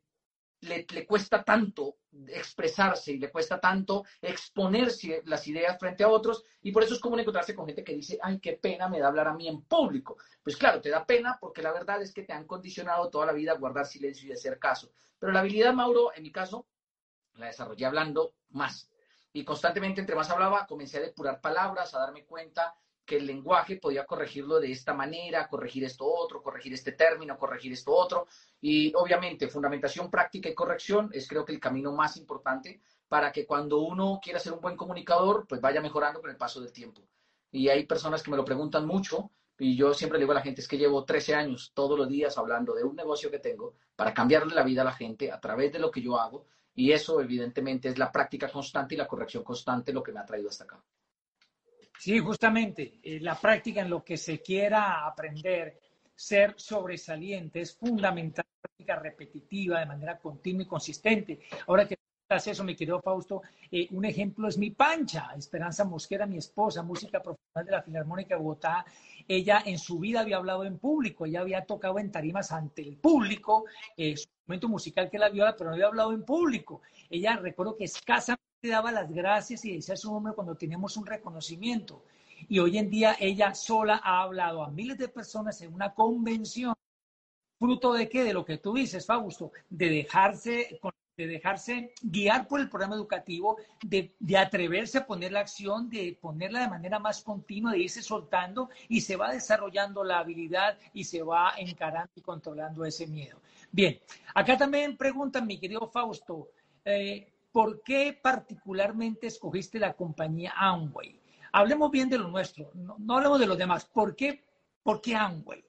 le, 0.62 1.06
cuesta 1.06 1.42
tanto 1.42 1.96
expresarse 2.28 3.12
y 3.12 3.18
le 3.18 3.30
cuesta 3.30 3.58
tanto 3.58 4.04
exponerse 4.20 5.22
las 5.24 5.46
ideas 5.46 5.78
frente 5.78 6.04
a 6.04 6.08
otros 6.08 6.44
y 6.62 6.72
por 6.72 6.82
eso 6.82 6.94
es 6.94 7.00
común 7.00 7.20
encontrarse 7.20 7.54
con 7.54 7.66
gente 7.66 7.84
que 7.84 7.94
dice, 7.94 8.18
ay, 8.22 8.38
qué 8.40 8.54
pena 8.54 8.88
me 8.88 8.98
da 8.98 9.08
hablar 9.08 9.28
a 9.28 9.34
mí 9.34 9.48
en 9.48 9.62
público. 9.62 10.16
Pues 10.42 10.56
claro, 10.56 10.80
te 10.80 10.90
da 10.90 11.06
pena 11.06 11.38
porque 11.40 11.62
la 11.62 11.72
verdad 11.72 12.02
es 12.02 12.12
que 12.12 12.22
te 12.22 12.32
han 12.32 12.46
condicionado 12.46 13.08
toda 13.08 13.26
la 13.26 13.32
vida 13.32 13.52
a 13.52 13.58
guardar 13.58 13.86
silencio 13.86 14.28
y 14.28 14.32
hacer 14.32 14.58
caso. 14.58 14.92
Pero 15.18 15.32
la 15.32 15.40
habilidad, 15.40 15.72
Mauro, 15.72 16.12
en 16.14 16.22
mi 16.22 16.32
caso, 16.32 16.66
la 17.34 17.46
desarrollé 17.46 17.86
hablando 17.86 18.34
más. 18.50 18.90
Y 19.32 19.44
constantemente, 19.44 20.00
entre 20.00 20.16
más 20.16 20.30
hablaba, 20.30 20.66
comencé 20.66 20.98
a 20.98 21.02
depurar 21.02 21.40
palabras, 21.40 21.94
a 21.94 22.00
darme 22.00 22.24
cuenta 22.24 22.74
que 23.10 23.16
el 23.16 23.26
lenguaje 23.26 23.74
podía 23.74 24.06
corregirlo 24.06 24.60
de 24.60 24.70
esta 24.70 24.94
manera, 24.94 25.48
corregir 25.48 25.82
esto 25.82 26.06
otro, 26.06 26.40
corregir 26.40 26.74
este 26.74 26.92
término, 26.92 27.36
corregir 27.36 27.72
esto 27.72 27.92
otro. 27.92 28.28
Y 28.60 28.94
obviamente, 28.94 29.48
fundamentación 29.48 30.08
práctica 30.08 30.48
y 30.48 30.54
corrección 30.54 31.10
es 31.12 31.26
creo 31.26 31.44
que 31.44 31.52
el 31.52 31.58
camino 31.58 31.90
más 31.90 32.16
importante 32.16 32.80
para 33.08 33.32
que 33.32 33.44
cuando 33.46 33.80
uno 33.80 34.20
quiera 34.22 34.38
ser 34.38 34.52
un 34.52 34.60
buen 34.60 34.76
comunicador, 34.76 35.44
pues 35.48 35.60
vaya 35.60 35.80
mejorando 35.80 36.20
con 36.20 36.30
el 36.30 36.36
paso 36.36 36.60
del 36.60 36.72
tiempo. 36.72 37.02
Y 37.50 37.68
hay 37.68 37.84
personas 37.84 38.22
que 38.22 38.30
me 38.30 38.36
lo 38.36 38.44
preguntan 38.44 38.86
mucho 38.86 39.32
y 39.58 39.74
yo 39.74 39.92
siempre 39.92 40.20
le 40.20 40.22
digo 40.22 40.30
a 40.30 40.36
la 40.36 40.42
gente, 40.42 40.60
es 40.60 40.68
que 40.68 40.78
llevo 40.78 41.04
13 41.04 41.34
años 41.34 41.72
todos 41.74 41.98
los 41.98 42.08
días 42.08 42.38
hablando 42.38 42.74
de 42.74 42.84
un 42.84 42.94
negocio 42.94 43.28
que 43.28 43.40
tengo 43.40 43.74
para 43.96 44.14
cambiarle 44.14 44.54
la 44.54 44.62
vida 44.62 44.82
a 44.82 44.84
la 44.84 44.92
gente 44.92 45.32
a 45.32 45.40
través 45.40 45.72
de 45.72 45.80
lo 45.80 45.90
que 45.90 46.00
yo 46.00 46.16
hago. 46.16 46.46
Y 46.76 46.92
eso 46.92 47.20
evidentemente 47.20 47.88
es 47.88 47.98
la 47.98 48.12
práctica 48.12 48.48
constante 48.48 48.94
y 48.94 48.98
la 48.98 49.08
corrección 49.08 49.42
constante 49.42 49.92
lo 49.92 50.00
que 50.00 50.12
me 50.12 50.20
ha 50.20 50.24
traído 50.24 50.48
hasta 50.48 50.62
acá. 50.62 50.80
Sí, 52.00 52.18
justamente, 52.18 52.98
eh, 53.02 53.20
la 53.20 53.38
práctica 53.38 53.82
en 53.82 53.90
lo 53.90 54.02
que 54.02 54.16
se 54.16 54.40
quiera 54.40 55.06
aprender, 55.06 55.78
ser 56.14 56.54
sobresaliente, 56.56 57.60
es 57.60 57.76
fundamental, 57.76 58.46
práctica 58.58 58.96
repetitiva, 58.96 59.80
de 59.80 59.84
manera 59.84 60.18
continua 60.18 60.62
y 60.62 60.66
consistente. 60.66 61.40
Ahora 61.66 61.86
que 61.86 61.98
haces 62.30 62.52
eso, 62.52 62.64
mi 62.64 62.74
querido 62.74 63.02
Fausto, 63.02 63.42
eh, 63.70 63.86
un 63.90 64.06
ejemplo 64.06 64.48
es 64.48 64.56
mi 64.56 64.70
pancha, 64.70 65.28
Esperanza 65.36 65.84
Mosquera, 65.84 66.24
mi 66.24 66.38
esposa, 66.38 66.82
música 66.82 67.20
profesional 67.22 67.66
de 67.66 67.70
la 67.70 67.82
Filarmónica 67.82 68.34
de 68.34 68.40
Bogotá. 68.40 68.82
Ella 69.28 69.62
en 69.66 69.78
su 69.78 69.98
vida 69.98 70.20
había 70.20 70.38
hablado 70.38 70.64
en 70.64 70.78
público, 70.78 71.26
ella 71.26 71.42
había 71.42 71.66
tocado 71.66 71.98
en 71.98 72.10
tarimas 72.10 72.50
ante 72.50 72.80
el 72.80 72.96
público, 72.96 73.66
eh, 73.94 74.16
su 74.16 74.26
momento 74.46 74.70
musical 74.70 75.10
que 75.10 75.18
la 75.18 75.28
viola, 75.28 75.54
pero 75.54 75.68
no 75.68 75.74
había 75.74 75.88
hablado 75.88 76.14
en 76.14 76.24
público. 76.24 76.80
Ella, 77.10 77.36
recuerdo 77.36 77.76
que 77.76 77.84
escasamente 77.84 78.49
daba 78.68 78.92
las 78.92 79.10
gracias 79.10 79.64
y 79.64 79.76
decía 79.76 79.96
su 79.96 80.12
nombre 80.12 80.34
cuando 80.34 80.54
teníamos 80.54 80.96
un 80.96 81.06
reconocimiento. 81.06 82.04
Y 82.48 82.58
hoy 82.58 82.78
en 82.78 82.90
día 82.90 83.16
ella 83.18 83.54
sola 83.54 84.00
ha 84.02 84.22
hablado 84.22 84.62
a 84.62 84.70
miles 84.70 84.98
de 84.98 85.08
personas 85.08 85.60
en 85.62 85.74
una 85.74 85.94
convención. 85.94 86.74
¿Fruto 87.58 87.92
de 87.92 88.08
qué? 88.08 88.24
De 88.24 88.32
lo 88.32 88.44
que 88.44 88.58
tú 88.58 88.74
dices, 88.74 89.04
Fausto, 89.04 89.52
de 89.68 89.90
dejarse, 89.90 90.80
de 91.16 91.26
dejarse 91.26 91.92
guiar 92.00 92.48
por 92.48 92.60
el 92.60 92.70
programa 92.70 92.94
educativo, 92.94 93.58
de, 93.82 94.14
de 94.18 94.38
atreverse 94.38 94.98
a 94.98 95.06
poner 95.06 95.32
la 95.32 95.40
acción, 95.40 95.90
de 95.90 96.18
ponerla 96.18 96.60
de 96.60 96.68
manera 96.68 96.98
más 96.98 97.22
continua, 97.22 97.72
de 97.72 97.80
irse 97.80 98.02
soltando 98.02 98.70
y 98.88 99.02
se 99.02 99.16
va 99.16 99.32
desarrollando 99.32 100.02
la 100.04 100.20
habilidad 100.20 100.78
y 100.94 101.04
se 101.04 101.22
va 101.22 101.52
encarando 101.58 102.12
y 102.14 102.22
controlando 102.22 102.86
ese 102.86 103.06
miedo. 103.06 103.42
Bien, 103.70 104.00
acá 104.34 104.56
también 104.56 104.96
preguntan, 104.96 105.46
mi 105.46 105.58
querido 105.58 105.86
Fausto, 105.88 106.48
eh, 106.86 107.30
¿por 107.52 107.82
qué 107.82 108.18
particularmente 108.20 109.26
escogiste 109.26 109.78
la 109.78 109.94
compañía 109.94 110.52
Amway? 110.56 111.20
Hablemos 111.52 111.90
bien 111.90 112.08
de 112.08 112.18
lo 112.18 112.28
nuestro, 112.28 112.70
no, 112.74 113.16
hablemos 113.16 113.40
de 113.40 113.46
los 113.46 113.58
demás. 113.58 113.84
¿Por 113.86 114.14
qué, 114.14 114.44
por 114.82 115.00
qué 115.00 115.16
Amway? 115.16 115.64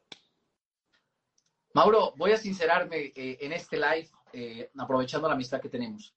Mauro, 1.73 2.13
voy 2.17 2.33
a 2.33 2.37
sincerarme 2.37 3.11
eh, 3.15 3.37
en 3.41 3.53
este 3.53 3.77
live, 3.77 4.09
eh, 4.33 4.69
aprovechando 4.77 5.27
la 5.27 5.33
amistad 5.33 5.61
que 5.61 5.69
tenemos. 5.69 6.13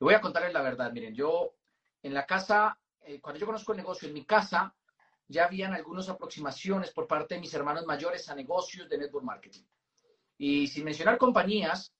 Le 0.00 0.04
voy 0.04 0.14
a 0.14 0.20
contarles 0.20 0.52
la 0.52 0.62
verdad. 0.62 0.92
Miren, 0.92 1.14
yo 1.14 1.54
en 2.02 2.14
la 2.14 2.26
casa, 2.26 2.78
eh, 3.02 3.20
cuando 3.20 3.38
yo 3.38 3.46
conozco 3.46 3.72
el 3.72 3.78
negocio, 3.78 4.08
en 4.08 4.14
mi 4.14 4.24
casa 4.24 4.74
ya 5.28 5.44
habían 5.44 5.74
algunas 5.74 6.08
aproximaciones 6.08 6.90
por 6.90 7.06
parte 7.06 7.34
de 7.34 7.40
mis 7.40 7.52
hermanos 7.54 7.86
mayores 7.86 8.28
a 8.28 8.34
negocios 8.34 8.88
de 8.88 8.98
network 8.98 9.24
marketing. 9.24 9.62
Y 10.38 10.66
sin 10.68 10.84
mencionar 10.84 11.18
compañías, 11.18 11.92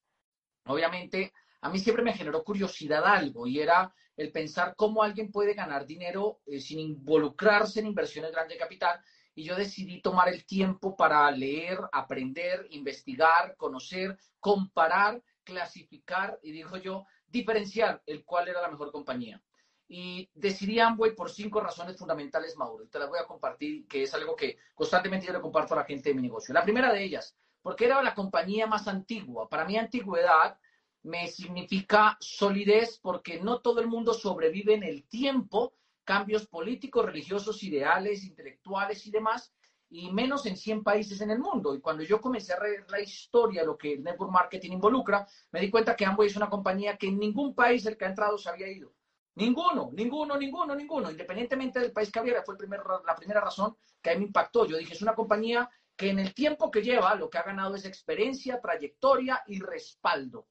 obviamente 0.67 1.33
a 1.61 1.71
mí 1.71 1.79
siempre 1.79 2.05
me 2.05 2.13
generó 2.13 2.45
curiosidad 2.45 3.05
algo 3.05 3.47
y 3.47 3.61
era 3.61 3.93
el 4.17 4.33
pensar 4.33 4.75
cómo 4.77 5.03
alguien 5.03 5.31
puede 5.31 5.55
ganar 5.55 5.87
dinero 5.87 6.41
eh, 6.47 6.61
sin 6.61 6.79
involucrarse 6.81 7.81
en 7.81 7.87
inversiones 7.87 8.33
grandes 8.33 8.57
de 8.57 8.63
capital. 8.63 9.01
Y 9.35 9.45
yo 9.45 9.55
decidí 9.55 10.01
tomar 10.03 10.29
el 10.29 10.45
tiempo 10.45 10.97
para 10.97 11.31
leer, 11.31 11.79
aprender, 11.93 12.67
investigar, 12.71 13.57
conocer, 13.57 14.19
comparar, 14.41 15.23
clasificar 15.45 16.39
y 16.43 16.51
dijo 16.51 16.77
yo, 16.77 17.07
diferenciar 17.29 18.03
el 18.07 18.25
cuál 18.25 18.49
era 18.49 18.61
la 18.61 18.71
mejor 18.71 18.91
compañía. 18.91 19.41
Y 19.87 20.29
decidí 20.35 20.81
Amway 20.81 21.15
por 21.15 21.31
cinco 21.31 21.61
razones 21.61 21.97
fundamentales, 21.97 22.57
Mauro. 22.57 22.85
Y 22.85 22.89
te 22.89 22.99
las 22.99 23.09
voy 23.09 23.21
a 23.21 23.27
compartir, 23.27 23.87
que 23.87 24.03
es 24.03 24.13
algo 24.13 24.35
que 24.37 24.59
constantemente 24.75 25.27
yo 25.27 25.33
le 25.33 25.41
comparto 25.41 25.75
a 25.75 25.79
la 25.79 25.85
gente 25.85 26.11
de 26.11 26.15
mi 26.15 26.23
negocio. 26.23 26.53
La 26.53 26.63
primera 26.63 26.93
de 26.93 27.03
ellas, 27.03 27.37
porque 27.63 27.87
era 27.87 28.03
la 28.03 28.15
compañía 28.15 28.67
más 28.67 28.87
antigua. 28.89 29.49
Para 29.49 29.65
mí, 29.65 29.79
antigüedad 29.79 30.59
me 31.03 31.29
significa 31.29 32.17
solidez, 32.21 32.99
porque 33.01 33.41
no 33.41 33.61
todo 33.61 33.81
el 33.81 33.87
mundo 33.87 34.15
sobrevive 34.15 34.75
en 34.75 34.83
el 34.83 35.05
tiempo, 35.05 35.75
cambios 36.05 36.47
políticos, 36.47 37.05
religiosos, 37.05 37.63
ideales, 37.63 38.25
intelectuales 38.25 39.07
y 39.07 39.11
demás, 39.11 39.53
y 39.91 40.11
menos 40.13 40.45
en 40.47 40.57
100 40.57 40.83
países 40.83 41.21
en 41.21 41.31
el 41.31 41.39
mundo. 41.39 41.75
Y 41.75 41.81
cuando 41.81 42.03
yo 42.03 42.21
comencé 42.21 42.53
a 42.53 42.61
leer 42.63 42.85
la 42.91 43.01
historia, 43.01 43.65
lo 43.65 43.77
que 43.77 43.95
el 43.95 44.03
network 44.03 44.33
marketing 44.33 44.73
involucra, 44.73 45.27
me 45.51 45.61
di 45.61 45.71
cuenta 45.71 45.97
que 45.97 46.05
Amway 46.05 46.29
es 46.29 46.37
una 46.37 46.51
compañía 46.51 46.97
que 46.97 47.09
en 47.09 47.19
ningún 47.19 47.55
país 47.55 47.87
el 47.87 47.97
que 47.97 48.05
ha 48.05 48.09
entrado 48.09 48.37
se 48.37 48.51
había 48.51 48.69
ido. 48.69 48.95
Ninguno, 49.35 49.91
ninguno, 49.93 50.37
ninguno, 50.37 50.75
ninguno. 50.75 51.11
Independientemente 51.11 51.79
del 51.79 51.93
país 51.93 52.11
que 52.11 52.19
había, 52.19 52.43
fue 52.43 52.55
el 52.55 52.59
primer, 52.59 52.81
la 53.07 53.15
primera 53.15 53.41
razón 53.41 53.77
que 54.03 54.11
a 54.11 54.15
mí 54.15 54.21
me 54.21 54.27
impactó. 54.27 54.67
Yo 54.67 54.77
dije, 54.77 54.95
es 54.95 55.03
una 55.03 55.15
compañía 55.15 55.71
que 55.97 56.11
en 56.11 56.19
el 56.19 56.35
tiempo 56.35 56.71
que 56.71 56.83
lleva, 56.83 57.15
lo 57.15 57.31
que 57.31 57.39
ha 57.39 57.43
ganado 57.43 57.75
es 57.75 57.85
experiencia, 57.85 58.61
trayectoria 58.61 59.43
y 59.47 59.61
respaldo. 59.61 60.47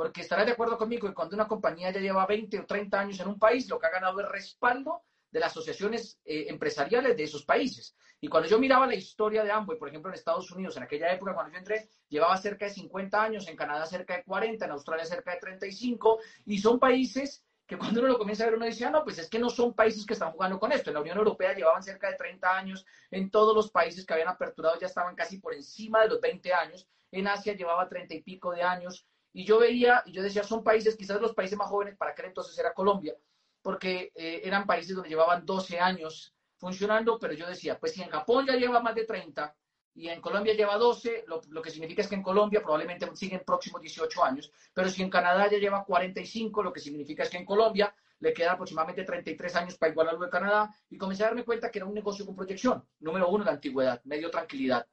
Porque 0.00 0.22
estarás 0.22 0.46
de 0.46 0.52
acuerdo 0.52 0.78
conmigo 0.78 1.06
que 1.06 1.12
cuando 1.12 1.36
una 1.36 1.46
compañía 1.46 1.90
ya 1.90 2.00
lleva 2.00 2.24
20 2.24 2.60
o 2.60 2.64
30 2.64 3.00
años 3.00 3.20
en 3.20 3.28
un 3.28 3.38
país, 3.38 3.68
lo 3.68 3.78
que 3.78 3.86
ha 3.86 3.90
ganado 3.90 4.18
es 4.18 4.28
respaldo 4.30 5.02
de 5.30 5.40
las 5.40 5.50
asociaciones 5.52 6.18
eh, 6.24 6.46
empresariales 6.48 7.14
de 7.14 7.24
esos 7.24 7.44
países. 7.44 7.94
Y 8.18 8.28
cuando 8.28 8.48
yo 8.48 8.58
miraba 8.58 8.86
la 8.86 8.94
historia 8.94 9.44
de 9.44 9.52
Amway, 9.52 9.78
por 9.78 9.90
ejemplo, 9.90 10.10
en 10.10 10.14
Estados 10.14 10.50
Unidos, 10.52 10.74
en 10.78 10.84
aquella 10.84 11.12
época 11.12 11.34
cuando 11.34 11.52
yo 11.52 11.58
entré, 11.58 11.90
llevaba 12.08 12.34
cerca 12.38 12.64
de 12.64 12.70
50 12.70 13.22
años, 13.22 13.46
en 13.46 13.56
Canadá 13.56 13.84
cerca 13.84 14.16
de 14.16 14.24
40, 14.24 14.64
en 14.64 14.70
Australia 14.70 15.04
cerca 15.04 15.32
de 15.32 15.40
35, 15.40 16.20
y 16.46 16.56
son 16.56 16.78
países 16.78 17.44
que 17.66 17.76
cuando 17.76 18.00
uno 18.00 18.08
lo 18.08 18.16
comienza 18.18 18.44
a 18.44 18.46
ver, 18.46 18.56
uno 18.56 18.64
dice, 18.64 18.86
ah, 18.86 18.90
no, 18.90 19.04
pues 19.04 19.18
es 19.18 19.28
que 19.28 19.38
no 19.38 19.50
son 19.50 19.74
países 19.74 20.06
que 20.06 20.14
están 20.14 20.32
jugando 20.32 20.58
con 20.58 20.72
esto. 20.72 20.88
En 20.88 20.94
la 20.94 21.02
Unión 21.02 21.18
Europea 21.18 21.52
llevaban 21.52 21.82
cerca 21.82 22.10
de 22.10 22.16
30 22.16 22.56
años, 22.56 22.86
en 23.10 23.30
todos 23.30 23.54
los 23.54 23.70
países 23.70 24.06
que 24.06 24.14
habían 24.14 24.28
aperturado 24.28 24.80
ya 24.80 24.86
estaban 24.86 25.14
casi 25.14 25.36
por 25.36 25.52
encima 25.52 26.00
de 26.00 26.08
los 26.08 26.22
20 26.22 26.54
años, 26.54 26.88
en 27.12 27.28
Asia 27.28 27.54
llevaba 27.54 27.86
30 27.86 28.14
y 28.14 28.22
pico 28.22 28.52
de 28.52 28.62
años, 28.62 29.06
y 29.32 29.44
yo 29.44 29.58
veía, 29.58 30.02
y 30.06 30.12
yo 30.12 30.22
decía, 30.22 30.42
son 30.42 30.64
países, 30.64 30.96
quizás 30.96 31.20
los 31.20 31.34
países 31.34 31.56
más 31.56 31.68
jóvenes, 31.68 31.96
para 31.96 32.12
aquel 32.12 32.26
entonces 32.26 32.58
era 32.58 32.74
Colombia, 32.74 33.14
porque 33.62 34.12
eh, 34.14 34.42
eran 34.44 34.66
países 34.66 34.94
donde 34.94 35.08
llevaban 35.08 35.46
12 35.46 35.78
años 35.78 36.34
funcionando, 36.56 37.18
pero 37.18 37.32
yo 37.32 37.46
decía, 37.46 37.78
pues 37.78 37.92
si 37.92 38.02
en 38.02 38.10
Japón 38.10 38.46
ya 38.46 38.56
lleva 38.56 38.80
más 38.80 38.94
de 38.94 39.04
30, 39.04 39.54
y 39.94 40.08
en 40.08 40.20
Colombia 40.20 40.54
lleva 40.54 40.76
12, 40.76 41.24
lo, 41.26 41.40
lo, 41.48 41.62
que 41.62 41.70
significa 41.70 42.02
es 42.02 42.08
que 42.08 42.14
en 42.14 42.22
Colombia 42.22 42.62
probablemente 42.62 43.08
siguen 43.16 43.42
próximos 43.44 43.80
18 43.80 44.24
años, 44.24 44.52
pero 44.72 44.88
si 44.88 45.02
en 45.02 45.10
Canadá 45.10 45.48
ya 45.50 45.58
lleva 45.58 45.84
45, 45.84 46.62
lo 46.62 46.72
que 46.72 46.80
significa 46.80 47.22
es 47.22 47.30
que 47.30 47.38
en 47.38 47.44
Colombia 47.44 47.94
le 48.20 48.32
quedan 48.32 48.54
aproximadamente 48.54 49.04
33 49.04 49.56
años 49.56 49.78
para 49.78 49.92
igualar 49.92 50.14
lo 50.14 50.24
de 50.24 50.30
Canadá, 50.30 50.74
y 50.88 50.98
comencé 50.98 51.24
a 51.24 51.26
darme 51.26 51.44
cuenta 51.44 51.70
que 51.70 51.78
era 51.78 51.86
un 51.86 51.94
negocio 51.94 52.24
con 52.26 52.36
proyección. 52.36 52.86
Número 52.98 53.28
uno, 53.28 53.44
la 53.44 53.52
antigüedad, 53.52 54.00
me 54.04 54.18
dio 54.18 54.30
tranquilidad. 54.30 54.86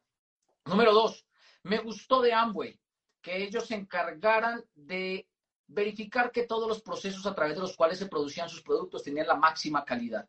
Número 0.65 0.93
dos, 0.93 1.27
me 1.63 1.79
gustó 1.79 2.21
de 2.21 2.33
Amway 2.33 2.79
que 3.27 3.43
ellos 3.43 3.67
se 3.67 3.75
encargaran 3.75 4.63
de 4.73 5.27
verificar 5.67 6.31
que 6.31 6.43
todos 6.43 6.65
los 6.65 6.81
procesos 6.81 7.25
a 7.25 7.35
través 7.35 7.55
de 7.55 7.59
los 7.59 7.75
cuales 7.75 7.99
se 7.99 8.05
producían 8.05 8.47
sus 8.47 8.61
productos 8.61 9.03
tenían 9.03 9.27
la 9.27 9.35
máxima 9.35 9.83
calidad. 9.83 10.25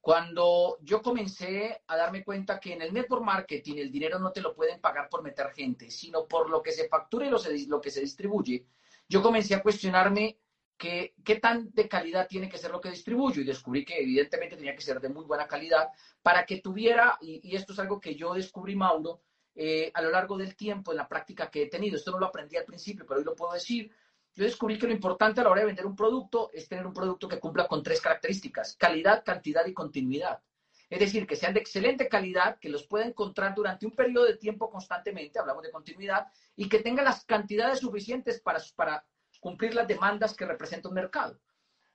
Cuando 0.00 0.78
yo 0.80 1.02
comencé 1.02 1.82
a 1.86 1.94
darme 1.94 2.24
cuenta 2.24 2.58
que 2.58 2.72
en 2.72 2.80
el 2.80 2.94
network 2.94 3.22
marketing 3.22 3.76
el 3.76 3.92
dinero 3.92 4.18
no 4.18 4.32
te 4.32 4.40
lo 4.40 4.54
pueden 4.54 4.80
pagar 4.80 5.10
por 5.10 5.22
meter 5.22 5.50
gente, 5.50 5.90
sino 5.90 6.26
por 6.26 6.48
lo 6.48 6.62
que 6.62 6.72
se 6.72 6.88
factura 6.88 7.26
y 7.26 7.66
lo, 7.66 7.80
que 7.82 7.90
se 7.90 8.00
distribuye, 8.00 8.64
yo 9.06 9.20
comencé 9.20 9.54
a 9.54 9.62
cuestionarme 9.62 10.38
que, 10.78 11.14
qué 11.22 11.36
tan 11.36 11.70
de 11.74 11.86
calidad 11.86 12.28
tiene 12.28 12.48
que 12.48 12.56
ser 12.56 12.70
lo 12.70 12.80
que 12.80 12.88
distribuyo 12.88 13.42
y 13.42 13.44
descubrí 13.44 13.84
que 13.84 14.00
evidentemente 14.00 14.56
tenía 14.56 14.74
que 14.74 14.80
ser 14.80 15.02
de 15.02 15.10
muy 15.10 15.26
buena 15.26 15.46
calidad 15.46 15.90
para 16.22 16.46
que 16.46 16.62
tuviera, 16.62 17.18
y 17.20 17.54
esto 17.54 17.74
es 17.74 17.78
algo 17.78 18.00
que 18.00 18.14
yo 18.14 18.32
descubrí, 18.32 18.74
Mauro, 18.74 19.20
eh, 19.54 19.90
a 19.94 20.02
lo 20.02 20.10
largo 20.10 20.36
del 20.36 20.56
tiempo 20.56 20.92
en 20.92 20.98
la 20.98 21.08
práctica 21.08 21.50
que 21.50 21.62
he 21.62 21.66
tenido. 21.68 21.96
Esto 21.96 22.10
no 22.10 22.18
lo 22.18 22.26
aprendí 22.26 22.56
al 22.56 22.64
principio, 22.64 23.04
pero 23.06 23.18
hoy 23.18 23.24
lo 23.24 23.34
puedo 23.34 23.52
decir 23.52 23.92
yo 24.34 24.44
descubrí 24.44 24.78
que 24.78 24.86
lo 24.86 24.94
importante 24.94 25.40
a 25.40 25.44
la 25.44 25.50
hora 25.50 25.60
de 25.60 25.66
vender 25.66 25.84
un 25.84 25.94
producto 25.94 26.50
es 26.54 26.66
tener 26.66 26.86
un 26.86 26.94
producto 26.94 27.28
que 27.28 27.38
cumpla 27.38 27.68
con 27.68 27.82
tres 27.82 28.00
características, 28.00 28.76
calidad, 28.76 29.22
cantidad 29.24 29.66
y 29.66 29.74
continuidad. 29.74 30.40
Es 30.88 31.00
decir, 31.00 31.26
que 31.26 31.36
sean 31.36 31.54
de 31.54 31.60
excelente 31.60 32.08
calidad, 32.08 32.58
que 32.58 32.68
los 32.68 32.86
pueda 32.86 33.06
encontrar 33.06 33.54
durante 33.54 33.86
un 33.86 33.92
periodo 33.92 34.24
de 34.24 34.36
tiempo 34.36 34.70
constantemente, 34.70 35.38
hablamos 35.38 35.62
de 35.62 35.70
continuidad, 35.70 36.28
y 36.56 36.68
que 36.68 36.80
tenga 36.80 37.02
las 37.02 37.24
cantidades 37.24 37.80
suficientes 37.80 38.40
para, 38.40 38.60
para 38.74 39.04
cumplir 39.40 39.74
las 39.74 39.86
demandas 39.86 40.34
que 40.34 40.46
representa 40.46 40.88
un 40.88 40.94
mercado. 40.94 41.38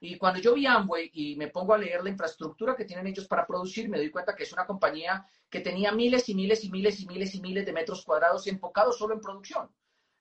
Y 0.00 0.16
cuando 0.16 0.40
yo 0.40 0.54
vi 0.54 0.64
Amway 0.64 1.10
y 1.12 1.34
me 1.36 1.48
pongo 1.48 1.74
a 1.74 1.78
leer 1.78 2.04
la 2.04 2.10
infraestructura 2.10 2.76
que 2.76 2.84
tienen 2.84 3.06
ellos 3.08 3.26
para 3.26 3.46
producir, 3.46 3.88
me 3.88 3.98
doy 3.98 4.10
cuenta 4.10 4.34
que 4.34 4.44
es 4.44 4.52
una 4.52 4.66
compañía 4.66 5.26
que 5.50 5.60
tenía 5.60 5.90
miles 5.90 6.28
y 6.28 6.34
miles 6.34 6.62
y 6.64 6.70
miles 6.70 7.00
y 7.00 7.06
miles 7.06 7.34
y 7.34 7.40
miles 7.40 7.66
de 7.66 7.72
metros 7.72 8.04
cuadrados 8.04 8.46
enfocados 8.46 8.96
solo 8.96 9.14
en 9.14 9.20
producción. 9.20 9.68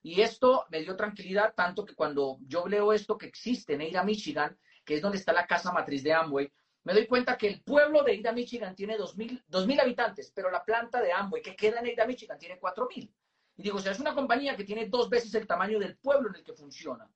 Y 0.02 0.22
esto 0.22 0.66
me 0.70 0.82
dio 0.82 0.96
tranquilidad 0.96 1.54
tanto 1.56 1.86
que 1.86 1.94
cuando 1.94 2.38
yo 2.48 2.68
leo 2.68 2.92
esto 2.92 3.18
que 3.18 3.28
existe 3.28 3.74
en 3.74 3.82
Ada, 3.82 4.04
Michigan, 4.04 4.58
que 4.84 4.96
es 4.96 5.02
donde 5.02 5.18
está 5.18 5.32
la 5.34 5.46
casa 5.46 5.72
matriz 5.72 6.02
de 6.02 6.14
Amway, 6.14 6.52
me 6.84 6.94
doy 6.94 7.06
cuenta 7.06 7.38
que 7.38 7.48
el 7.48 7.62
pueblo 7.62 8.04
de 8.04 8.18
Ada, 8.18 8.32
Michigan 8.32 8.74
tiene 8.74 8.98
2.000 8.98 9.82
habitantes, 9.82 10.32
pero 10.34 10.50
la 10.50 10.64
planta 10.64 11.02
de 11.02 11.12
Amway 11.12 11.42
que 11.42 11.56
queda 11.56 11.82
en 11.82 11.94
Ada, 11.94 12.08
Michigan 12.08 12.40
tiene 12.40 12.60
4.000. 12.60 13.12
Y 13.58 13.64
digo, 13.64 13.78
o 13.78 13.82
sea, 13.82 13.92
es 13.92 14.00
una 14.00 14.16
compañía 14.16 14.56
que 14.56 14.64
tiene 14.64 14.88
dos 14.88 15.10
veces 15.10 15.34
el 15.36 15.46
tamaño 15.46 15.78
del 15.78 15.98
pueblo 15.98 16.30
en 16.30 16.36
el 16.36 16.44
que 16.44 16.54
funciona. 16.54 17.10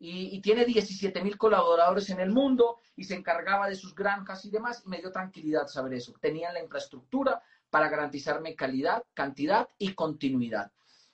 Y, 0.00 0.36
y 0.36 0.40
tiene 0.40 0.64
17.000 0.64 1.36
colaboradores 1.36 2.08
en 2.10 2.20
el 2.20 2.30
mundo 2.30 2.78
y 2.94 3.04
se 3.04 3.14
encargaba 3.14 3.68
de 3.68 3.74
sus 3.74 3.94
granjas 3.94 4.44
y 4.44 4.50
demás. 4.50 4.82
Y 4.84 4.88
me 4.88 4.98
dio 4.98 5.10
tranquilidad 5.10 5.66
saber 5.66 5.94
eso. 5.94 6.14
Tenían 6.20 6.54
la 6.54 6.62
infraestructura 6.62 7.42
para 7.70 7.88
garantizarme 7.88 8.54
calidad, 8.54 9.04
cantidad 9.14 9.68
y 9.78 9.94
continuidad. 9.94 10.70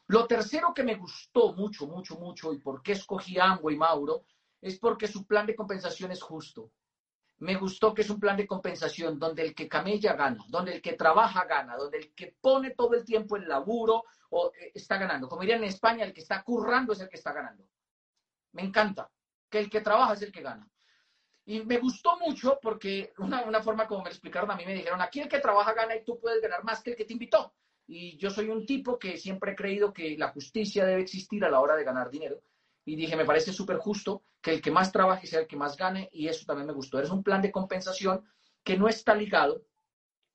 Lo 0.07 0.27
tercero 0.27 0.75
que 0.75 0.85
me 0.85 0.97
gustó 0.97 1.55
mucho, 1.55 1.87
mucho, 1.87 2.17
mucho 2.17 2.53
y 2.53 2.59
por 2.59 2.83
qué 2.83 2.93
escogí 2.93 3.39
Amway, 3.39 3.77
Mauro, 3.77 4.27
es 4.61 4.79
porque 4.79 5.09
su 5.09 5.27
plan 5.27 5.47
de 5.47 5.55
compensación 5.55 6.13
es 6.13 6.23
justo. 6.23 6.71
Me 7.39 7.57
gustó 7.57 7.93
que 7.93 8.03
es 8.03 8.11
un 8.11 8.21
plan 8.21 8.37
de 8.37 8.47
compensación 8.47 9.19
donde 9.19 9.43
el 9.43 9.55
que 9.55 9.69
camella 9.69 10.15
gana, 10.15 10.45
donde 10.49 10.75
el 10.75 10.83
que 10.83 10.93
trabaja 10.93 11.45
gana, 11.47 11.77
donde 11.77 11.99
el 11.99 12.15
que 12.15 12.37
pone 12.41 12.71
todo 12.71 12.95
el 12.95 13.05
tiempo 13.05 13.37
el 13.37 13.49
laburo 13.49 14.05
o, 14.31 14.53
eh, 14.59 14.73
está 14.75 14.99
ganando. 14.99 15.29
Como 15.29 15.43
dirían 15.43 15.63
en 15.63 15.69
España, 15.69 16.05
el 16.05 16.13
que 16.13 16.21
está 16.21 16.43
currando 16.43 16.93
es 16.93 17.01
el 17.01 17.09
que 17.09 17.17
está 17.17 17.33
ganando. 17.33 17.65
Me 18.55 18.63
encanta 18.63 19.11
que 19.51 19.59
el 19.59 19.71
que 19.71 19.81
trabaja 19.81 20.15
es 20.15 20.23
el 20.23 20.33
que 20.33 20.43
gana. 20.43 20.69
Y 21.47 21.61
me 21.61 21.79
gustó 21.79 22.19
mucho 22.19 22.59
porque 22.63 23.13
una, 23.19 23.43
una 23.43 23.63
forma 23.63 23.87
como 23.87 24.03
me 24.03 24.09
explicaron 24.09 24.51
a 24.51 24.57
mí, 24.57 24.65
me 24.65 24.75
dijeron, 24.75 25.01
aquí 25.03 25.21
el 25.21 25.29
que 25.29 25.41
trabaja 25.41 25.75
gana 25.75 25.95
y 25.95 26.05
tú 26.05 26.19
puedes 26.19 26.41
ganar 26.41 26.65
más 26.65 26.83
que 26.83 26.91
el 26.91 26.97
que 26.97 27.05
te 27.05 27.13
invitó. 27.13 27.55
Y 27.87 28.17
yo 28.17 28.31
soy 28.31 28.49
un 28.49 28.65
tipo 28.65 28.99
que 28.99 29.19
siempre 29.19 29.53
he 29.53 29.57
creído 29.57 29.93
que 29.93 30.17
la 30.17 30.29
justicia 30.29 30.87
debe 30.87 31.03
existir 31.03 31.45
a 31.45 31.51
la 31.51 31.61
hora 31.61 31.77
de 31.77 31.85
ganar 31.85 32.11
dinero. 32.11 32.41
Y 32.87 32.97
dije, 32.97 33.17
me 33.17 33.27
parece 33.27 33.53
súper 33.53 33.77
justo 33.77 34.25
que 34.41 34.53
el 34.53 34.63
que 34.63 34.71
más 34.71 34.91
trabaje 34.91 35.27
sea 35.27 35.41
el 35.41 35.47
que 35.47 35.57
más 35.57 35.77
gane 35.77 36.09
y 36.13 36.29
eso 36.29 36.47
también 36.47 36.67
me 36.67 36.73
gustó. 36.73 37.01
Es 37.01 37.11
un 37.11 37.23
plan 37.23 37.43
de 37.43 37.53
compensación 37.53 38.25
que 38.63 38.79
no 38.79 38.89
está 38.89 39.15
ligado 39.15 39.67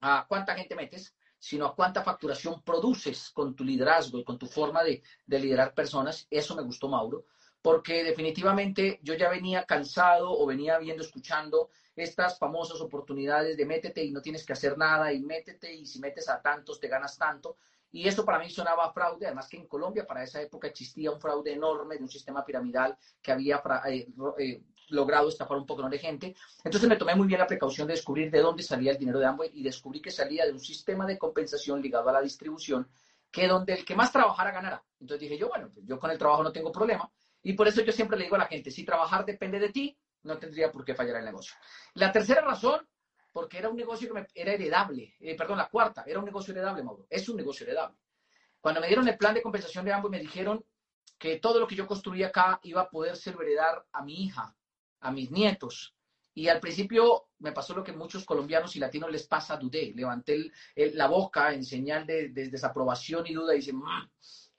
a 0.01 0.25
cuánta 0.27 0.55
gente 0.55 0.75
metes, 0.75 1.15
sino 1.39 1.65
a 1.65 1.75
cuánta 1.75 2.03
facturación 2.03 2.61
produces 2.63 3.31
con 3.31 3.55
tu 3.55 3.63
liderazgo 3.63 4.19
y 4.19 4.23
con 4.23 4.37
tu 4.37 4.45
forma 4.45 4.83
de, 4.83 5.01
de 5.25 5.39
liderar 5.39 5.73
personas. 5.73 6.27
Eso 6.29 6.55
me 6.55 6.63
gustó, 6.63 6.87
Mauro, 6.87 7.25
porque 7.61 8.03
definitivamente 8.03 8.99
yo 9.03 9.15
ya 9.15 9.29
venía 9.29 9.65
cansado 9.65 10.31
o 10.31 10.45
venía 10.45 10.77
viendo, 10.77 11.03
escuchando 11.03 11.69
estas 11.95 12.37
famosas 12.37 12.79
oportunidades 12.81 13.57
de 13.57 13.65
métete 13.65 14.03
y 14.03 14.11
no 14.11 14.21
tienes 14.21 14.45
que 14.45 14.53
hacer 14.53 14.77
nada 14.77 15.11
y 15.11 15.19
métete 15.19 15.73
y 15.73 15.85
si 15.85 15.99
metes 15.99 16.29
a 16.29 16.41
tantos 16.41 16.79
te 16.79 16.87
ganas 16.87 17.17
tanto. 17.17 17.57
Y 17.91 18.07
eso 18.07 18.23
para 18.23 18.39
mí 18.39 18.49
sonaba 18.49 18.93
fraude, 18.93 19.25
además 19.25 19.49
que 19.49 19.57
en 19.57 19.67
Colombia 19.67 20.05
para 20.05 20.23
esa 20.23 20.41
época 20.41 20.67
existía 20.67 21.11
un 21.11 21.19
fraude 21.19 21.53
enorme 21.53 21.97
de 21.97 22.03
un 22.03 22.09
sistema 22.09 22.45
piramidal 22.45 22.95
que 23.21 23.31
había 23.31 23.61
eh, 23.87 24.07
eh, 24.37 24.63
logrado 24.89 25.27
estafar 25.27 25.57
un 25.57 25.65
poco 25.65 25.87
de 25.89 25.97
gente. 25.97 26.35
Entonces 26.63 26.87
me 26.87 26.97
tomé 26.97 27.15
muy 27.15 27.27
bien 27.27 27.39
la 27.39 27.47
precaución 27.47 27.87
de 27.87 27.93
descubrir 27.93 28.29
de 28.29 28.41
dónde 28.41 28.63
salía 28.63 28.91
el 28.91 28.97
dinero 28.97 29.19
de 29.19 29.25
Amway 29.25 29.51
y 29.53 29.63
descubrí 29.63 30.01
que 30.01 30.11
salía 30.11 30.45
de 30.45 30.51
un 30.51 30.59
sistema 30.59 31.05
de 31.05 31.17
compensación 31.17 31.81
ligado 31.81 32.09
a 32.09 32.13
la 32.13 32.21
distribución, 32.21 32.87
que 33.31 33.47
donde 33.47 33.73
el 33.73 33.85
que 33.85 33.95
más 33.95 34.11
trabajara 34.11 34.51
ganará. 34.51 34.83
Entonces 34.99 35.21
dije 35.21 35.37
yo, 35.37 35.49
bueno, 35.49 35.69
pues 35.73 35.85
yo 35.85 35.99
con 35.99 36.11
el 36.11 36.17
trabajo 36.17 36.43
no 36.43 36.51
tengo 36.51 36.71
problema. 36.71 37.11
Y 37.43 37.53
por 37.53 37.67
eso 37.67 37.81
yo 37.81 37.91
siempre 37.91 38.17
le 38.17 38.25
digo 38.25 38.35
a 38.35 38.39
la 38.39 38.47
gente, 38.47 38.71
si 38.71 38.83
trabajar 38.83 39.25
depende 39.25 39.59
de 39.59 39.69
ti, 39.69 39.97
no 40.23 40.37
tendría 40.37 40.71
por 40.71 40.83
qué 40.83 40.93
fallar 40.93 41.17
el 41.17 41.25
negocio. 41.25 41.55
La 41.93 42.11
tercera 42.11 42.41
razón, 42.41 42.87
porque 43.31 43.57
era 43.57 43.69
un 43.69 43.77
negocio 43.77 44.13
que 44.13 44.27
era 44.33 44.53
heredable. 44.53 45.15
Eh, 45.19 45.35
perdón, 45.35 45.57
la 45.57 45.69
cuarta, 45.69 46.03
era 46.05 46.19
un 46.19 46.25
negocio 46.25 46.53
heredable, 46.53 46.83
Mauro. 46.83 47.07
Es 47.09 47.29
un 47.29 47.37
negocio 47.37 47.65
heredable. 47.65 47.97
Cuando 48.59 48.81
me 48.81 48.87
dieron 48.87 49.07
el 49.07 49.17
plan 49.17 49.33
de 49.33 49.41
compensación 49.41 49.85
de 49.85 49.93
ambos, 49.93 50.11
me 50.11 50.19
dijeron 50.19 50.63
que 51.17 51.37
todo 51.37 51.59
lo 51.59 51.67
que 51.67 51.75
yo 51.75 51.87
construía 51.87 52.27
acá 52.27 52.59
iba 52.63 52.81
a 52.81 52.89
poder 52.89 53.15
ser 53.15 53.35
heredar 53.39 53.85
a 53.91 54.03
mi 54.03 54.25
hija, 54.25 54.55
a 54.99 55.11
mis 55.11 55.31
nietos. 55.31 55.95
Y 56.33 56.47
al 56.47 56.59
principio 56.59 57.29
me 57.39 57.51
pasó 57.51 57.73
lo 57.73 57.83
que 57.83 57.91
muchos 57.91 58.25
colombianos 58.25 58.75
y 58.75 58.79
latinos 58.79 59.11
les 59.11 59.27
pasa, 59.27 59.57
dudé. 59.57 59.93
Levanté 59.95 60.51
la 60.75 61.07
boca 61.07 61.53
en 61.53 61.63
señal 61.63 62.05
de, 62.05 62.29
desaprobación 62.29 63.27
y 63.27 63.33
duda 63.33 63.53
y 63.53 63.59
dije, 63.59 63.73
mm". 63.73 64.09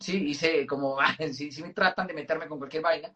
Sí, 0.00 0.30
hice 0.30 0.66
como, 0.66 0.98
si, 1.32 1.52
si 1.52 1.62
me 1.62 1.72
tratan 1.72 2.06
de 2.06 2.14
meterme 2.14 2.48
con 2.48 2.58
cualquier 2.58 2.82
vaina. 2.82 3.12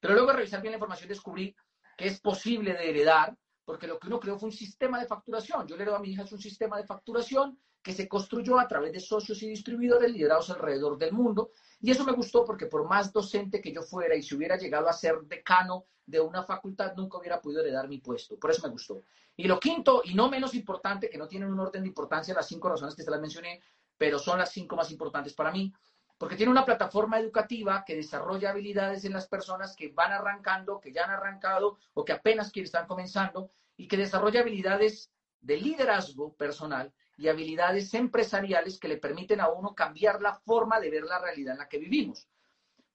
Pero 0.00 0.14
luego 0.14 0.28
de 0.28 0.36
revisar 0.36 0.62
bien 0.62 0.72
la 0.72 0.76
información 0.76 1.08
descubrí 1.08 1.54
que 1.96 2.06
es 2.06 2.20
posible 2.20 2.72
de 2.72 2.88
heredar 2.88 3.36
porque 3.64 3.86
lo 3.86 3.98
que 3.98 4.06
uno 4.06 4.18
creó 4.18 4.38
fue 4.38 4.48
un 4.48 4.54
sistema 4.54 4.98
de 4.98 5.06
facturación. 5.06 5.66
Yo 5.66 5.76
le 5.76 5.84
doy 5.84 5.94
a 5.94 5.98
mi 5.98 6.12
hija 6.12 6.22
es 6.22 6.32
un 6.32 6.40
sistema 6.40 6.78
de 6.78 6.86
facturación 6.86 7.58
que 7.82 7.92
se 7.92 8.08
construyó 8.08 8.58
a 8.58 8.66
través 8.66 8.92
de 8.92 9.00
socios 9.00 9.42
y 9.42 9.48
distribuidores 9.48 10.10
liderados 10.10 10.48
alrededor 10.48 10.96
del 10.96 11.12
mundo. 11.12 11.50
Y 11.80 11.90
eso 11.90 12.02
me 12.04 12.12
gustó 12.12 12.46
porque 12.46 12.64
por 12.64 12.88
más 12.88 13.12
docente 13.12 13.60
que 13.60 13.70
yo 13.72 13.82
fuera 13.82 14.16
y 14.16 14.22
si 14.22 14.34
hubiera 14.34 14.56
llegado 14.56 14.88
a 14.88 14.92
ser 14.94 15.20
decano 15.22 15.84
de 16.06 16.18
una 16.18 16.44
facultad, 16.44 16.94
nunca 16.96 17.18
hubiera 17.18 17.42
podido 17.42 17.60
heredar 17.60 17.88
mi 17.88 17.98
puesto. 17.98 18.38
Por 18.38 18.50
eso 18.50 18.66
me 18.66 18.72
gustó. 18.72 19.02
Y 19.36 19.46
lo 19.46 19.60
quinto, 19.60 20.00
y 20.02 20.14
no 20.14 20.30
menos 20.30 20.54
importante, 20.54 21.10
que 21.10 21.18
no 21.18 21.28
tienen 21.28 21.50
un 21.50 21.60
orden 21.60 21.82
de 21.82 21.88
importancia, 21.88 22.32
las 22.32 22.48
cinco 22.48 22.70
razones 22.70 22.94
que 22.94 23.02
se 23.02 23.10
las 23.10 23.20
mencioné, 23.20 23.60
pero 23.98 24.18
son 24.18 24.38
las 24.38 24.50
cinco 24.50 24.76
más 24.76 24.90
importantes 24.90 25.34
para 25.34 25.52
mí, 25.52 25.72
porque 26.18 26.36
tiene 26.36 26.50
una 26.50 26.64
plataforma 26.64 27.20
educativa 27.20 27.84
que 27.86 27.94
desarrolla 27.94 28.50
habilidades 28.50 29.04
en 29.04 29.12
las 29.12 29.28
personas 29.28 29.74
que 29.76 29.88
van 29.88 30.12
arrancando, 30.12 30.80
que 30.80 30.92
ya 30.92 31.04
han 31.04 31.10
arrancado 31.10 31.78
o 31.94 32.04
que 32.04 32.12
apenas 32.12 32.50
estar 32.54 32.88
comenzando 32.88 33.52
y 33.76 33.86
que 33.86 33.96
desarrolla 33.96 34.40
habilidades 34.40 35.12
de 35.40 35.56
liderazgo 35.56 36.34
personal 36.34 36.92
y 37.16 37.28
habilidades 37.28 37.94
empresariales 37.94 38.78
que 38.78 38.88
le 38.88 38.96
permiten 38.96 39.40
a 39.40 39.48
uno 39.48 39.74
cambiar 39.74 40.20
la 40.20 40.34
forma 40.34 40.80
de 40.80 40.90
ver 40.90 41.04
la 41.04 41.20
realidad 41.20 41.52
en 41.52 41.58
la 41.58 41.68
que 41.68 41.78
vivimos. 41.78 42.28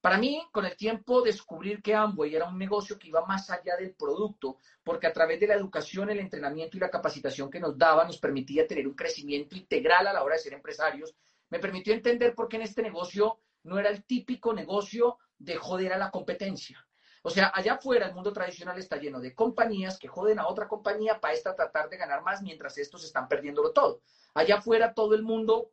Para 0.01 0.17
mí, 0.17 0.45
con 0.51 0.65
el 0.65 0.75
tiempo, 0.75 1.21
descubrir 1.21 1.81
que 1.81 1.95
Amway 1.95 2.35
era 2.35 2.49
un 2.49 2.57
negocio 2.57 2.99
que 2.99 3.07
iba 3.07 3.25
más 3.25 3.49
allá 3.49 3.77
del 3.77 3.95
producto, 3.95 4.57
porque 4.83 5.07
a 5.07 5.13
través 5.13 5.39
de 5.39 5.47
la 5.47 5.53
educación, 5.53 6.09
el 6.09 6.19
entrenamiento 6.19 6.75
y 6.75 6.81
la 6.81 6.89
capacitación 6.89 7.49
que 7.49 7.61
nos 7.61 7.77
daba, 7.77 8.03
nos 8.03 8.17
permitía 8.17 8.67
tener 8.67 8.85
un 8.85 8.95
crecimiento 8.95 9.55
integral 9.55 10.07
a 10.07 10.11
la 10.11 10.21
hora 10.21 10.35
de 10.35 10.41
ser 10.41 10.53
empresarios 10.53 11.15
me 11.53 11.59
permitió 11.59 11.93
entender 11.93 12.33
por 12.33 12.49
qué 12.49 12.55
en 12.55 12.63
este 12.63 12.81
negocio 12.81 13.37
no 13.61 13.77
era 13.77 13.91
el 13.91 14.03
típico 14.05 14.55
negocio 14.55 15.19
de 15.37 15.55
joder 15.55 15.93
a 15.93 15.99
la 15.99 16.09
competencia. 16.09 16.83
O 17.21 17.29
sea, 17.29 17.51
allá 17.53 17.73
afuera 17.73 18.07
el 18.07 18.15
mundo 18.15 18.33
tradicional 18.33 18.79
está 18.79 18.97
lleno 18.97 19.19
de 19.19 19.35
compañías 19.35 19.99
que 19.99 20.07
joden 20.07 20.39
a 20.39 20.47
otra 20.47 20.67
compañía 20.67 21.21
para 21.21 21.35
esta 21.35 21.55
tratar 21.55 21.89
de 21.89 21.97
ganar 21.97 22.23
más 22.23 22.41
mientras 22.41 22.79
estos 22.79 23.03
están 23.03 23.27
perdiéndolo 23.27 23.71
todo. 23.71 24.01
Allá 24.33 24.55
afuera 24.55 24.95
todo 24.95 25.13
el 25.13 25.21
mundo, 25.21 25.69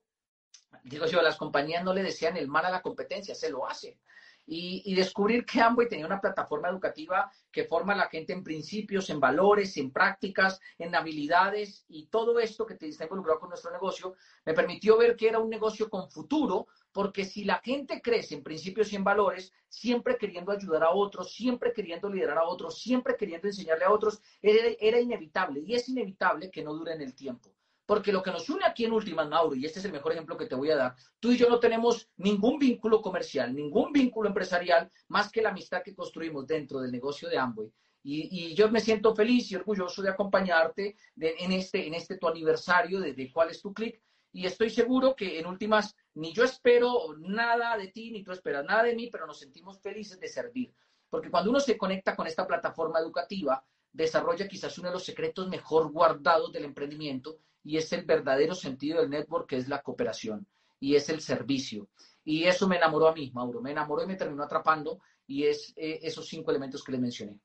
digo 0.84 1.06
yo, 1.06 1.22
las 1.22 1.38
compañías 1.38 1.82
no 1.82 1.94
le 1.94 2.02
desean 2.02 2.36
el 2.36 2.46
mal 2.46 2.66
a 2.66 2.70
la 2.70 2.82
competencia, 2.82 3.34
se 3.34 3.48
lo 3.48 3.66
hacen 3.66 3.98
y, 4.46 4.94
descubrir 4.94 5.44
que 5.44 5.60
Amway 5.60 5.88
tenía 5.88 6.06
una 6.06 6.20
plataforma 6.20 6.68
educativa 6.68 7.30
que 7.52 7.64
forma 7.64 7.92
a 7.92 7.96
la 7.96 8.08
gente 8.08 8.32
en 8.32 8.42
principios, 8.42 9.08
en 9.10 9.20
valores, 9.20 9.76
en 9.76 9.92
prácticas, 9.92 10.60
en 10.78 10.94
habilidades 10.94 11.84
y 11.88 12.06
todo 12.06 12.38
esto 12.40 12.66
que 12.66 12.74
te 12.74 12.88
está 12.88 13.04
involucrado 13.04 13.40
con 13.40 13.50
nuestro 13.50 13.70
negocio, 13.70 14.14
me 14.44 14.54
permitió 14.54 14.98
ver 14.98 15.16
que 15.16 15.28
era 15.28 15.38
un 15.38 15.50
negocio 15.50 15.88
con 15.88 16.10
futuro, 16.10 16.66
porque 16.92 17.24
si 17.24 17.44
la 17.44 17.60
gente 17.60 18.02
crece 18.02 18.34
en 18.34 18.42
principios 18.42 18.92
y 18.92 18.96
en 18.96 19.04
valores, 19.04 19.52
siempre 19.68 20.18
queriendo 20.18 20.50
ayudar 20.50 20.82
a 20.82 20.90
otros, 20.90 21.32
siempre 21.32 21.72
queriendo 21.72 22.08
liderar 22.08 22.38
a 22.38 22.44
otros, 22.44 22.80
siempre 22.80 23.16
queriendo 23.16 23.46
enseñarle 23.46 23.84
a 23.84 23.92
otros, 23.92 24.20
era 24.42 25.00
inevitable 25.00 25.60
y 25.64 25.74
es 25.74 25.88
inevitable 25.88 26.50
que 26.50 26.64
no 26.64 26.74
dure 26.74 26.94
en 26.94 27.02
el 27.02 27.14
tiempo. 27.14 27.52
Porque 27.90 28.12
lo 28.12 28.22
que 28.22 28.30
nos 28.30 28.48
une 28.48 28.64
aquí 28.64 28.84
en 28.84 28.92
Últimas, 28.92 29.28
Mauro, 29.28 29.56
y 29.56 29.66
este 29.66 29.80
es 29.80 29.84
el 29.84 29.90
mejor 29.90 30.12
ejemplo 30.12 30.36
que 30.36 30.46
te 30.46 30.54
voy 30.54 30.70
a 30.70 30.76
dar, 30.76 30.94
tú 31.18 31.32
y 31.32 31.36
yo 31.36 31.48
no 31.48 31.58
tenemos 31.58 32.08
ningún 32.18 32.56
vínculo 32.56 33.02
comercial, 33.02 33.52
ningún 33.52 33.90
vínculo 33.90 34.28
empresarial, 34.28 34.88
más 35.08 35.28
que 35.32 35.42
la 35.42 35.48
amistad 35.48 35.82
que 35.82 35.92
construimos 35.92 36.46
dentro 36.46 36.78
del 36.80 36.92
negocio 36.92 37.28
de 37.28 37.36
Amway. 37.36 37.68
Y, 38.04 38.54
yo 38.54 38.70
me 38.70 38.78
siento 38.78 39.12
feliz 39.12 39.50
y 39.50 39.56
orgulloso 39.56 40.02
de 40.02 40.10
acompañarte 40.10 40.94
en, 41.18 41.50
este, 41.50 41.84
en 41.84 41.94
este 41.94 42.16
tu 42.16 42.28
aniversario 42.28 43.00
de, 43.00 43.12
de 43.12 43.32
cuál 43.32 43.50
es 43.50 43.60
tu 43.60 43.74
clic. 43.74 44.00
Y 44.30 44.46
estoy 44.46 44.70
seguro 44.70 45.16
que 45.16 45.40
en 45.40 45.46
últimas, 45.46 45.96
ni 46.14 46.32
yo 46.32 46.44
espero 46.44 47.16
nada 47.18 47.76
de 47.76 47.88
ti, 47.88 48.12
ni 48.12 48.22
tú 48.22 48.30
esperas 48.30 48.64
nada 48.64 48.84
de 48.84 48.94
mí, 48.94 49.08
pero 49.10 49.26
nos 49.26 49.40
sentimos 49.40 49.80
felices 49.80 50.20
de 50.20 50.28
servir. 50.28 50.72
Porque 51.08 51.28
cuando 51.28 51.50
uno 51.50 51.58
se 51.58 51.76
conecta 51.76 52.14
con 52.14 52.28
esta 52.28 52.46
plataforma 52.46 53.00
educativa, 53.00 53.64
desarrolla 53.90 54.46
quizás 54.46 54.78
uno 54.78 54.90
de 54.90 54.94
los 54.94 55.04
secretos 55.04 55.48
mejor 55.48 55.90
guardados 55.90 56.52
del 56.52 56.66
emprendimiento 56.66 57.40
y 57.62 57.76
es 57.76 57.92
el 57.92 58.04
verdadero 58.04 58.54
sentido 58.54 59.00
del 59.00 59.10
network, 59.10 59.48
que 59.48 59.56
es 59.56 59.68
la 59.68 59.82
cooperación 59.82 60.46
y 60.78 60.94
es 60.94 61.08
el 61.08 61.20
servicio. 61.20 61.88
Y 62.24 62.44
eso 62.44 62.68
me 62.68 62.76
enamoró 62.76 63.08
a 63.08 63.14
mí, 63.14 63.30
Mauro, 63.34 63.60
me 63.60 63.70
enamoró 63.70 64.02
y 64.04 64.06
me 64.06 64.16
terminó 64.16 64.42
atrapando 64.42 65.00
y 65.26 65.44
es 65.44 65.72
eh, 65.76 66.00
esos 66.02 66.26
cinco 66.26 66.50
elementos 66.50 66.82
que 66.82 66.92
le 66.92 66.98
mencioné. 66.98 67.38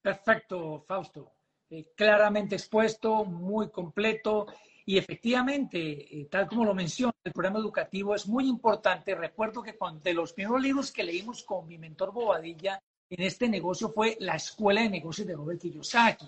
Perfecto, 0.00 0.84
Fausto. 0.86 1.32
Eh, 1.68 1.92
claramente 1.94 2.56
expuesto, 2.56 3.24
muy 3.24 3.70
completo 3.70 4.46
y 4.86 4.98
efectivamente, 4.98 5.78
eh, 6.20 6.26
tal 6.30 6.48
como 6.48 6.64
lo 6.64 6.74
menciona, 6.74 7.14
el 7.22 7.32
programa 7.32 7.58
educativo 7.58 8.14
es 8.14 8.26
muy 8.26 8.48
importante. 8.48 9.14
Recuerdo 9.14 9.62
que 9.62 9.76
con, 9.76 10.02
de 10.02 10.14
los 10.14 10.32
primeros 10.32 10.60
libros 10.60 10.90
que 10.90 11.04
leímos 11.04 11.44
con 11.44 11.66
mi 11.68 11.78
mentor 11.78 12.12
Bobadilla 12.12 12.82
en 13.08 13.22
este 13.22 13.48
negocio 13.48 13.90
fue 13.90 14.16
La 14.20 14.36
Escuela 14.36 14.82
de 14.82 14.90
Negocios 14.90 15.26
de 15.26 15.34
Robert 15.34 15.60
Kiyosaki. 15.60 16.26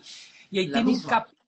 Y 0.50 0.58
ahí 0.60 0.70
tiene 0.70 0.90
un 0.90 1.00
capítulo 1.00 1.41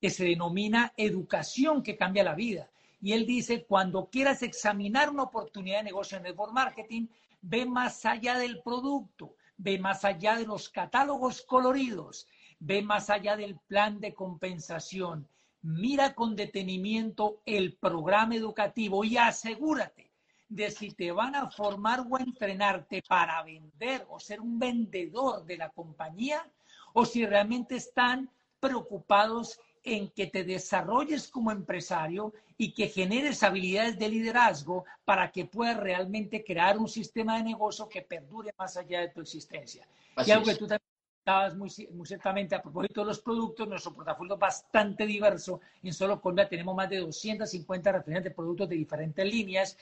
que 0.00 0.10
se 0.10 0.24
denomina 0.24 0.92
educación 0.96 1.82
que 1.82 1.96
cambia 1.96 2.24
la 2.24 2.34
vida. 2.34 2.70
Y 3.02 3.12
él 3.12 3.26
dice, 3.26 3.64
cuando 3.64 4.08
quieras 4.10 4.42
examinar 4.42 5.10
una 5.10 5.24
oportunidad 5.24 5.78
de 5.78 5.84
negocio 5.84 6.16
en 6.16 6.24
network 6.24 6.52
marketing, 6.52 7.06
ve 7.42 7.66
más 7.66 8.04
allá 8.04 8.38
del 8.38 8.62
producto, 8.62 9.34
ve 9.56 9.78
más 9.78 10.04
allá 10.04 10.36
de 10.36 10.46
los 10.46 10.68
catálogos 10.68 11.42
coloridos, 11.42 12.26
ve 12.58 12.82
más 12.82 13.10
allá 13.10 13.36
del 13.36 13.56
plan 13.58 14.00
de 14.00 14.14
compensación. 14.14 15.28
Mira 15.62 16.14
con 16.14 16.36
detenimiento 16.36 17.40
el 17.44 17.74
programa 17.74 18.34
educativo 18.34 19.04
y 19.04 19.16
asegúrate 19.16 20.10
de 20.48 20.70
si 20.70 20.90
te 20.90 21.12
van 21.12 21.34
a 21.34 21.50
formar 21.50 22.04
o 22.10 22.18
entrenarte 22.18 23.02
para 23.06 23.42
vender 23.42 24.06
o 24.08 24.18
ser 24.18 24.40
un 24.40 24.58
vendedor 24.58 25.44
de 25.44 25.56
la 25.56 25.70
compañía 25.70 26.44
o 26.92 27.04
si 27.04 27.24
realmente 27.24 27.76
están 27.76 28.28
preocupados 28.58 29.60
en 29.82 30.10
que 30.10 30.26
te 30.26 30.44
desarrolles 30.44 31.28
como 31.28 31.50
empresario 31.50 32.32
y 32.56 32.72
que 32.72 32.88
generes 32.88 33.42
habilidades 33.42 33.98
de 33.98 34.08
liderazgo 34.08 34.84
para 35.04 35.30
que 35.32 35.46
puedas 35.46 35.78
realmente 35.78 36.44
crear 36.44 36.78
un 36.78 36.88
sistema 36.88 37.38
de 37.38 37.44
negocio 37.44 37.88
que 37.88 38.02
perdure 38.02 38.52
más 38.58 38.76
allá 38.76 39.00
de 39.00 39.08
tu 39.08 39.20
existencia. 39.20 39.86
y 40.26 40.30
algo 40.30 40.44
que 40.44 40.56
tú 40.56 40.66
también 40.66 40.90
estabas 41.18 41.56
muy, 41.56 41.70
muy 41.92 42.06
ciertamente 42.06 42.54
a 42.54 42.62
propósito 42.62 43.00
de 43.00 43.06
los 43.06 43.20
productos, 43.20 43.68
nuestro 43.68 43.94
portafolio 43.94 44.34
es 44.34 44.40
bastante 44.40 45.06
diverso. 45.06 45.60
En 45.82 45.94
solo 45.94 46.20
Colombia 46.20 46.48
tenemos 46.48 46.74
más 46.74 46.90
de 46.90 46.98
250 46.98 47.92
referentes 47.92 48.24
de 48.24 48.34
productos 48.34 48.68
de 48.68 48.76
diferentes 48.76 49.24
líneas 49.24 49.76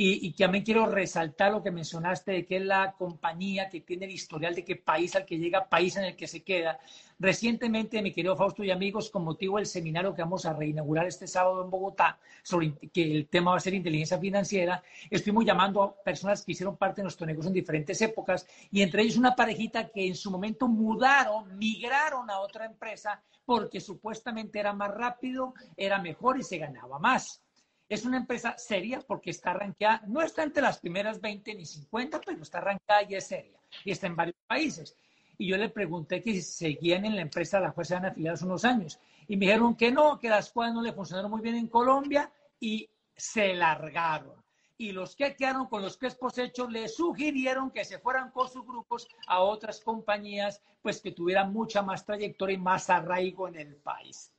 y, 0.00 0.30
también 0.34 0.62
quiero 0.62 0.86
resaltar 0.86 1.50
lo 1.50 1.60
que 1.60 1.72
mencionaste 1.72 2.30
de 2.30 2.46
que 2.46 2.58
es 2.58 2.62
la 2.62 2.92
compañía 2.92 3.68
que 3.68 3.80
tiene 3.80 4.06
el 4.06 4.12
historial 4.12 4.54
de 4.54 4.64
qué 4.64 4.76
país 4.76 5.16
al 5.16 5.26
que 5.26 5.38
llega, 5.38 5.68
país 5.68 5.96
en 5.96 6.04
el 6.04 6.14
que 6.14 6.28
se 6.28 6.44
queda. 6.44 6.78
Recientemente, 7.18 8.00
mi 8.00 8.12
querido 8.12 8.36
Fausto 8.36 8.62
y 8.62 8.70
amigos, 8.70 9.10
con 9.10 9.24
motivo 9.24 9.56
del 9.56 9.66
seminario 9.66 10.14
que 10.14 10.22
vamos 10.22 10.46
a 10.46 10.52
reinaugurar 10.52 11.08
este 11.08 11.26
sábado 11.26 11.64
en 11.64 11.70
Bogotá, 11.70 12.16
sobre 12.44 12.74
que 12.92 13.10
el 13.10 13.26
tema 13.26 13.50
va 13.50 13.56
a 13.56 13.60
ser 13.60 13.74
inteligencia 13.74 14.20
financiera, 14.20 14.84
estuvimos 15.10 15.44
llamando 15.44 15.82
a 15.82 15.94
personas 15.96 16.44
que 16.44 16.52
hicieron 16.52 16.76
parte 16.76 17.00
de 17.00 17.02
nuestro 17.02 17.26
negocio 17.26 17.48
en 17.48 17.54
diferentes 17.54 18.00
épocas 18.00 18.46
y 18.70 18.82
entre 18.82 19.02
ellos 19.02 19.16
una 19.16 19.34
parejita 19.34 19.88
que 19.88 20.06
en 20.06 20.14
su 20.14 20.30
momento 20.30 20.68
mudaron, 20.68 21.58
migraron 21.58 22.30
a 22.30 22.38
otra 22.38 22.66
empresa 22.66 23.20
porque 23.44 23.80
supuestamente 23.80 24.60
era 24.60 24.72
más 24.72 24.94
rápido, 24.94 25.54
era 25.76 26.00
mejor 26.00 26.38
y 26.38 26.44
se 26.44 26.58
ganaba 26.58 27.00
más. 27.00 27.42
Es 27.88 28.04
una 28.04 28.18
empresa 28.18 28.56
seria 28.58 29.00
porque 29.00 29.30
está 29.30 29.52
arrancada, 29.52 30.02
no 30.06 30.20
está 30.20 30.42
entre 30.42 30.62
las 30.62 30.78
primeras 30.78 31.20
20 31.20 31.54
ni 31.54 31.64
50, 31.64 32.20
pero 32.20 32.42
está 32.42 32.58
arrancada 32.58 33.02
y 33.08 33.14
es 33.14 33.26
seria. 33.26 33.58
Y 33.84 33.90
está 33.90 34.06
en 34.06 34.16
varios 34.16 34.36
países. 34.46 34.94
Y 35.38 35.48
yo 35.48 35.56
le 35.56 35.70
pregunté 35.70 36.22
que 36.22 36.32
si 36.32 36.42
seguían 36.42 37.04
en 37.04 37.16
la 37.16 37.22
empresa 37.22 37.60
la 37.60 37.72
cual 37.72 37.86
se 37.86 37.94
han 37.94 38.04
afiliado 38.04 38.34
hace 38.34 38.44
unos 38.44 38.64
años. 38.64 39.00
Y 39.26 39.36
me 39.36 39.46
dijeron 39.46 39.74
que 39.76 39.90
no, 39.90 40.18
que 40.18 40.28
las 40.28 40.50
cosas 40.50 40.74
no 40.74 40.82
le 40.82 40.92
funcionaron 40.92 41.30
muy 41.30 41.40
bien 41.40 41.54
en 41.54 41.68
Colombia 41.68 42.30
y 42.60 42.90
se 43.16 43.54
largaron. 43.54 44.42
Y 44.76 44.92
los 44.92 45.16
que 45.16 45.34
quedaron 45.34 45.66
con 45.66 45.82
los 45.82 45.96
crespos 45.96 46.38
hechos 46.38 46.70
le 46.70 46.88
sugirieron 46.88 47.70
que 47.70 47.84
se 47.84 47.98
fueran 47.98 48.30
con 48.30 48.48
sus 48.48 48.64
grupos 48.64 49.08
a 49.26 49.40
otras 49.40 49.80
compañías, 49.80 50.62
pues 50.82 51.00
que 51.00 51.12
tuvieran 51.12 51.52
mucha 51.52 51.82
más 51.82 52.04
trayectoria 52.04 52.54
y 52.54 52.58
más 52.58 52.88
arraigo 52.90 53.48
en 53.48 53.56
el 53.56 53.76
país. 53.76 54.32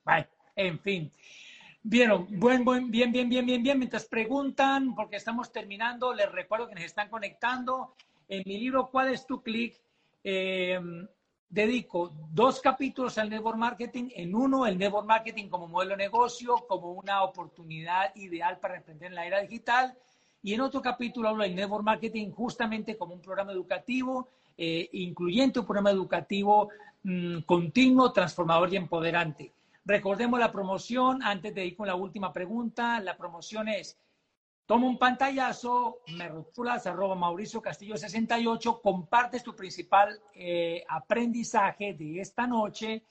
En 0.56 0.80
fin. 0.80 1.12
Buen, 1.82 2.66
buen, 2.66 2.92
bien, 2.92 3.12
bien, 3.12 3.30
bien, 3.30 3.46
bien, 3.46 3.64
bien. 3.64 3.80
Mientras 3.80 4.06
preguntan, 4.06 4.94
porque 4.96 5.16
estamos 5.16 5.52
terminando, 5.52 6.14
les 6.14 6.30
recuerdo 6.32 6.68
que 6.68 6.76
nos 6.76 6.84
están 6.84 7.10
conectando. 7.10 7.96
En 8.28 8.44
mi 8.46 8.60
libro, 8.60 8.90
¿Cuál 8.92 9.10
es 9.10 9.26
tu 9.26 9.42
clic? 9.42 9.80
Eh, 10.24 10.80
dedico 11.50 12.12
dos 12.32 12.60
capítulos 12.60 13.18
al 13.18 13.30
network 13.30 13.58
marketing. 13.58 14.10
En 14.14 14.36
uno, 14.36 14.68
el 14.68 14.78
network 14.78 15.08
marketing 15.08 15.48
como 15.48 15.68
modelo 15.68 15.92
de 15.92 16.04
negocio, 16.04 16.56
como 16.68 16.92
una 16.92 17.24
oportunidad 17.24 18.14
ideal 18.16 18.60
para 18.60 18.78
emprender 18.78 19.08
en 19.08 19.16
la 19.16 19.26
era 19.26 19.42
digital. 19.42 19.98
Y 20.44 20.54
en 20.54 20.62
otro 20.62 20.82
capítulo 20.82 21.30
hablo 21.30 21.44
del 21.44 21.56
network 21.56 21.84
marketing 21.84 22.32
justamente 22.32 22.98
como 22.98 23.14
un 23.14 23.22
programa 23.22 23.52
educativo, 23.52 24.28
eh, 24.58 24.90
incluyente 24.94 25.60
un 25.60 25.66
programa 25.66 25.92
educativo 25.92 26.70
mm, 27.04 27.40
continuo, 27.42 28.12
transformador 28.12 28.72
y 28.74 28.78
empoderante. 28.78 29.54
Recordemos 29.90 30.40
la 30.40 30.52
promoción 30.52 31.24
antes 31.24 31.56
de 31.56 31.66
ir 31.66 31.76
con 31.76 31.88
la 31.88 31.96
última 31.96 32.32
pregunta. 32.32 33.00
La 33.00 33.18
promoción 33.18 33.68
es, 33.68 33.98
toma 34.68 34.86
un 34.86 35.00
pantallazo, 35.00 36.02
me 36.10 36.28
rotulas, 36.28 36.86
arroba 36.86 37.16
Mauricio 37.16 37.60
Castillo 37.60 37.98
68, 37.98 38.82
compartes 38.84 39.42
tu 39.42 39.56
principal 39.56 40.22
eh, 40.36 40.84
aprendizaje 40.88 41.96
de 41.96 42.20
esta 42.20 42.46
noche 42.46 43.02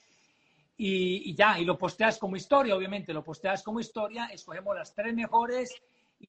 y, 0.77 1.35
ya, 1.35 1.59
y 1.59 1.65
lo 1.65 1.77
posteas 1.77 2.17
como 2.17 2.37
historia, 2.37 2.77
obviamente, 2.77 3.13
lo 3.13 3.25
posteas 3.25 3.65
como 3.65 3.81
historia, 3.81 4.27
escogemos 4.27 4.77
las 4.77 4.95
tres 4.95 5.13
mejores 5.17 5.75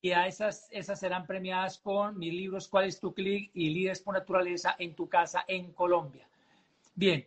y 0.01 0.09
a 0.09 0.25
esas, 0.25 0.67
esas 0.71 0.99
serán 0.99 1.27
premiadas 1.27 1.77
con 1.77 2.17
mis 2.17 2.33
libros 2.33 2.67
¿Cuál 2.67 2.85
es 2.85 2.99
tu 2.99 3.13
clic? 3.13 3.51
y 3.53 3.69
Líderes 3.69 4.01
por 4.01 4.15
Naturaleza 4.15 4.75
en 4.79 4.95
tu 4.95 5.07
casa 5.07 5.45
en 5.47 5.73
Colombia. 5.73 6.27
Bien, 6.95 7.23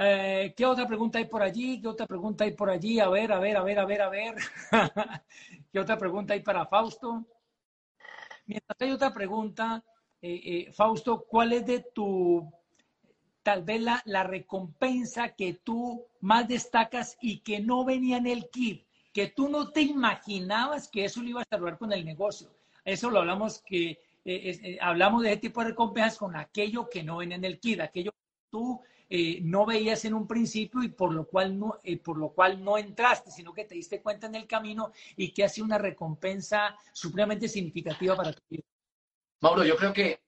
eh, 0.00 0.54
¿qué 0.56 0.66
otra 0.66 0.86
pregunta 0.86 1.18
hay 1.18 1.26
por 1.26 1.42
allí? 1.42 1.80
¿Qué 1.80 1.88
otra 1.88 2.06
pregunta 2.06 2.44
hay 2.44 2.52
por 2.52 2.70
allí? 2.70 3.00
A 3.00 3.08
ver, 3.08 3.32
a 3.32 3.38
ver, 3.38 3.56
a 3.56 3.62
ver, 3.62 3.78
a 3.78 3.84
ver, 3.84 4.02
a 4.02 4.08
ver. 4.08 4.34
¿Qué 5.72 5.78
otra 5.78 5.98
pregunta 5.98 6.34
hay 6.34 6.40
para 6.40 6.66
Fausto? 6.66 7.24
Mientras 8.46 8.76
hay 8.80 8.90
otra 8.90 9.12
pregunta, 9.12 9.84
eh, 10.20 10.40
eh, 10.44 10.72
Fausto, 10.72 11.24
¿cuál 11.28 11.52
es 11.52 11.66
de 11.66 11.80
tu 11.94 12.50
tal 13.42 13.62
vez 13.62 13.82
la, 14.04 14.22
recompensa 14.22 15.30
que 15.30 15.54
tú 15.54 16.06
más 16.20 16.46
destacas 16.46 17.16
y 17.20 17.40
que 17.40 17.60
no 17.60 17.84
venía 17.84 18.18
en 18.18 18.26
el 18.26 18.48
kit, 18.50 18.86
que 19.12 19.28
tú 19.28 19.48
no 19.48 19.70
te 19.70 19.82
imaginabas 19.82 20.88
que 20.88 21.04
eso 21.04 21.22
lo 21.22 21.30
ibas 21.30 21.46
a 21.50 21.56
lograr 21.56 21.78
con 21.78 21.92
el 21.92 22.04
negocio. 22.04 22.50
Eso 22.84 23.10
lo 23.10 23.20
hablamos 23.20 23.62
que 23.66 23.90
eh, 23.90 23.98
eh, 24.24 24.78
hablamos 24.80 25.22
de 25.22 25.32
ese 25.32 25.40
tipo 25.40 25.60
de 25.60 25.68
recompensas 25.68 26.18
con 26.18 26.36
aquello 26.36 26.88
que 26.88 27.02
no 27.02 27.16
venía 27.18 27.36
en 27.36 27.44
el 27.44 27.58
kit, 27.58 27.80
aquello 27.80 28.12
que 28.12 28.18
tú 28.50 28.80
eh, 29.12 29.40
no 29.42 29.66
veías 29.66 30.04
en 30.04 30.14
un 30.14 30.28
principio 30.28 30.84
y 30.84 30.88
por 30.88 31.12
lo 31.12 31.26
cual 31.26 31.58
no, 31.58 31.78
por 32.04 32.16
lo 32.16 32.30
cual 32.30 32.62
no 32.62 32.78
entraste, 32.78 33.32
sino 33.32 33.52
que 33.52 33.64
te 33.64 33.74
diste 33.74 34.00
cuenta 34.00 34.28
en 34.28 34.36
el 34.36 34.46
camino 34.46 34.92
y 35.16 35.32
que 35.32 35.42
hace 35.42 35.60
una 35.60 35.78
recompensa 35.78 36.76
supremamente 36.92 37.48
significativa 37.48 38.14
para 38.14 38.32
ti. 38.32 38.62
Mauro, 39.40 39.64
yo 39.64 39.76
creo 39.76 39.92
que 39.92 40.22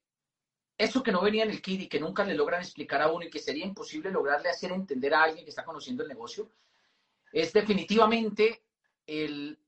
eso 0.76 1.00
que 1.00 1.12
no 1.12 1.22
venía 1.22 1.44
en 1.44 1.50
el 1.50 1.62
kit 1.62 1.82
y 1.82 1.88
que 1.88 2.00
nunca 2.00 2.24
le 2.24 2.34
logran 2.34 2.60
explicar 2.60 3.00
a 3.02 3.12
uno 3.12 3.24
y 3.24 3.30
que 3.30 3.38
sería 3.38 3.64
imposible 3.64 4.10
lograrle 4.10 4.48
hacer 4.48 4.72
entender 4.72 5.14
a 5.14 5.22
alguien 5.22 5.44
que 5.44 5.50
está 5.50 5.64
conociendo 5.64 6.02
el 6.02 6.08
negocio, 6.08 6.50
es 7.30 7.52
definitivamente 7.52 8.64
el 9.06 9.60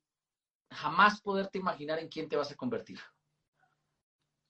jamás 0.70 1.20
poderte 1.20 1.58
imaginar 1.58 2.00
en 2.00 2.08
quién 2.08 2.28
te 2.28 2.36
vas 2.36 2.50
a 2.50 2.56
convertir. 2.56 2.98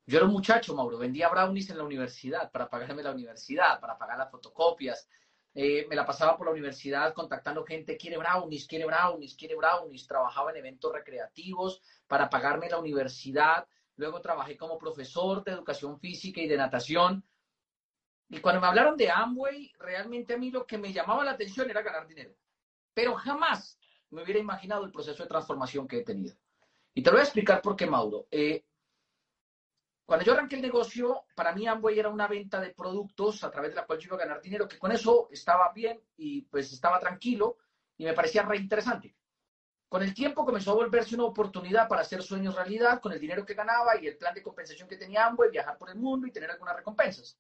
Yo 0.07 0.19
era 0.19 0.27
un 0.27 0.33
muchacho, 0.33 0.75
Mauro, 0.75 0.99
vendía 0.99 1.29
brownies 1.29 1.71
en 1.71 1.79
la 1.79 1.85
universidad 1.85 2.51
para 2.51 2.69
pagarme 2.69 3.03
la 3.03 3.13
universidad, 3.13 3.81
para 3.81 3.97
pagar 3.97 4.19
las 4.19 4.31
fotocopias. 4.31 5.09
Eh, 5.55 5.87
me 5.89 5.97
la 5.97 6.05
pasaba 6.05 6.37
por 6.37 6.47
la 6.47 6.53
universidad 6.53 7.15
contactando 7.15 7.65
gente, 7.65 7.97
quiere 7.97 8.19
brownies, 8.19 8.67
quiere 8.67 8.85
brownies, 8.85 9.35
quiere 9.35 9.55
brownies. 9.55 10.07
Trabajaba 10.07 10.51
en 10.51 10.59
eventos 10.59 10.93
recreativos 10.93 11.81
para 12.07 12.29
pagarme 12.29 12.69
la 12.69 12.79
universidad 12.79 13.67
luego 13.97 14.21
trabajé 14.21 14.57
como 14.57 14.79
profesor 14.79 15.45
de 15.45 15.53
educación 15.53 15.99
física 15.99 16.41
y 16.41 16.49
de 16.49 16.57
natación. 16.57 17.25
Y 18.29 18.41
cuando 18.41 18.61
me 18.61 18.67
hablaron 18.67 18.97
de 18.97 19.11
Amway, 19.11 19.73
realmente 19.79 20.35
a 20.35 20.39
mí 20.39 20.51
lo 20.51 20.67
que 20.67 20.79
me 20.79 20.93
llamaba 20.93 21.25
la 21.25 21.33
atención 21.33 21.69
era 21.71 21.83
ganar 21.83 22.07
dinero. 22.07 22.35
Pero 22.93 23.15
jamás 23.15 23.79
me 24.11 24.23
hubiera 24.23 24.41
imaginado 24.41 24.85
el 24.85 24.93
proceso 24.93 25.23
de 25.23 25.29
transformación 25.29 25.87
que 25.87 25.99
he 25.99 26.05
tenido. 26.05 26.37
Y 26.95 27.03
te 27.03 27.11
lo 27.11 27.17
voy 27.17 27.21
a 27.21 27.25
explicar 27.25 27.61
por 27.61 27.77
qué, 27.77 27.87
Mauro. 27.87 28.27
Eh, 28.31 28.65
cuando 30.07 30.25
yo 30.25 30.33
arranqué 30.35 30.57
el 30.57 30.63
negocio, 30.63 31.25
para 31.35 31.55
mí 31.55 31.67
Amway 31.67 31.99
era 31.99 32.11
una 32.11 32.29
venta 32.29 32.61
de 32.61 32.75
productos 32.75 33.43
a 33.43 33.51
través 33.51 33.71
de 33.71 33.77
la 33.77 33.87
cual 33.87 33.99
yo 33.99 34.09
iba 34.09 34.17
a 34.17 34.27
ganar 34.27 34.43
dinero, 34.43 34.69
que 34.69 34.79
con 34.79 34.93
eso 34.93 35.29
estaba 35.31 35.73
bien 35.73 36.01
y 36.17 36.43
pues 36.43 36.73
estaba 36.73 37.01
tranquilo 37.01 37.57
y 37.97 38.05
me 38.05 38.13
parecía 38.13 38.43
re 38.43 38.59
interesante. 38.59 39.17
Con 39.89 40.03
el 40.03 40.13
tiempo 40.13 40.45
comenzó 40.45 40.73
a 40.73 40.75
volverse 40.75 41.15
una 41.15 41.25
oportunidad 41.25 41.89
para 41.89 42.03
hacer 42.03 42.23
sueños 42.23 42.55
realidad 42.55 43.01
con 43.01 43.13
el 43.13 43.21
dinero 43.21 43.47
que 43.47 43.55
ganaba 43.55 43.99
y 43.99 44.07
el 44.07 44.19
plan 44.19 44.35
de 44.35 44.43
compensación 44.43 44.89
que 44.89 44.97
tenía 44.97 45.27
Amway, 45.27 45.51
viajar 45.51 45.79
por 45.79 45.89
el 45.89 45.97
mundo 45.97 46.27
y 46.27 46.33
tener 46.33 46.51
algunas 46.51 46.77
recompensas. 46.77 47.39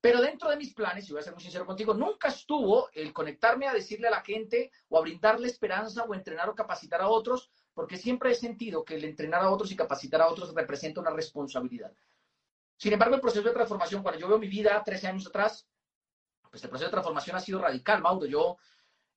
Pero 0.00 0.20
dentro 0.20 0.50
de 0.50 0.56
mis 0.56 0.74
planes, 0.74 1.08
y 1.08 1.12
voy 1.12 1.20
a 1.20 1.24
ser 1.24 1.32
muy 1.32 1.42
sincero 1.42 1.64
contigo, 1.64 1.94
nunca 1.94 2.28
estuvo 2.28 2.90
el 2.92 3.14
conectarme 3.14 3.66
a 3.66 3.72
decirle 3.72 4.08
a 4.08 4.10
la 4.10 4.20
gente 4.20 4.70
o 4.88 4.98
a 4.98 5.00
brindarle 5.00 5.46
esperanza 5.46 6.04
o 6.04 6.12
entrenar 6.12 6.50
o 6.50 6.54
capacitar 6.54 7.00
a 7.00 7.08
otros, 7.08 7.50
porque 7.74 7.98
siempre 7.98 8.30
he 8.30 8.34
sentido 8.34 8.84
que 8.84 8.94
el 8.94 9.04
entrenar 9.04 9.42
a 9.42 9.50
otros 9.50 9.70
y 9.72 9.76
capacitar 9.76 10.22
a 10.22 10.28
otros 10.28 10.54
representa 10.54 11.00
una 11.00 11.10
responsabilidad. 11.10 11.92
Sin 12.76 12.92
embargo, 12.92 13.16
el 13.16 13.20
proceso 13.20 13.46
de 13.46 13.54
transformación, 13.54 14.02
cuando 14.02 14.20
yo 14.20 14.28
veo 14.28 14.38
mi 14.38 14.48
vida 14.48 14.82
13 14.84 15.08
años 15.08 15.26
atrás, 15.26 15.66
pues 16.50 16.62
el 16.62 16.70
proceso 16.70 16.88
de 16.88 16.92
transformación 16.92 17.36
ha 17.36 17.40
sido 17.40 17.60
radical, 17.60 18.00
Mauro. 18.00 18.26
Yo 18.26 18.56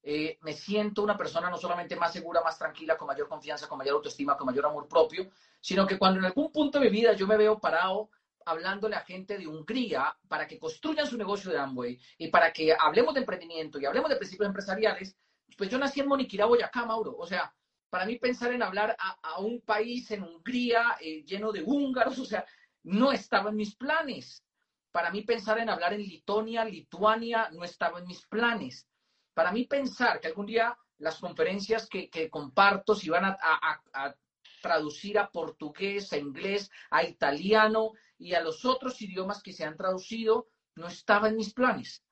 eh, 0.01 0.38
me 0.41 0.53
siento 0.53 1.03
una 1.03 1.18
persona 1.18 1.49
no 1.49 1.58
solamente 1.58 1.95
más 1.95 2.14
segura, 2.14 2.41
más 2.41 2.58
tranquila, 2.58 2.97
con 2.97 3.08
mayor 3.08 3.28
confianza, 3.28 3.68
con 3.68 3.78
mayor 3.78 3.95
autoestima, 3.95 4.38
con 4.38 4.47
mayor 4.47 4.66
amor 4.66 4.88
propio, 4.88 5.30
sino 5.60 5.86
que 5.86 5.97
cuando 5.97 6.20
en 6.20 6.26
algún 6.26 6.51
punto 6.51 6.80
de 6.80 6.86
mi 6.86 6.91
vida 6.91 7.14
yo 7.14 7.28
me 7.28 7.38
veo 7.38 7.60
parado 7.60 8.10
hablándole 8.45 8.95
a 8.95 9.01
gente 9.01 9.38
de 9.38 9.45
Hungría 9.45 10.18
para 10.28 10.47
que 10.47 10.58
construyan 10.58 11.05
su 11.05 11.18
negocio 11.18 11.51
de 11.51 11.60
Amway 11.60 11.99
y 12.18 12.30
para 12.30 12.53
que 12.53 12.74
hablemos 12.80 13.14
de 13.14 13.20
emprendimiento 13.20 13.78
y 13.78 13.86
hablemos 13.86 14.10
de 14.10 14.16
principios 14.16 14.47
empresariales, 14.47 15.18
pues 15.58 15.70
yo 15.70 15.78
nací 15.78 15.99
en 15.99 16.08
Moniquirá, 16.08 16.45
Boyacá, 16.45 16.86
Mauro. 16.86 17.16
O 17.18 17.28
sea, 17.28 17.53
para 17.89 18.05
mí 18.05 18.17
pensar 18.17 18.51
en 18.51 18.63
hablar 18.63 18.95
a, 18.99 19.39
un 19.39 19.61
país 19.61 20.09
en 20.11 20.23
Hungría 20.23 20.97
eh, 20.99 21.23
lleno 21.23 21.51
de 21.51 21.63
húngaros, 21.63 22.19
o 22.19 22.25
sea, 22.25 22.45
no 22.83 23.11
estaba 23.11 23.49
en 23.49 23.55
mis 23.55 23.75
planes. 23.75 24.43
Para 24.91 25.11
mí 25.11 25.21
pensar 25.21 25.59
en 25.59 25.69
hablar 25.69 25.93
en 25.93 26.01
Litonia, 26.01 26.65
Lituania, 26.65 27.49
no 27.51 27.63
estaba 27.63 27.99
en 27.99 28.07
mis 28.07 28.25
planes. 28.27 28.88
Para 29.33 29.51
mí 29.51 29.65
pensar 29.65 30.19
que 30.19 30.27
algún 30.27 30.47
día 30.47 30.77
las 30.97 31.19
conferencias 31.19 31.88
que, 31.88 32.29
comparto 32.29 32.95
se 32.95 33.09
van 33.09 33.25
a, 33.25 33.38
a, 33.41 34.15
traducir 34.61 35.19
a 35.19 35.29
portugués, 35.29 36.11
a 36.11 36.17
inglés, 36.17 36.71
a 36.89 37.03
italiano 37.03 37.91
y 38.17 38.33
a 38.33 38.41
los 38.41 38.65
otros 38.65 38.99
idiomas 39.01 39.43
que 39.43 39.53
se 39.53 39.63
han 39.63 39.77
traducido, 39.77 40.47
no 40.75 40.88
estaba 40.88 41.29
en 41.29 41.35
mis 41.35 41.53
planes. 41.53 42.03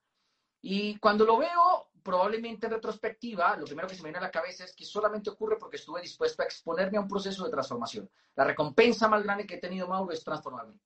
Y 0.62 0.98
cuando 1.00 1.26
lo 1.26 1.38
veo, 1.38 1.90
probablemente 2.06 2.68
en 2.68 2.74
retrospectiva, 2.74 3.58
lo 3.58 3.66
primero 3.66 3.88
que 3.88 3.96
se 3.96 4.04
me 4.04 4.10
viene 4.10 4.20
a 4.20 4.28
la 4.28 4.32
cabeza 4.32 4.64
es 4.64 4.76
que 4.76 4.86
solamente 4.86 5.32
ocurre 5.32 5.58
porque 5.58 5.78
estuve 5.78 6.02
dispuesto 6.02 6.44
a 6.44 6.46
exponerme 6.46 7.00
a 7.00 7.02
un 7.02 7.08
proceso 7.08 7.44
de 7.44 7.50
transformación. 7.50 8.08
La 8.36 8.44
recompensa 8.44 9.08
más 9.08 9.24
grande 9.24 9.48
que 9.48 9.56
he 9.56 9.60
tenido, 9.60 9.88
Mauro, 9.88 10.14
es 10.14 10.24
transformarme. 10.24 10.80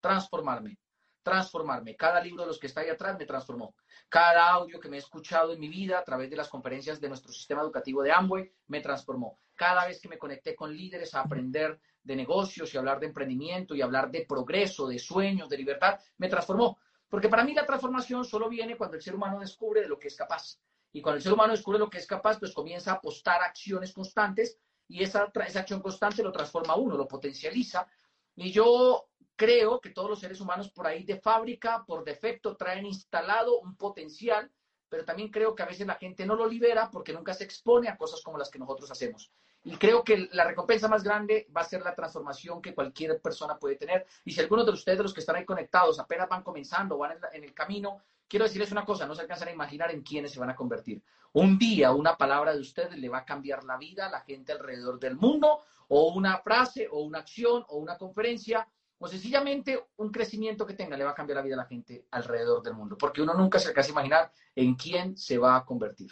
Transformarme 0.00 0.76
transformarme. 1.24 1.96
Cada 1.96 2.20
libro 2.20 2.42
de 2.42 2.48
los 2.48 2.58
que 2.58 2.66
está 2.68 2.82
ahí 2.82 2.90
atrás 2.90 3.18
me 3.18 3.24
transformó. 3.24 3.74
Cada 4.08 4.50
audio 4.50 4.78
que 4.78 4.88
me 4.90 4.96
he 4.96 5.00
escuchado 5.00 5.54
en 5.54 5.58
mi 5.58 5.68
vida 5.68 5.98
a 5.98 6.04
través 6.04 6.28
de 6.28 6.36
las 6.36 6.48
conferencias 6.48 7.00
de 7.00 7.08
nuestro 7.08 7.32
sistema 7.32 7.62
educativo 7.62 8.02
de 8.02 8.12
Amway 8.12 8.52
me 8.66 8.80
transformó. 8.80 9.38
Cada 9.54 9.86
vez 9.86 10.00
que 10.00 10.08
me 10.08 10.18
conecté 10.18 10.54
con 10.54 10.76
líderes 10.76 11.14
a 11.14 11.20
aprender 11.22 11.80
de 12.02 12.14
negocios 12.14 12.74
y 12.74 12.76
hablar 12.76 13.00
de 13.00 13.06
emprendimiento 13.06 13.74
y 13.74 13.80
hablar 13.80 14.10
de 14.10 14.26
progreso, 14.28 14.86
de 14.86 14.98
sueños, 14.98 15.48
de 15.48 15.56
libertad, 15.56 15.98
me 16.18 16.28
transformó. 16.28 16.78
Porque 17.14 17.28
para 17.28 17.44
mí 17.44 17.54
la 17.54 17.64
transformación 17.64 18.24
solo 18.24 18.48
viene 18.48 18.76
cuando 18.76 18.96
el 18.96 19.02
ser 19.04 19.14
humano 19.14 19.38
descubre 19.38 19.80
de 19.80 19.86
lo 19.86 20.00
que 20.00 20.08
es 20.08 20.16
capaz. 20.16 20.58
Y 20.92 21.00
cuando 21.00 21.18
el 21.18 21.22
ser 21.22 21.32
humano 21.32 21.52
descubre 21.52 21.78
lo 21.78 21.88
que 21.88 21.98
es 21.98 22.08
capaz, 22.08 22.40
pues 22.40 22.52
comienza 22.52 22.90
a 22.90 22.94
apostar 22.94 23.40
acciones 23.40 23.92
constantes 23.92 24.58
y 24.88 25.00
esa, 25.00 25.30
esa 25.46 25.60
acción 25.60 25.80
constante 25.80 26.24
lo 26.24 26.32
transforma 26.32 26.74
uno, 26.74 26.96
lo 26.96 27.06
potencializa. 27.06 27.86
Y 28.34 28.50
yo 28.50 29.10
creo 29.36 29.80
que 29.80 29.90
todos 29.90 30.10
los 30.10 30.18
seres 30.18 30.40
humanos 30.40 30.72
por 30.72 30.88
ahí 30.88 31.04
de 31.04 31.20
fábrica, 31.20 31.84
por 31.86 32.02
defecto, 32.02 32.56
traen 32.56 32.84
instalado 32.84 33.60
un 33.60 33.76
potencial, 33.76 34.50
pero 34.88 35.04
también 35.04 35.30
creo 35.30 35.54
que 35.54 35.62
a 35.62 35.66
veces 35.66 35.86
la 35.86 35.94
gente 35.94 36.26
no 36.26 36.34
lo 36.34 36.48
libera 36.48 36.90
porque 36.90 37.12
nunca 37.12 37.32
se 37.32 37.44
expone 37.44 37.88
a 37.88 37.96
cosas 37.96 38.22
como 38.22 38.38
las 38.38 38.50
que 38.50 38.58
nosotros 38.58 38.90
hacemos. 38.90 39.30
Y 39.66 39.76
creo 39.76 40.04
que 40.04 40.28
la 40.32 40.44
recompensa 40.44 40.88
más 40.88 41.02
grande 41.02 41.48
va 41.56 41.62
a 41.62 41.64
ser 41.64 41.80
la 41.80 41.94
transformación 41.94 42.60
que 42.60 42.74
cualquier 42.74 43.18
persona 43.20 43.58
puede 43.58 43.76
tener. 43.76 44.06
Y 44.24 44.32
si 44.32 44.40
algunos 44.40 44.66
de 44.66 44.72
ustedes, 44.72 45.00
los 45.00 45.14
que 45.14 45.20
están 45.20 45.36
ahí 45.36 45.46
conectados, 45.46 45.98
apenas 45.98 46.28
van 46.28 46.42
comenzando, 46.42 46.98
van 46.98 47.16
en, 47.32 47.44
el 47.44 47.54
camino, 47.54 48.02
quiero 48.28 48.44
decirles 48.44 48.72
una 48.72 48.84
cosa, 48.84 49.06
no 49.06 49.14
se 49.14 49.22
alcanzan 49.22 49.48
a 49.48 49.52
imaginar 49.52 49.90
en 49.90 50.02
quiénes 50.02 50.32
se 50.32 50.38
van 50.38 50.50
a 50.50 50.54
convertir. 50.54 51.02
Un 51.32 51.58
día 51.58 51.92
una 51.92 52.14
palabra 52.16 52.52
de 52.54 52.60
ustedes 52.60 52.98
le 52.98 53.08
va 53.08 53.18
a 53.18 53.24
cambiar 53.24 53.64
la 53.64 53.78
vida 53.78 54.06
a 54.06 54.10
la 54.10 54.20
gente 54.20 54.52
alrededor 54.52 55.00
del 55.00 55.16
mundo, 55.16 55.60
o 55.88 56.12
una 56.12 56.38
frase, 56.38 56.86
o 56.90 57.00
una 57.00 57.20
acción, 57.20 57.64
o 57.68 57.78
una 57.78 57.96
conferencia, 57.96 58.68
o 58.98 59.08
sencillamente 59.08 59.82
un 59.96 60.10
crecimiento 60.10 60.66
que 60.66 60.74
tenga 60.74 60.96
le 60.96 61.04
va 61.04 61.12
a 61.12 61.14
cambiar 61.14 61.36
la 61.36 61.42
vida 61.42 61.54
a 61.54 61.58
la 61.58 61.66
gente 61.66 62.06
alrededor 62.10 62.62
del 62.62 62.74
mundo, 62.74 62.98
porque 62.98 63.22
uno 63.22 63.32
nunca 63.32 63.58
se 63.58 63.68
alcanza 63.68 63.90
a 63.90 63.92
imaginar 63.92 64.32
en 64.54 64.74
quién 64.74 65.16
se 65.16 65.38
va 65.38 65.56
a 65.56 65.64
convertir. 65.64 66.10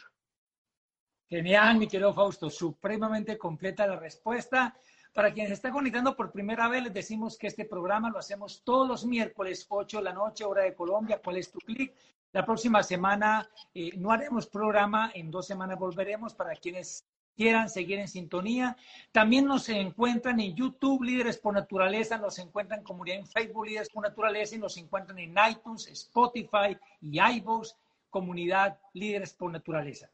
Genial, 1.33 1.79
mi 1.79 1.89
querido 1.89 2.13
Fausto, 2.13 2.51
supremamente 2.51 3.39
completa 3.39 3.87
la 3.87 3.97
respuesta. 3.97 4.77
Para 5.15 5.33
quienes 5.33 5.53
están 5.53 5.73
conectando 5.73 6.15
por 6.15 6.31
primera 6.31 6.69
vez, 6.69 6.83
les 6.83 6.93
decimos 6.93 7.39
que 7.39 7.47
este 7.47 7.65
programa 7.65 8.11
lo 8.11 8.19
hacemos 8.19 8.63
todos 8.63 8.87
los 8.87 9.07
miércoles, 9.07 9.65
8 9.67 9.97
de 9.97 10.05
la 10.05 10.13
noche, 10.13 10.45
hora 10.45 10.65
de 10.65 10.75
Colombia. 10.75 11.23
¿Cuál 11.25 11.39
es 11.39 11.51
tu 11.51 11.59
clic? 11.61 11.95
La 12.33 12.45
próxima 12.45 12.83
semana 12.83 13.49
eh, 13.73 13.93
no 13.97 14.13
haremos 14.13 14.47
programa, 14.47 15.11
en 15.15 15.31
dos 15.31 15.47
semanas 15.47 15.79
volveremos 15.79 16.35
para 16.35 16.55
quienes 16.55 17.07
quieran 17.35 17.71
seguir 17.71 17.99
en 17.99 18.09
sintonía. 18.09 18.77
También 19.11 19.47
nos 19.47 19.71
encuentran 19.71 20.39
en 20.39 20.55
YouTube, 20.55 21.03
Líderes 21.03 21.39
por 21.39 21.55
Naturaleza, 21.55 22.19
nos 22.19 22.39
encuentran 22.41 22.81
en 22.81 22.85
comunidad 22.85 23.21
en 23.21 23.27
Facebook, 23.27 23.65
Líderes 23.65 23.89
por 23.89 24.03
Naturaleza, 24.03 24.57
y 24.57 24.59
nos 24.59 24.77
encuentran 24.77 25.19
en 25.19 25.35
iTunes, 25.51 25.87
Spotify 25.87 26.77
y 27.01 27.19
iVoox, 27.19 27.75
comunidad 28.11 28.79
Líderes 28.93 29.33
por 29.33 29.51
Naturaleza. 29.51 30.11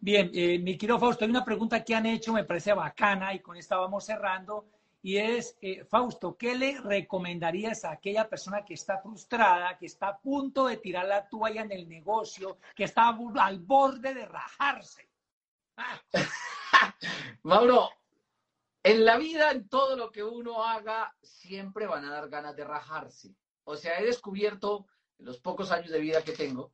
Bien, 0.00 0.30
eh, 0.32 0.60
mi 0.60 0.78
querido 0.78 1.00
Fausto, 1.00 1.24
hay 1.24 1.30
una 1.30 1.44
pregunta 1.44 1.82
que 1.82 1.92
han 1.92 2.06
hecho, 2.06 2.32
me 2.32 2.44
parece 2.44 2.72
bacana, 2.72 3.34
y 3.34 3.40
con 3.40 3.56
esta 3.56 3.76
vamos 3.76 4.04
cerrando, 4.04 4.68
y 5.02 5.16
es, 5.16 5.58
eh, 5.60 5.84
Fausto, 5.84 6.36
¿qué 6.36 6.54
le 6.54 6.80
recomendarías 6.80 7.84
a 7.84 7.90
aquella 7.90 8.28
persona 8.28 8.64
que 8.64 8.74
está 8.74 8.98
frustrada, 8.98 9.76
que 9.76 9.86
está 9.86 10.08
a 10.08 10.18
punto 10.18 10.66
de 10.66 10.76
tirar 10.76 11.06
la 11.06 11.28
toalla 11.28 11.62
en 11.62 11.72
el 11.72 11.88
negocio, 11.88 12.58
que 12.76 12.84
está 12.84 13.08
al 13.08 13.58
borde 13.58 14.14
de 14.14 14.24
rajarse? 14.24 15.08
Mauro, 17.42 17.90
en 18.84 19.04
la 19.04 19.18
vida, 19.18 19.50
en 19.50 19.68
todo 19.68 19.96
lo 19.96 20.12
que 20.12 20.22
uno 20.22 20.62
haga, 20.62 21.12
siempre 21.22 21.88
van 21.88 22.04
a 22.04 22.10
dar 22.10 22.28
ganas 22.28 22.54
de 22.54 22.64
rajarse. 22.64 23.34
O 23.64 23.76
sea, 23.76 23.98
he 23.98 24.04
descubierto 24.04 24.86
en 25.18 25.26
los 25.26 25.38
pocos 25.38 25.72
años 25.72 25.90
de 25.90 25.98
vida 25.98 26.22
que 26.22 26.32
tengo 26.32 26.72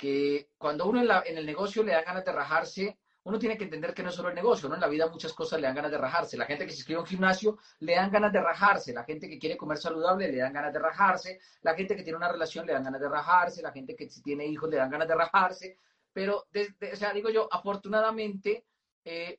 que 0.00 0.48
cuando 0.56 0.86
uno 0.86 1.02
en, 1.26 1.36
el 1.36 1.44
negocio 1.44 1.82
le 1.82 1.92
da 1.92 2.00
ganas 2.00 2.24
de 2.24 2.32
rajarse, 2.32 2.98
uno 3.24 3.38
tiene 3.38 3.58
que 3.58 3.64
entender 3.64 3.92
que 3.92 4.02
no 4.02 4.08
es 4.08 4.14
solo 4.14 4.30
el 4.30 4.34
negocio, 4.34 4.66
¿no? 4.66 4.74
En 4.74 4.80
la 4.80 4.88
vida 4.88 5.06
muchas 5.08 5.34
cosas 5.34 5.60
le 5.60 5.66
dan 5.66 5.76
ganas 5.76 5.90
de 5.90 5.98
rajarse. 5.98 6.38
La 6.38 6.46
gente 6.46 6.64
que 6.64 6.72
se 6.72 6.78
inscribe 6.78 6.96
a 6.96 7.02
un 7.02 7.06
gimnasio 7.06 7.58
le 7.80 7.96
dan 7.96 8.10
ganas 8.10 8.32
de 8.32 8.40
rajarse. 8.40 8.94
La 8.94 9.04
gente 9.04 9.28
que 9.28 9.38
quiere 9.38 9.58
comer 9.58 9.76
saludable 9.76 10.32
le 10.32 10.38
dan 10.38 10.54
ganas 10.54 10.72
de 10.72 10.78
rajarse. 10.78 11.38
La 11.60 11.74
gente 11.74 11.94
que 11.94 12.02
tiene 12.02 12.16
una 12.16 12.32
relación 12.32 12.64
le 12.64 12.72
dan 12.72 12.84
ganas 12.84 12.98
de 12.98 13.10
rajarse. 13.10 13.60
La 13.60 13.72
gente 13.72 13.94
que 13.94 14.08
tiene 14.24 14.46
hijos 14.46 14.70
le 14.70 14.78
dan 14.78 14.88
ganas 14.88 15.06
de 15.06 15.14
rajarse. 15.14 15.76
Pero, 16.14 16.46
o 16.48 16.96
sea, 16.96 17.12
digo 17.12 17.28
yo, 17.28 17.46
afortunadamente, 17.52 18.64
eh, 19.04 19.38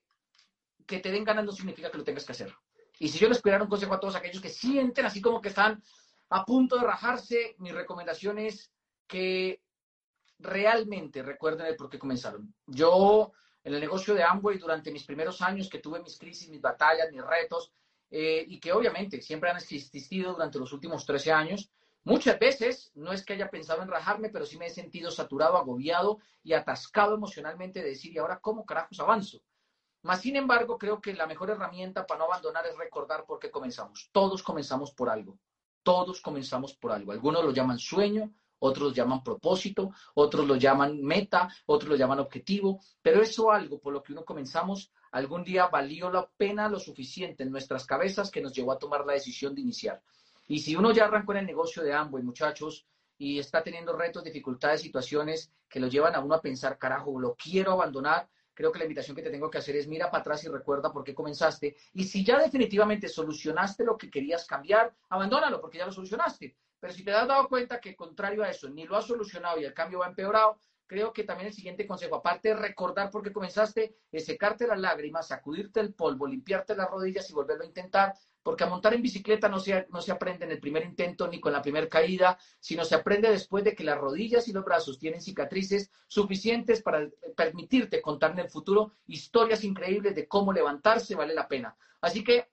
que 0.86 1.00
te 1.00 1.10
den 1.10 1.24
ganas 1.24 1.44
no 1.44 1.54
significa 1.54 1.90
que 1.90 1.98
lo 1.98 2.04
tengas 2.04 2.24
que 2.24 2.34
hacer. 2.34 2.54
Y 3.00 3.08
si 3.08 3.18
yo 3.18 3.28
les 3.28 3.42
pudiera 3.42 3.64
un 3.64 3.68
consejo 3.68 3.96
a 3.96 4.00
todos 4.00 4.16
aquellos 4.16 4.44
que 4.44 4.50
sienten 4.50 5.08
así 5.08 5.22
como 5.22 5.42
que 5.42 5.50
están 5.50 5.82
a 6.30 6.46
punto 6.46 6.78
de 6.78 6.84
rajarse, 6.84 7.56
mi 7.58 7.72
recomendación 7.72 8.38
es 8.38 8.72
que 9.08 9.60
realmente 10.42 11.24
recuerden 11.24 11.68
el 11.68 11.76
por 11.76 11.90
qué 11.90 12.00
comenzaron. 12.00 12.54
Yo, 12.68 13.32
en 13.64 13.74
el 13.74 13.80
negocio 13.80 14.14
de 14.14 14.24
Amway, 14.24 14.58
durante 14.58 14.92
mis 14.92 15.04
primeros 15.04 15.42
años 15.42 15.70
que 15.70 15.80
tuve 15.80 16.02
mis 16.02 16.18
crisis, 16.18 16.50
mis 16.50 16.62
batallas, 16.62 17.12
mis 17.12 17.24
retos, 17.24 17.72
eh, 18.10 18.44
y 18.48 18.60
que 18.60 18.74
obviamente 18.74 19.22
siempre 19.22 19.50
han 19.50 19.58
existido 19.58 20.34
durante 20.34 20.60
los 20.60 20.74
últimos 20.74 21.06
13 21.06 21.32
años, 21.32 21.72
muchas 22.04 22.38
veces 22.40 22.92
no 22.96 23.14
es 23.14 23.24
que 23.24 23.34
haya 23.34 23.50
pensado 23.50 23.82
en 23.82 23.88
rajarme, 23.88 24.30
pero 24.30 24.46
sí 24.46 24.58
me 24.58 24.66
he 24.66 24.70
sentido 24.70 25.12
saturado, 25.12 25.58
agobiado 25.58 26.20
y 26.44 26.54
atascado 26.54 27.16
emocionalmente 27.16 27.82
de 27.82 27.90
decir, 27.90 28.12
¿y 28.14 28.18
ahora 28.18 28.40
cómo 28.40 28.66
carajos 28.66 29.00
avanzo? 29.00 29.42
Más 30.04 30.22
sin 30.22 30.36
embargo, 30.36 30.78
creo 30.78 31.00
que 31.00 31.14
la 31.14 31.28
mejor 31.28 31.52
herramienta 31.52 32.08
para 32.08 32.20
no 32.20 32.26
abandonar 32.26 32.66
es 32.66 32.76
recordar 32.76 33.26
por 33.26 33.40
qué 33.40 33.52
comenzamos. 33.52 34.10
Todos 34.12 34.42
comenzamos 34.42 34.92
por 34.92 35.10
algo. 35.10 35.38
Todos 35.84 36.22
comenzamos 36.22 36.74
por 36.74 36.92
algo. 36.92 37.12
Algunos 37.12 37.44
lo 37.44 37.52
llaman 37.52 37.78
sueño, 37.78 38.34
otros 38.62 38.90
lo 38.90 38.94
llaman 38.94 39.24
propósito, 39.24 39.92
otros 40.16 40.48
lo 40.48 40.56
llaman 40.56 41.02
meta, 41.02 41.50
otros 41.66 41.90
lo 41.90 41.96
llaman 41.96 42.20
objetivo, 42.20 42.80
pero 43.02 43.22
eso 43.22 43.52
algo 43.52 43.80
por 43.80 43.94
lo 43.94 44.02
que 44.02 44.14
uno 44.14 44.24
comenzamos 44.24 44.92
algún 45.12 45.44
día 45.44 45.68
valió 45.68 46.10
la 46.10 46.28
pena 46.38 46.70
lo 46.70 46.80
suficiente 46.80 47.44
en 47.44 47.52
nuestras 47.52 47.86
cabezas 47.86 48.32
que 48.32 48.42
nos 48.42 48.54
llevó 48.54 48.72
a 48.72 48.80
tomar 48.80 49.06
la 49.06 49.14
decisión 49.14 49.54
de 49.54 49.62
iniciar. 49.62 50.02
Y 50.48 50.60
si 50.60 50.76
uno 50.76 50.92
ya 50.92 51.06
arrancó 51.06 51.34
en 51.34 51.40
el 51.40 51.46
negocio 51.46 51.84
de 51.84 51.94
Amway, 51.94 52.24
muchachos, 52.24 52.86
y 53.18 53.40
está 53.40 53.62
teniendo 53.62 53.94
retos, 53.94 54.24
dificultades, 54.24 54.82
situaciones 54.82 55.52
que 55.70 55.80
lo 55.80 55.88
llevan 55.88 56.16
a 56.16 56.22
uno 56.22 56.36
a 56.36 56.42
pensar, 56.42 56.78
carajo, 56.78 57.20
lo 57.20 57.36
quiero 57.36 57.74
abandonar, 57.74 58.28
creo 58.54 58.72
que 58.72 58.80
la 58.80 58.86
invitación 58.86 59.16
que 59.16 59.22
te 59.22 59.30
tengo 59.30 59.50
que 59.50 59.60
hacer 59.60 59.76
es 59.76 59.88
mira 59.88 60.10
para 60.10 60.22
atrás 60.22 60.44
y 60.44 60.48
recuerda 60.48 60.92
por 60.92 61.04
qué 61.04 61.14
comenzaste. 61.14 61.76
Y 61.94 62.04
si 62.06 62.26
ya 62.26 62.40
definitivamente 62.40 63.08
solucionaste 63.08 63.84
lo 63.84 63.98
que 63.98 64.10
querías 64.10 64.46
cambiar, 64.46 64.94
abandónalo 65.10 65.62
porque 65.62 65.78
ya 65.78 65.86
lo 65.86 65.92
solucionaste. 65.92 66.56
Pero 66.82 66.94
si 66.94 67.06
te 67.06 67.14
has 67.14 67.28
dado 67.28 67.48
cuenta 67.48 67.80
que 67.80 67.96
contrario 67.96 68.44
a 68.44 68.50
eso, 68.50 68.68
ni 68.68 68.86
lo 68.86 68.98
has 68.98 69.06
solucionado 69.06 69.62
y 69.62 69.66
el 69.66 69.74
cambio 69.74 70.00
va 70.00 70.08
empeorado, 70.08 70.58
creo 70.88 71.14
que 71.14 71.24
también 71.24 71.48
el 71.48 71.54
siguiente 71.54 71.88
consejo, 71.88 72.16
aparte 72.16 72.50
de 72.50 72.56
recordar 72.56 73.10
por 73.12 73.24
qué 73.24 73.32
comenzaste, 73.32 73.96
es 74.12 74.26
secarte 74.26 74.68
las 74.68 74.80
lágrimas, 74.80 75.28
sacudirte 75.28 75.80
el 75.80 75.94
polvo, 75.94 76.28
limpiarte 76.28 76.76
las 76.76 76.90
rodillas 76.90 77.30
y 77.30 77.34
volverlo 77.34 77.64
a 77.64 77.68
intentar, 77.68 78.14
porque 78.44 78.64
a 78.64 78.68
montar 78.68 78.96
en 78.96 79.04
bicicleta 79.04 79.48
no 79.48 79.60
se, 79.60 79.88
no 79.90 80.02
se 80.02 80.12
aprende 80.12 80.46
en 80.46 80.52
el 80.52 80.60
primer 80.60 80.84
intento 80.84 81.28
ni 81.28 81.40
con 81.40 81.54
la 81.54 81.62
primera 81.62 81.88
caída, 81.88 82.38
sino 82.60 82.84
se 82.84 82.96
aprende 82.96 83.30
después 83.30 83.64
de 83.64 83.76
que 83.76 83.84
las 83.84 84.00
rodillas 84.00 84.48
y 84.48 84.54
los 84.54 84.66
brazos 84.66 84.98
tienen 84.98 85.22
cicatrices 85.22 85.92
suficientes 86.08 86.82
para 86.82 87.08
permitirte 87.38 88.02
contar 88.02 88.32
en 88.32 88.40
el 88.40 88.50
futuro 88.50 88.96
historias 89.06 89.64
increíbles 89.64 90.16
de 90.16 90.28
cómo 90.28 90.52
levantarse 90.52 91.16
vale 91.16 91.36
la 91.36 91.48
pena. 91.48 91.76
Así 92.02 92.24
que 92.24 92.50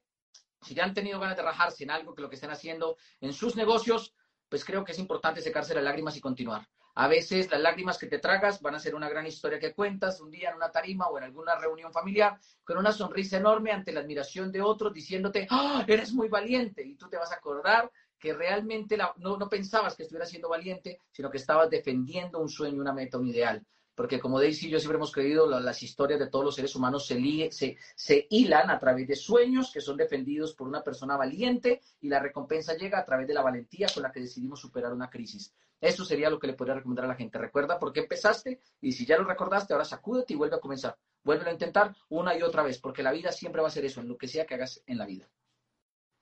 si 0.63 0.75
ya 0.75 0.85
han 0.85 0.95
tenido 0.95 1.21
ganas 1.21 1.37
de 1.37 1.43
rajarse 1.43 1.85
en 1.85 1.91
algo 1.91 2.15
que 2.15 2.23
lo 2.23 2.29
que 2.29 2.35
estén 2.35 2.51
haciendo 2.51 2.97
en 3.21 3.33
sus 3.33 3.57
negocios, 3.57 4.15
pues 4.49 4.65
creo 4.65 4.85
que 4.85 4.93
es 4.93 4.99
importante 4.99 5.41
secarse 5.41 5.75
las 5.75 5.85
lágrimas 5.85 6.17
y 6.17 6.21
continuar. 6.21 6.67
A 6.95 7.07
veces 7.07 7.51
las 7.51 7.61
lágrimas 7.61 7.97
que 7.97 8.09
te 8.09 8.19
tragas 8.19 8.61
van 8.61 8.75
a 8.75 8.81
ser 8.81 8.95
una 8.95 9.09
gran 9.09 9.27
historia 9.27 9.61
que 9.61 9.73
cuentas 9.73 10.21
un 10.21 10.31
día 10.31 10.51
en 10.51 10.57
una 10.57 10.71
tarima 10.71 11.07
o 11.07 11.17
en 11.17 11.25
alguna 11.25 11.55
reunión 11.55 11.93
familiar 11.93 12.39
con 12.65 12.77
una 12.77 12.91
sonrisa 12.91 13.37
enorme 13.37 13.71
ante 13.71 13.93
la 13.93 14.01
admiración 14.01 14.51
de 14.51 14.63
otros 14.63 14.93
diciéndote, 14.93 15.47
¡Ah, 15.51 15.85
eres 15.87 16.13
muy 16.13 16.29
valiente. 16.29 16.85
Y 16.85 16.97
tú 16.97 17.09
te 17.09 17.17
vas 17.17 17.31
a 17.31 17.37
acordar 17.37 17.91
que 18.19 18.33
realmente 18.33 18.97
no, 18.97 19.37
no 19.37 19.49
pensabas 19.49 19.95
que 19.95 20.03
estuvieras 20.03 20.29
siendo 20.29 20.49
valiente, 20.49 21.01
sino 21.13 21.31
que 21.31 21.37
estabas 21.37 21.71
defendiendo 21.71 22.41
un 22.41 22.49
sueño, 22.49 22.81
una 22.81 22.93
meta, 22.93 23.17
un 23.17 23.29
ideal 23.29 23.65
porque 23.99 24.21
como 24.21 24.39
Daisy 24.39 24.69
y 24.69 24.71
yo 24.71 24.79
siempre 24.79 24.95
hemos 24.95 25.11
creído, 25.11 25.49
las 25.49 25.83
historias 25.83 26.21
de 26.21 26.29
todos 26.29 26.45
los 26.45 26.55
seres 26.55 26.77
humanos 26.77 27.05
se, 27.05 28.27
hilan 28.31 28.71
a 28.71 28.79
través 28.79 29.09
de 29.09 29.17
sueños 29.17 29.73
que 29.73 29.81
son 29.81 29.97
defendidos 29.97 30.55
por 30.55 30.69
una 30.69 30.85
persona 30.85 31.17
valiente 31.17 31.81
y 32.01 32.09
la 32.09 32.21
recompensa 32.21 32.77
llega 32.77 33.01
a 33.01 33.05
través 33.05 33.27
de 33.27 33.35
la 33.35 33.43
valentía 33.43 33.89
con 33.93 34.05
la 34.05 34.13
que 34.13 34.21
decidimos 34.21 34.61
superar 34.61 34.93
una 34.93 35.11
crisis. 35.11 35.53
Eso 35.81 36.05
sería 36.05 36.31
lo 36.31 36.39
que 36.39 36.47
le 36.47 36.53
podría 36.53 36.77
recomendar 36.77 37.07
a 37.07 37.09
la 37.09 37.17
gente. 37.17 37.39
Recuerda 37.39 37.77
por 37.77 37.93
qué 37.93 37.99
empezaste 37.99 38.61
y 38.81 38.93
si 38.93 39.05
ya 39.05 39.19
lo 39.19 39.25
recordaste, 39.25 39.73
ahora 39.73 39.85
sacúdete 39.85 40.33
y 40.33 40.37
vuelve 40.37 40.55
a 40.55 40.61
comenzar. 40.61 40.97
Vuelve 41.25 41.51
a 41.51 41.53
intentar 41.53 41.93
una 42.09 42.39
y 42.39 42.43
otra 42.43 42.63
vez, 42.63 42.79
porque 42.79 43.03
la 43.03 43.11
vida 43.11 43.33
siempre 43.33 43.63
va 43.63 43.67
a 43.67 43.73
ser 43.73 43.85
eso, 43.85 44.01
en 44.01 44.07
lo 44.07 44.17
que 44.17 44.29
sea 44.29 44.47
que 44.47 44.55
hagas 44.55 44.81
en 44.87 44.99
la 44.99 45.07
vida. 45.07 45.29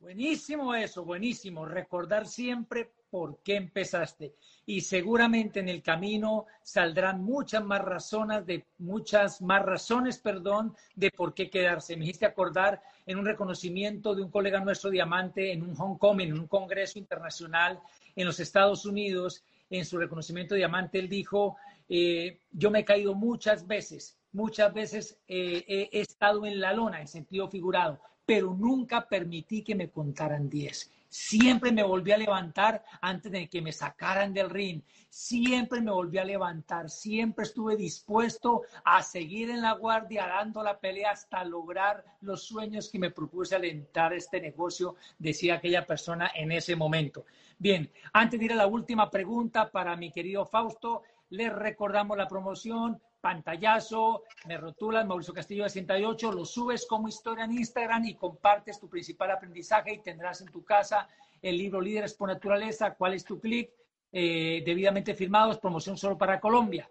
Buenísimo 0.07 0.72
eso, 0.72 1.04
buenísimo. 1.04 1.66
Recordar 1.66 2.28
siempre 2.28 2.92
por 3.11 3.42
qué 3.42 3.57
empezaste. 3.57 4.36
Y 4.64 4.82
seguramente 4.82 5.59
en 5.59 5.68
el 5.68 5.82
camino 5.82 6.46
saldrán 6.62 7.24
muchas 7.24 7.64
más 7.64 7.80
razones 7.80 8.46
de 8.46 8.64
muchas 8.78 9.42
más 9.42 9.64
razones, 9.64 10.18
perdón, 10.18 10.76
de 10.94 11.11
por 11.11 11.34
qué 11.34 11.50
quedarse. 11.50 11.96
Me 11.96 12.04
hiciste 12.04 12.24
acordar 12.24 12.80
en 13.04 13.18
un 13.18 13.26
reconocimiento 13.26 14.14
de 14.14 14.22
un 14.22 14.30
colega 14.30 14.61
nuestro 14.61 14.90
diamante 14.90 15.50
en 15.50 15.64
un 15.64 15.74
Hong 15.74 15.98
Kong, 15.98 16.20
en 16.20 16.38
un 16.38 16.46
congreso 16.46 17.00
internacional 17.00 17.80
en 18.14 18.26
los 18.26 18.38
Estados 18.38 18.86
Unidos. 18.86 19.42
En 19.70 19.84
su 19.84 19.98
reconocimiento 19.98 20.54
diamante, 20.54 21.00
él 21.00 21.09
dijo, 21.09 21.57
eh, 21.88 22.38
yo 22.52 22.70
me 22.70 22.78
he 22.78 22.84
caído 22.84 23.12
muchas 23.16 23.66
veces, 23.66 24.16
muchas 24.30 24.72
veces 24.72 25.18
eh, 25.26 25.88
he 25.90 26.00
estado 26.00 26.46
en 26.46 26.61
la 26.61 26.72
lona, 26.72 27.00
en 27.00 27.09
sentido 27.09 27.48
figurado, 27.48 28.00
pero 28.26 28.52
nunca 28.52 29.08
permití 29.08 29.62
que 29.62 29.76
me 29.76 29.88
contaran 29.88 30.50
10. 30.50 30.90
Siempre 31.08 31.70
me 31.70 31.84
volví 31.84 32.10
a 32.10 32.18
levantar 32.18 32.84
antes 33.00 33.30
de 33.30 33.48
que 33.48 33.62
me 33.62 33.72
sacaran 33.72 34.34
del 34.34 34.50
ring. 34.50 34.82
Siempre 35.08 35.80
me 35.80 35.92
volví 35.92 36.18
a 36.18 36.24
levantar. 36.24 36.90
Siempre 36.90 37.44
estuve 37.44 37.76
dispuesto 37.76 38.62
a 38.84 39.02
seguir 39.02 39.50
en 39.50 39.62
la 39.62 39.72
guardia, 39.74 40.26
dando 40.26 40.62
la 40.62 40.78
pelea 40.78 41.12
hasta 41.12 41.44
lograr 41.44 42.04
los 42.20 42.42
sueños 42.42 42.90
que 42.90 42.98
me 42.98 43.12
propuse 43.12 43.54
al 43.54 43.64
entrar 43.64 44.12
a 44.12 44.16
este 44.16 44.40
negocio, 44.40 44.96
decía 45.18 45.54
aquella 45.54 45.86
persona 45.86 46.32
en 46.34 46.50
ese 46.50 46.74
momento. 46.74 47.24
Bien, 47.56 47.90
antes 48.12 48.38
de 48.38 48.46
ir 48.46 48.52
a 48.52 48.56
la 48.56 48.66
última 48.66 49.08
pregunta 49.08 49.70
para 49.70 49.96
mi 49.96 50.10
querido 50.10 50.44
Fausto, 50.44 51.02
les 51.30 51.52
recordamos 51.52 52.16
la 52.18 52.28
promoción 52.28 53.00
pantallazo, 53.26 54.22
me 54.46 54.56
rotulas, 54.56 55.04
Mauricio 55.04 55.34
Castillo 55.34 55.64
de 55.64 55.70
68, 55.70 56.30
lo 56.30 56.44
subes 56.44 56.86
como 56.86 57.08
historia 57.08 57.44
en 57.44 57.54
Instagram 57.54 58.04
y 58.04 58.14
compartes 58.14 58.78
tu 58.78 58.88
principal 58.88 59.32
aprendizaje 59.32 59.94
y 59.94 59.98
tendrás 59.98 60.42
en 60.42 60.46
tu 60.46 60.64
casa 60.64 61.08
el 61.42 61.58
libro 61.58 61.80
Líderes 61.80 62.14
por 62.14 62.28
Naturaleza, 62.28 62.94
cuál 62.94 63.14
es 63.14 63.24
tu 63.24 63.40
clic, 63.40 63.72
eh, 64.12 64.62
debidamente 64.64 65.12
firmados, 65.12 65.58
promoción 65.58 65.96
solo 65.96 66.16
para 66.16 66.38
Colombia. 66.38 66.88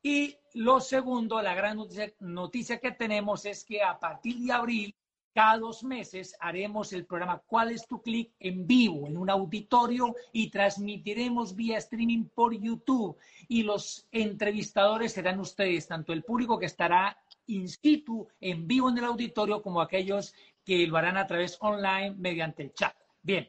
Y 0.00 0.38
lo 0.54 0.80
segundo, 0.80 1.42
la 1.42 1.54
gran 1.54 1.78
noticia 2.20 2.78
que 2.78 2.92
tenemos 2.92 3.44
es 3.44 3.62
que 3.62 3.82
a 3.82 4.00
partir 4.00 4.38
de 4.38 4.52
abril 4.52 4.96
cada 5.36 5.58
dos 5.58 5.84
meses 5.84 6.34
haremos 6.40 6.94
el 6.94 7.04
programa 7.04 7.42
¿Cuál 7.46 7.70
es 7.70 7.86
tu 7.86 8.00
clic? 8.00 8.32
en 8.40 8.66
vivo, 8.66 9.06
en 9.06 9.18
un 9.18 9.28
auditorio 9.28 10.14
y 10.32 10.48
transmitiremos 10.48 11.54
vía 11.54 11.76
streaming 11.76 12.24
por 12.34 12.58
YouTube. 12.58 13.18
Y 13.46 13.62
los 13.62 14.08
entrevistadores 14.12 15.12
serán 15.12 15.38
ustedes, 15.38 15.88
tanto 15.88 16.14
el 16.14 16.22
público 16.22 16.58
que 16.58 16.64
estará 16.64 17.18
in 17.48 17.68
situ, 17.68 18.26
en 18.40 18.66
vivo 18.66 18.88
en 18.88 18.96
el 18.96 19.04
auditorio, 19.04 19.60
como 19.60 19.82
aquellos 19.82 20.34
que 20.64 20.86
lo 20.86 20.96
harán 20.96 21.18
a 21.18 21.26
través 21.26 21.58
online 21.60 22.14
mediante 22.16 22.62
el 22.62 22.72
chat. 22.72 22.96
Bien. 23.22 23.46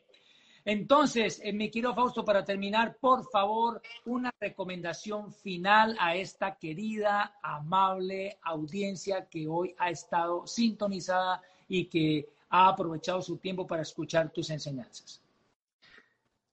Entonces, 0.66 1.40
eh, 1.42 1.54
mi 1.54 1.72
querido 1.72 1.96
Fausto, 1.96 2.26
para 2.26 2.44
terminar, 2.44 2.98
por 3.00 3.24
favor, 3.30 3.82
una 4.04 4.34
recomendación 4.42 5.32
final 5.32 5.96
a 6.02 6.18
esta 6.18 6.58
querida, 6.58 7.38
amable 7.42 8.38
audiencia 8.42 9.30
que 9.30 9.48
hoy 9.48 9.74
ha 9.78 9.90
estado 9.90 10.46
sintonizada 10.46 11.42
y 11.68 11.86
que 11.86 12.30
ha 12.49 12.70
aprovechado 12.70 13.22
su 13.22 13.38
tiempo 13.38 13.68
para 13.68 13.82
escuchar 13.82 14.32
tus 14.32 14.49
enseñanzas. 14.49 15.22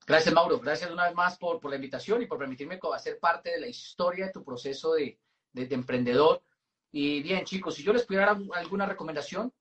Gracias, 0.07 0.35
Mauro. 0.35 0.59
Gracias 0.61 0.91
una 0.91 1.07
vez 1.07 1.15
más 1.15 1.39
por, 1.39 1.61
por 1.61 1.71
la 1.71 1.77
invitación 1.77 2.21
y 2.23 2.27
por 2.27 2.39
permitirme 2.39 2.79
hacer 2.93 3.19
parte 3.19 3.51
de 3.51 3.61
la 3.61 3.67
historia 3.67 4.27
de 4.27 4.33
tu 4.33 4.45
proceso 4.45 4.95
de, 4.95 5.19
de, 5.53 5.75
emprendedor. 5.75 6.43
Y 6.93 7.23
bien, 7.23 7.45
chicos, 7.45 7.75
si 7.75 7.83
yo 7.83 7.93
les 7.93 8.05
pudiera 8.05 8.27
dar 8.27 8.39
alguna 8.55 8.87
recomendación, 8.87 9.53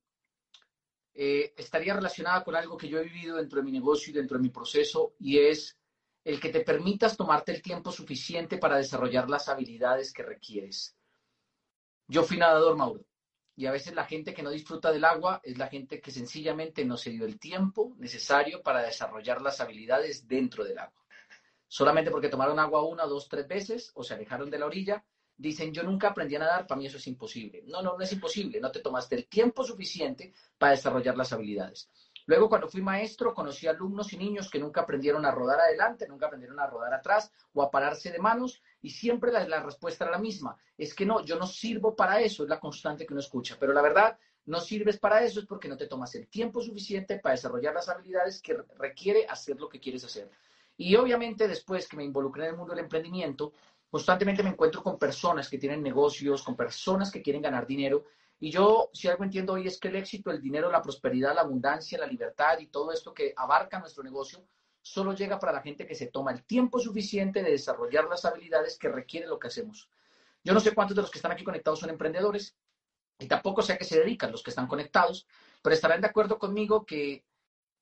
eh, 1.14 1.54
estaría 1.56 1.94
relacionada 1.94 2.44
con 2.44 2.56
algo 2.56 2.76
que 2.76 2.90
yo 2.90 3.00
he 3.00 3.04
vivido 3.04 3.38
dentro 3.38 3.60
de 3.60 3.66
mi 3.66 3.72
negocio 3.72 4.12
y 4.12 4.16
dentro 4.16 4.38
de 4.38 4.44
mi 4.44 4.50
proceso, 4.50 5.14
y 5.20 5.40
es 5.40 5.78
el 6.24 6.40
que 6.40 6.50
te 6.50 6.62
permitas 6.62 7.16
tomarte 7.16 7.52
el 7.52 7.62
tiempo 7.62 7.92
suficiente 7.92 8.58
para 8.58 8.78
desarrollar 8.78 9.30
las 9.30 9.48
habilidades 9.48 10.12
que 10.12 10.24
requieres. 10.24 10.96
Yo 12.08 12.24
fui 12.24 12.38
nadador, 12.38 12.76
Mauro, 12.76 13.06
y 13.56 13.66
a 13.68 13.72
veces 13.72 13.94
la 13.94 14.06
gente 14.06 14.34
que 14.34 14.44
no 14.44 14.50
disfruta 14.50 14.92
del 14.92 15.06
agua 15.06 15.40
es 15.44 15.58
la 15.58 15.68
gente 15.68 16.02
que 16.02 16.12
sencillamente 16.12 16.86
no 16.86 16.98
se 16.98 17.12
dio 17.12 17.26
el 17.26 17.40
tiempo 17.40 17.94
necesario 17.98 18.64
para 18.64 18.82
desarrollar 18.82 19.42
las 19.42 19.62
habilidades 19.62 20.28
dentro 20.28 20.64
del 20.64 20.80
agua. 20.80 21.04
Solamente 21.68 22.12
porque 22.12 22.30
tomaron 22.30 22.60
agua 22.60 22.86
una, 22.86 23.06
dos, 23.06 23.28
tres 23.28 23.48
veces 23.48 23.92
o 23.96 24.04
se 24.04 24.14
alejaron 24.16 24.50
de 24.50 24.60
la 24.60 24.66
orilla, 24.66 25.04
dicen 25.38 25.74
yo 25.74 25.84
nunca 25.84 26.10
aprendí 26.10 26.36
a 26.36 26.40
nadar, 26.40 26.68
para 26.68 26.80
mí 26.80 26.88
eso 26.88 26.98
es 26.98 27.08
imposible. 27.08 27.64
No, 27.66 27.82
no, 27.82 27.98
no 27.98 28.04
es 28.04 28.12
imposible, 28.12 28.60
no 28.60 28.72
te 28.72 28.80
tomaste 28.80 29.16
el 29.16 29.28
tiempo 29.28 29.64
suficiente 29.64 30.34
para 30.58 30.72
desarrollar 30.72 31.16
las 31.18 31.34
habilidades. 31.34 31.90
Luego, 32.26 32.50
cuando 32.50 32.70
fui 32.70 32.82
maestro, 32.82 33.34
conocí 33.34 33.68
alumnos 33.68 34.14
y 34.14 34.18
niños 34.18 34.50
que 34.50 34.60
nunca 34.60 34.82
aprendieron 34.82 35.26
a 35.26 35.32
rodar 35.32 35.60
adelante, 35.60 36.08
nunca 36.08 36.28
aprendieron 36.28 36.60
a 36.60 36.68
rodar 36.68 36.94
atrás 36.94 37.32
o 37.54 37.62
a 37.62 37.70
pararse 37.70 38.12
de 38.12 38.20
manos 38.20 38.62
y 38.82 38.90
siempre 38.90 39.32
la, 39.32 39.48
la, 39.48 39.62
respuesta 39.62 40.06
era 40.06 40.12
la 40.12 40.20
misma. 40.20 40.56
Es 40.78 40.94
que 40.94 41.06
no, 41.06 41.24
yo 41.24 41.38
no 41.38 41.48
sirvo 41.48 41.96
para 41.96 42.22
eso, 42.22 42.44
es 42.44 42.50
la 42.50 42.60
constante 42.60 43.06
que 43.06 43.14
uno 43.14 43.20
escucha. 43.20 43.58
Pero 43.60 43.74
la 43.74 43.82
verdad, 43.82 44.18
no 44.46 44.60
sirves 44.60 44.98
para 44.98 45.24
eso 45.24 45.40
es 45.40 45.46
porque 45.46 45.68
no 45.68 45.78
te 45.78 45.88
tomas 45.88 46.14
el 46.16 46.28
tiempo 46.28 46.62
suficiente 46.62 47.20
para 47.20 47.36
desarrollar 47.36 47.74
las 47.74 47.88
habilidades 47.88 48.42
que 48.42 48.58
requiere 48.78 49.26
hacer 49.28 49.60
lo 49.60 49.70
que 49.70 49.80
quieres 49.80 50.04
hacer. 50.04 50.30
Y 50.76 50.96
obviamente 50.96 51.48
después 51.48 51.88
que 51.88 51.98
me 51.98 52.04
involucré 52.04 52.46
en 52.46 52.52
el 52.52 52.58
mundo 52.58 52.74
del 52.74 52.84
emprendimiento, 52.84 53.54
constantemente 53.90 54.44
me 54.44 54.50
encuentro 54.50 54.84
con 54.84 54.98
personas 54.98 55.50
que 55.50 55.58
tienen 55.58 55.82
negocios, 55.82 56.44
con 56.44 56.56
personas 56.56 57.12
que 57.12 57.22
quieren 57.22 57.42
ganar 57.42 57.66
dinero 57.66 58.06
y 58.40 58.52
yo, 58.52 58.90
si 58.94 59.08
algo 59.08 59.24
entiendo 59.24 59.54
hoy 59.54 59.68
es 59.68 59.80
que 59.80 59.88
el 59.88 59.96
éxito, 59.96 60.32
el 60.32 60.42
dinero, 60.42 60.72
la 60.72 60.82
prosperidad, 60.82 61.34
la 61.34 61.42
abundancia, 61.42 61.98
la 61.98 62.08
libertad 62.08 62.60
y 62.60 62.68
todo 62.68 62.92
esto 62.92 63.14
que 63.14 63.34
abarca 63.36 63.80
nuestro 63.80 64.04
negocio, 64.04 64.46
solo 64.82 65.14
llega 65.14 65.40
para 65.40 65.54
la 65.54 65.62
gente 65.62 65.88
que 65.88 65.96
se 65.96 66.08
toma 66.08 66.32
el 66.32 66.44
tiempo 66.44 66.80
suficiente 66.80 67.42
de 67.42 67.52
desarrollar 67.52 68.06
las 68.10 68.26
habilidades 68.26 68.78
que 68.78 68.90
requiere 68.90 69.28
lo 69.28 69.40
que 69.40 69.48
hacemos. 69.48 69.90
Yo 70.44 70.54
no 70.54 70.60
sé 70.60 70.76
cuántos 70.76 70.96
de 70.96 71.02
los 71.02 71.10
que 71.10 71.20
están 71.20 71.32
aquí 71.32 71.44
conectados 71.44 71.80
son 71.80 71.90
emprendedores 71.90 72.58
y 73.18 73.28
tampoco 73.28 73.62
sé 73.62 73.74
a 73.74 73.78
qué 73.78 73.86
se 73.86 74.00
dedican 74.00 74.32
los 74.32 74.44
que 74.44 74.50
están 74.50 74.68
conectados, 74.68 75.26
pero 75.62 75.74
estarán 75.74 76.02
de 76.02 76.08
acuerdo 76.08 76.38
conmigo 76.38 76.86
que 76.86 77.24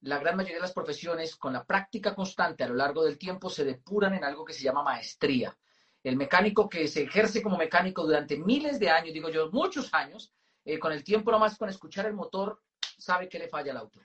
la 0.01 0.19
gran 0.19 0.35
mayoría 0.35 0.57
de 0.57 0.61
las 0.61 0.73
profesiones, 0.73 1.35
con 1.35 1.53
la 1.53 1.65
práctica 1.65 2.13
constante 2.13 2.63
a 2.63 2.67
lo 2.67 2.75
largo 2.75 3.03
del 3.03 3.17
tiempo, 3.17 3.49
se 3.49 3.65
depuran 3.65 4.13
en 4.13 4.23
algo 4.23 4.45
que 4.45 4.53
se 4.53 4.63
llama 4.63 4.83
maestría. 4.83 5.57
El 6.03 6.17
mecánico 6.17 6.67
que 6.69 6.87
se 6.87 7.03
ejerce 7.03 7.41
como 7.41 7.57
mecánico 7.57 8.03
durante 8.03 8.37
miles 8.37 8.79
de 8.79 8.89
años, 8.89 9.13
digo 9.13 9.29
yo, 9.29 9.51
muchos 9.51 9.93
años, 9.93 10.33
eh, 10.65 10.79
con 10.79 10.91
el 10.91 11.03
tiempo 11.03 11.31
nomás 11.31 11.57
con 11.57 11.69
escuchar 11.69 12.05
el 12.05 12.13
motor, 12.13 12.61
sabe 12.97 13.27
que 13.27 13.39
le 13.39 13.47
falla 13.47 13.71
el 13.71 13.77
auto. 13.77 13.99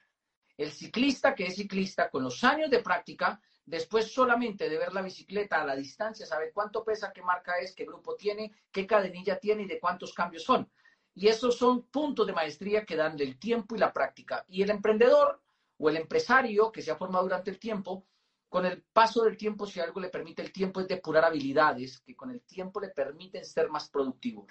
El 0.57 0.71
ciclista 0.73 1.35
que 1.35 1.47
es 1.47 1.57
ciclista, 1.57 2.09
con 2.09 2.23
los 2.23 2.43
años 2.45 2.71
de 2.71 2.83
práctica, 2.83 3.41
después 3.65 4.13
solamente 4.13 4.71
de 4.71 4.79
ver 4.79 4.93
la 4.93 5.03
bicicleta 5.03 5.61
a 5.61 5.67
la 5.67 5.77
distancia, 5.77 6.25
sabe 6.25 6.53
cuánto 6.53 6.83
pesa, 6.85 7.13
qué 7.13 7.23
marca 7.23 7.59
es, 7.59 7.75
qué 7.75 7.85
grupo 7.85 8.17
tiene, 8.17 8.53
qué 8.71 8.87
cadenilla 8.87 9.39
tiene 9.39 9.65
y 9.65 9.67
de 9.67 9.81
cuántos 9.81 10.15
cambios 10.15 10.45
son. 10.45 10.71
Y 11.15 11.29
esos 11.29 11.57
son 11.57 11.83
puntos 11.89 12.27
de 12.27 12.33
maestría 12.33 12.85
que 12.85 12.97
dan 12.97 13.17
del 13.17 13.39
tiempo 13.39 13.75
y 13.75 13.79
la 13.79 13.93
práctica. 13.93 14.45
Y 14.49 14.63
el 14.63 14.71
emprendedor 14.71 15.43
o 15.79 15.91
el 15.91 15.97
empresario 15.97 16.71
que 16.73 16.83
se 16.83 16.91
ha 16.91 16.97
formado 16.97 17.25
durante 17.25 17.51
el 17.51 17.59
tiempo, 17.59 18.07
con 18.49 18.65
el 18.65 18.83
paso 18.83 19.25
del 19.25 19.37
tiempo, 19.37 19.67
si 19.67 19.81
algo 19.81 20.01
le 20.01 20.09
permite 20.09 20.41
el 20.41 20.53
tiempo, 20.53 20.81
es 20.81 20.89
depurar 20.89 21.25
habilidades 21.25 22.01
que 22.01 22.15
con 22.15 22.31
el 22.31 22.43
tiempo 22.43 22.81
le 22.81 22.91
permiten 22.91 23.45
ser 23.45 23.69
más 23.69 23.91
productivo. 23.91 24.47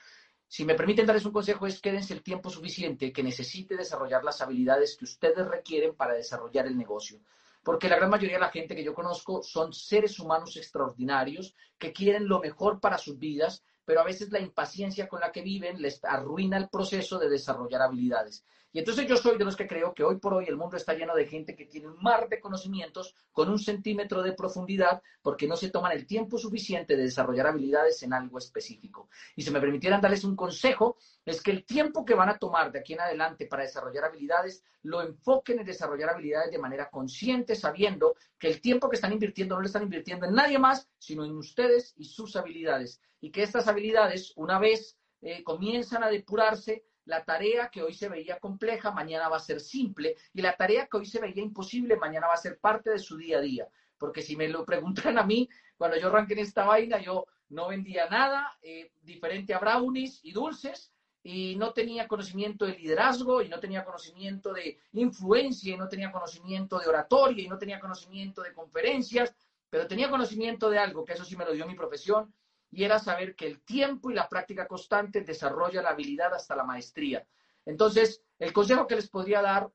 Si 0.48 0.64
me 0.64 0.76
permiten 0.76 1.06
darles 1.06 1.26
un 1.26 1.32
consejo 1.32 1.66
es 1.68 1.82
quédense 1.82 2.14
el 2.14 2.24
tiempo 2.24 2.50
suficiente 2.50 3.12
que 3.12 3.24
necesite 3.24 3.76
desarrollar 3.76 4.24
las 4.24 4.42
habilidades 4.42 4.96
que 4.96 5.06
ustedes 5.06 5.48
requieren 5.48 5.96
para 5.96 6.14
desarrollar 6.14 6.68
el 6.68 6.78
negocio. 6.78 7.20
Porque 7.64 7.90
la 7.90 7.96
gran 7.96 8.12
mayoría 8.12 8.36
de 8.36 8.42
la 8.42 8.52
gente 8.52 8.76
que 8.76 8.84
yo 8.84 8.94
conozco 8.94 9.42
son 9.42 9.74
seres 9.74 10.20
humanos 10.20 10.56
extraordinarios 10.56 11.56
que 11.80 11.92
quieren 11.92 12.28
lo 12.28 12.40
mejor 12.40 12.80
para 12.80 13.00
sus 13.00 13.18
vidas, 13.18 13.64
pero 13.84 14.02
a 14.02 14.06
veces 14.06 14.32
la 14.32 14.40
impaciencia 14.40 15.08
con 15.08 15.20
la 15.20 15.32
que 15.32 15.42
viven 15.42 15.82
les 15.82 16.04
arruina 16.04 16.58
el 16.58 16.70
proceso 16.70 17.18
de 17.18 17.30
desarrollar 17.30 17.82
habilidades. 17.82 18.46
Y 18.76 18.80
entonces 18.80 19.08
yo 19.08 19.16
soy 19.16 19.38
de 19.38 19.46
los 19.46 19.56
que 19.56 19.68
creo 19.68 19.94
que 19.94 20.04
hoy 20.04 20.18
por 20.18 20.34
hoy 20.34 20.48
el 20.50 20.58
mundo 20.58 20.76
está 20.76 20.94
lleno 20.94 21.16
de 21.16 21.28
gente 21.28 21.56
que 21.56 21.64
tiene 21.64 21.88
un 21.88 21.96
mar 22.04 22.28
de 22.28 22.42
conocimientos 22.42 23.16
con 23.32 23.48
un 23.48 23.58
centímetro 23.58 24.22
de 24.22 24.34
profundidad 24.34 25.02
porque 25.22 25.48
no 25.48 25.56
se 25.56 25.70
toman 25.70 25.94
el 25.94 26.06
tiempo 26.06 26.38
suficiente 26.38 26.98
de 26.98 27.04
desarrollar 27.04 27.48
habilidades 27.48 28.04
en 28.04 28.12
algo 28.12 28.38
específico. 28.38 29.08
Y 29.38 29.44
si 29.44 29.52
me 29.52 29.62
permitieran 29.62 30.02
darles 30.02 30.26
un 30.26 30.36
consejo, 30.36 30.98
es 31.24 31.42
que 31.42 31.52
el 31.52 31.64
tiempo 31.64 32.04
que 32.04 32.16
van 32.16 32.28
a 32.28 32.38
tomar 32.38 32.70
de 32.74 32.80
aquí 32.80 32.92
en 32.92 33.00
adelante 33.00 33.46
para 33.46 33.64
desarrollar 33.64 34.04
habilidades, 34.04 34.62
lo 34.82 35.02
enfoquen 35.02 35.60
en 35.60 35.66
desarrollar 35.66 36.10
habilidades 36.10 36.52
de 36.52 36.60
manera 36.60 36.90
consciente, 36.90 37.56
sabiendo 37.56 38.18
que 38.38 38.50
el 38.50 38.60
tiempo 38.60 38.90
que 38.90 38.98
están 38.98 39.14
invirtiendo 39.14 39.56
no 39.56 39.62
lo 39.62 39.68
están 39.68 39.84
invirtiendo 39.84 40.26
en 40.26 40.34
nadie 40.34 40.60
más, 40.60 40.90
sino 40.98 41.24
en 41.24 41.38
ustedes 41.38 41.94
y 41.96 42.04
sus 42.04 42.36
habilidades. 42.36 43.00
Y 43.22 43.32
que 43.32 43.42
estas 43.42 43.70
habilidades, 43.70 44.34
una 44.36 44.60
vez 44.60 44.98
eh, 45.22 45.46
comienzan 45.46 46.04
a 46.04 46.10
depurarse, 46.10 46.84
la 47.06 47.24
tarea 47.24 47.70
que 47.70 47.82
hoy 47.82 47.94
se 47.94 48.10
veía 48.10 48.40
compleja, 48.40 48.92
mañana 48.92 49.30
va 49.30 49.38
a 49.38 49.40
ser 49.40 49.60
simple, 49.60 50.16
y 50.34 50.42
la 50.42 50.56
tarea 50.56 50.88
que 50.88 50.98
hoy 50.98 51.06
se 51.06 51.20
veía 51.20 51.42
imposible, 51.42 51.96
mañana 51.98 52.28
va 52.28 52.34
a 52.34 52.38
ser 52.38 52.60
parte 52.60 52.90
de 52.90 53.00
su 53.00 53.18
día 53.18 53.38
a 53.38 53.42
día. 53.42 53.68
Porque 53.98 54.22
si 54.22 54.36
me 54.36 54.50
lo 54.50 54.66
preguntan 54.66 55.18
a 55.18 55.24
mí, 55.24 55.50
cuando 55.78 55.98
yo 55.98 56.08
arranqué 56.08 56.34
en 56.34 56.40
esta 56.40 56.66
vaina, 56.66 57.00
yo 57.00 57.26
no 57.50 57.68
vendía 57.68 58.10
nada 58.10 58.58
eh, 58.62 58.92
diferente 59.02 59.54
a 59.54 59.60
brownies 59.60 60.20
y 60.24 60.32
dulces, 60.32 60.92
y 61.24 61.56
no 61.56 61.74
tenía 61.74 62.08
conocimiento 62.08 62.66
de 62.66 62.78
liderazgo, 62.78 63.42
y 63.42 63.50
no 63.50 63.60
tenía 63.60 63.84
conocimiento 63.84 64.54
de 64.54 64.78
influencia, 64.94 65.74
y 65.74 65.78
no 65.78 65.88
tenía 65.88 66.12
conocimiento 66.12 66.80
de 66.80 66.88
oratoria, 66.88 67.44
y 67.44 67.48
no 67.48 67.58
tenía 67.58 67.80
conocimiento 67.80 68.42
de 68.44 68.54
conferencias, 68.54 69.36
pero 69.70 69.88
tenía 69.88 70.10
conocimiento 70.10 70.70
de 70.70 70.78
algo, 70.78 71.04
que 71.04 71.14
eso 71.14 71.26
sí 71.26 71.36
me 71.36 71.46
lo 71.46 71.54
dio 71.54 71.66
mi 71.66 71.76
profesión, 71.76 72.34
y 72.76 72.84
era 72.84 73.00
saber 73.00 73.36
que 73.36 73.48
el 73.48 73.62
tiempo 73.62 74.12
y 74.12 74.14
la 74.14 74.28
práctica 74.28 74.68
constante 74.68 75.22
desarrolla 75.22 75.82
la 75.82 75.92
habilidad 75.92 76.34
hasta 76.34 76.58
la 76.58 76.66
maestría. 76.66 77.26
Entonces, 77.66 78.22
el 78.38 78.52
consejo 78.52 78.86
que 78.86 78.98
les 78.98 79.08
podría 79.08 79.42
dar 79.42 79.72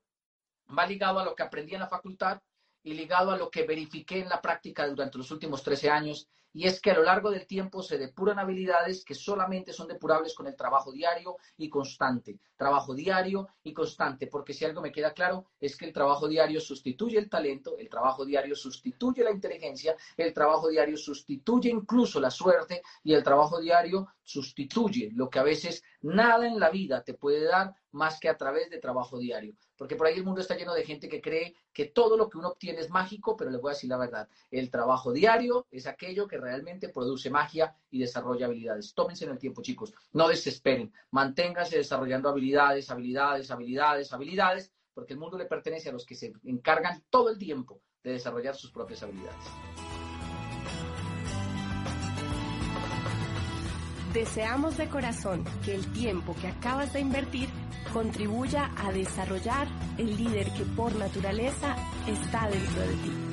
va 0.77 0.85
ligado 0.85 1.17
a 1.17 1.25
lo 1.25 1.33
que 1.33 1.41
aprendí 1.41 1.73
en 1.73 1.79
la 1.79 1.87
facultad 1.87 2.39
y 2.83 2.93
ligado 2.93 3.31
a 3.31 3.37
lo 3.37 3.49
que 3.49 3.65
verifiqué 3.65 4.19
en 4.19 4.29
la 4.29 4.39
práctica 4.39 4.87
durante 4.87 5.17
los 5.17 5.31
últimos 5.31 5.63
13 5.63 5.89
años 5.89 6.29
y 6.53 6.67
es 6.67 6.81
que 6.81 6.91
a 6.91 6.95
lo 6.95 7.03
largo 7.03 7.31
del 7.31 7.47
tiempo 7.47 7.81
se 7.81 7.97
depuran 7.97 8.39
habilidades 8.39 9.03
que 9.05 9.15
solamente 9.15 9.73
son 9.73 9.87
depurables 9.87 10.33
con 10.33 10.47
el 10.47 10.55
trabajo 10.55 10.91
diario 10.91 11.37
y 11.57 11.69
constante. 11.69 12.39
Trabajo 12.55 12.93
diario 12.93 13.47
y 13.63 13.73
constante, 13.73 14.27
porque 14.27 14.53
si 14.53 14.65
algo 14.65 14.81
me 14.81 14.91
queda 14.91 15.13
claro 15.13 15.45
es 15.59 15.77
que 15.77 15.85
el 15.85 15.93
trabajo 15.93 16.27
diario 16.27 16.59
sustituye 16.59 17.17
el 17.17 17.29
talento, 17.29 17.77
el 17.77 17.89
trabajo 17.89 18.25
diario 18.25 18.55
sustituye 18.55 19.23
la 19.23 19.31
inteligencia, 19.31 19.95
el 20.17 20.33
trabajo 20.33 20.69
diario 20.69 20.97
sustituye 20.97 21.69
incluso 21.69 22.19
la 22.19 22.31
suerte 22.31 22.81
y 23.03 23.13
el 23.13 23.23
trabajo 23.23 23.59
diario 23.59 24.07
sustituye 24.23 25.09
lo 25.13 25.29
que 25.29 25.39
a 25.39 25.43
veces 25.43 25.83
nada 26.01 26.47
en 26.47 26.59
la 26.59 26.69
vida 26.69 27.03
te 27.03 27.13
puede 27.13 27.43
dar 27.45 27.75
más 27.91 28.19
que 28.19 28.29
a 28.29 28.37
través 28.37 28.69
de 28.69 28.79
trabajo 28.79 29.17
diario. 29.17 29.55
Porque 29.77 29.95
por 29.95 30.07
ahí 30.07 30.15
el 30.15 30.23
mundo 30.23 30.41
está 30.41 30.55
lleno 30.55 30.73
de 30.73 30.85
gente 30.85 31.09
que 31.09 31.21
cree 31.21 31.55
que 31.73 31.85
todo 31.85 32.15
lo 32.15 32.29
que 32.29 32.37
uno 32.37 32.49
obtiene 32.49 32.81
es 32.81 32.89
mágico, 32.89 33.35
pero 33.35 33.49
les 33.49 33.59
voy 33.59 33.71
a 33.71 33.73
decir 33.73 33.89
la 33.89 33.97
verdad. 33.97 34.29
El 34.49 34.69
trabajo 34.69 35.11
diario 35.11 35.65
es 35.71 35.87
aquello 35.87 36.27
que 36.27 36.37
realmente 36.41 36.89
produce 36.89 37.29
magia 37.29 37.75
y 37.89 37.99
desarrolla 37.99 38.47
habilidades. 38.47 38.93
Tómense 38.93 39.25
en 39.25 39.31
el 39.31 39.39
tiempo, 39.39 39.61
chicos. 39.61 39.93
No 40.13 40.27
desesperen. 40.27 40.91
Manténganse 41.11 41.77
desarrollando 41.77 42.29
habilidades, 42.29 42.89
habilidades, 42.89 43.51
habilidades, 43.51 44.11
habilidades, 44.11 44.71
porque 44.93 45.13
el 45.13 45.19
mundo 45.19 45.37
le 45.37 45.45
pertenece 45.45 45.89
a 45.89 45.93
los 45.93 46.05
que 46.05 46.15
se 46.15 46.33
encargan 46.43 47.03
todo 47.09 47.29
el 47.29 47.37
tiempo 47.37 47.81
de 48.03 48.13
desarrollar 48.13 48.55
sus 48.55 48.71
propias 48.71 49.03
habilidades. 49.03 49.45
Deseamos 54.13 54.77
de 54.77 54.89
corazón 54.89 55.45
que 55.63 55.73
el 55.73 55.89
tiempo 55.93 56.35
que 56.41 56.47
acabas 56.47 56.91
de 56.91 56.99
invertir 56.99 57.47
contribuya 57.93 58.71
a 58.77 58.91
desarrollar 58.91 59.67
el 59.97 60.17
líder 60.17 60.51
que 60.51 60.65
por 60.65 60.93
naturaleza 60.95 61.77
está 62.07 62.49
dentro 62.49 62.81
de 62.81 62.95
ti. 62.95 63.30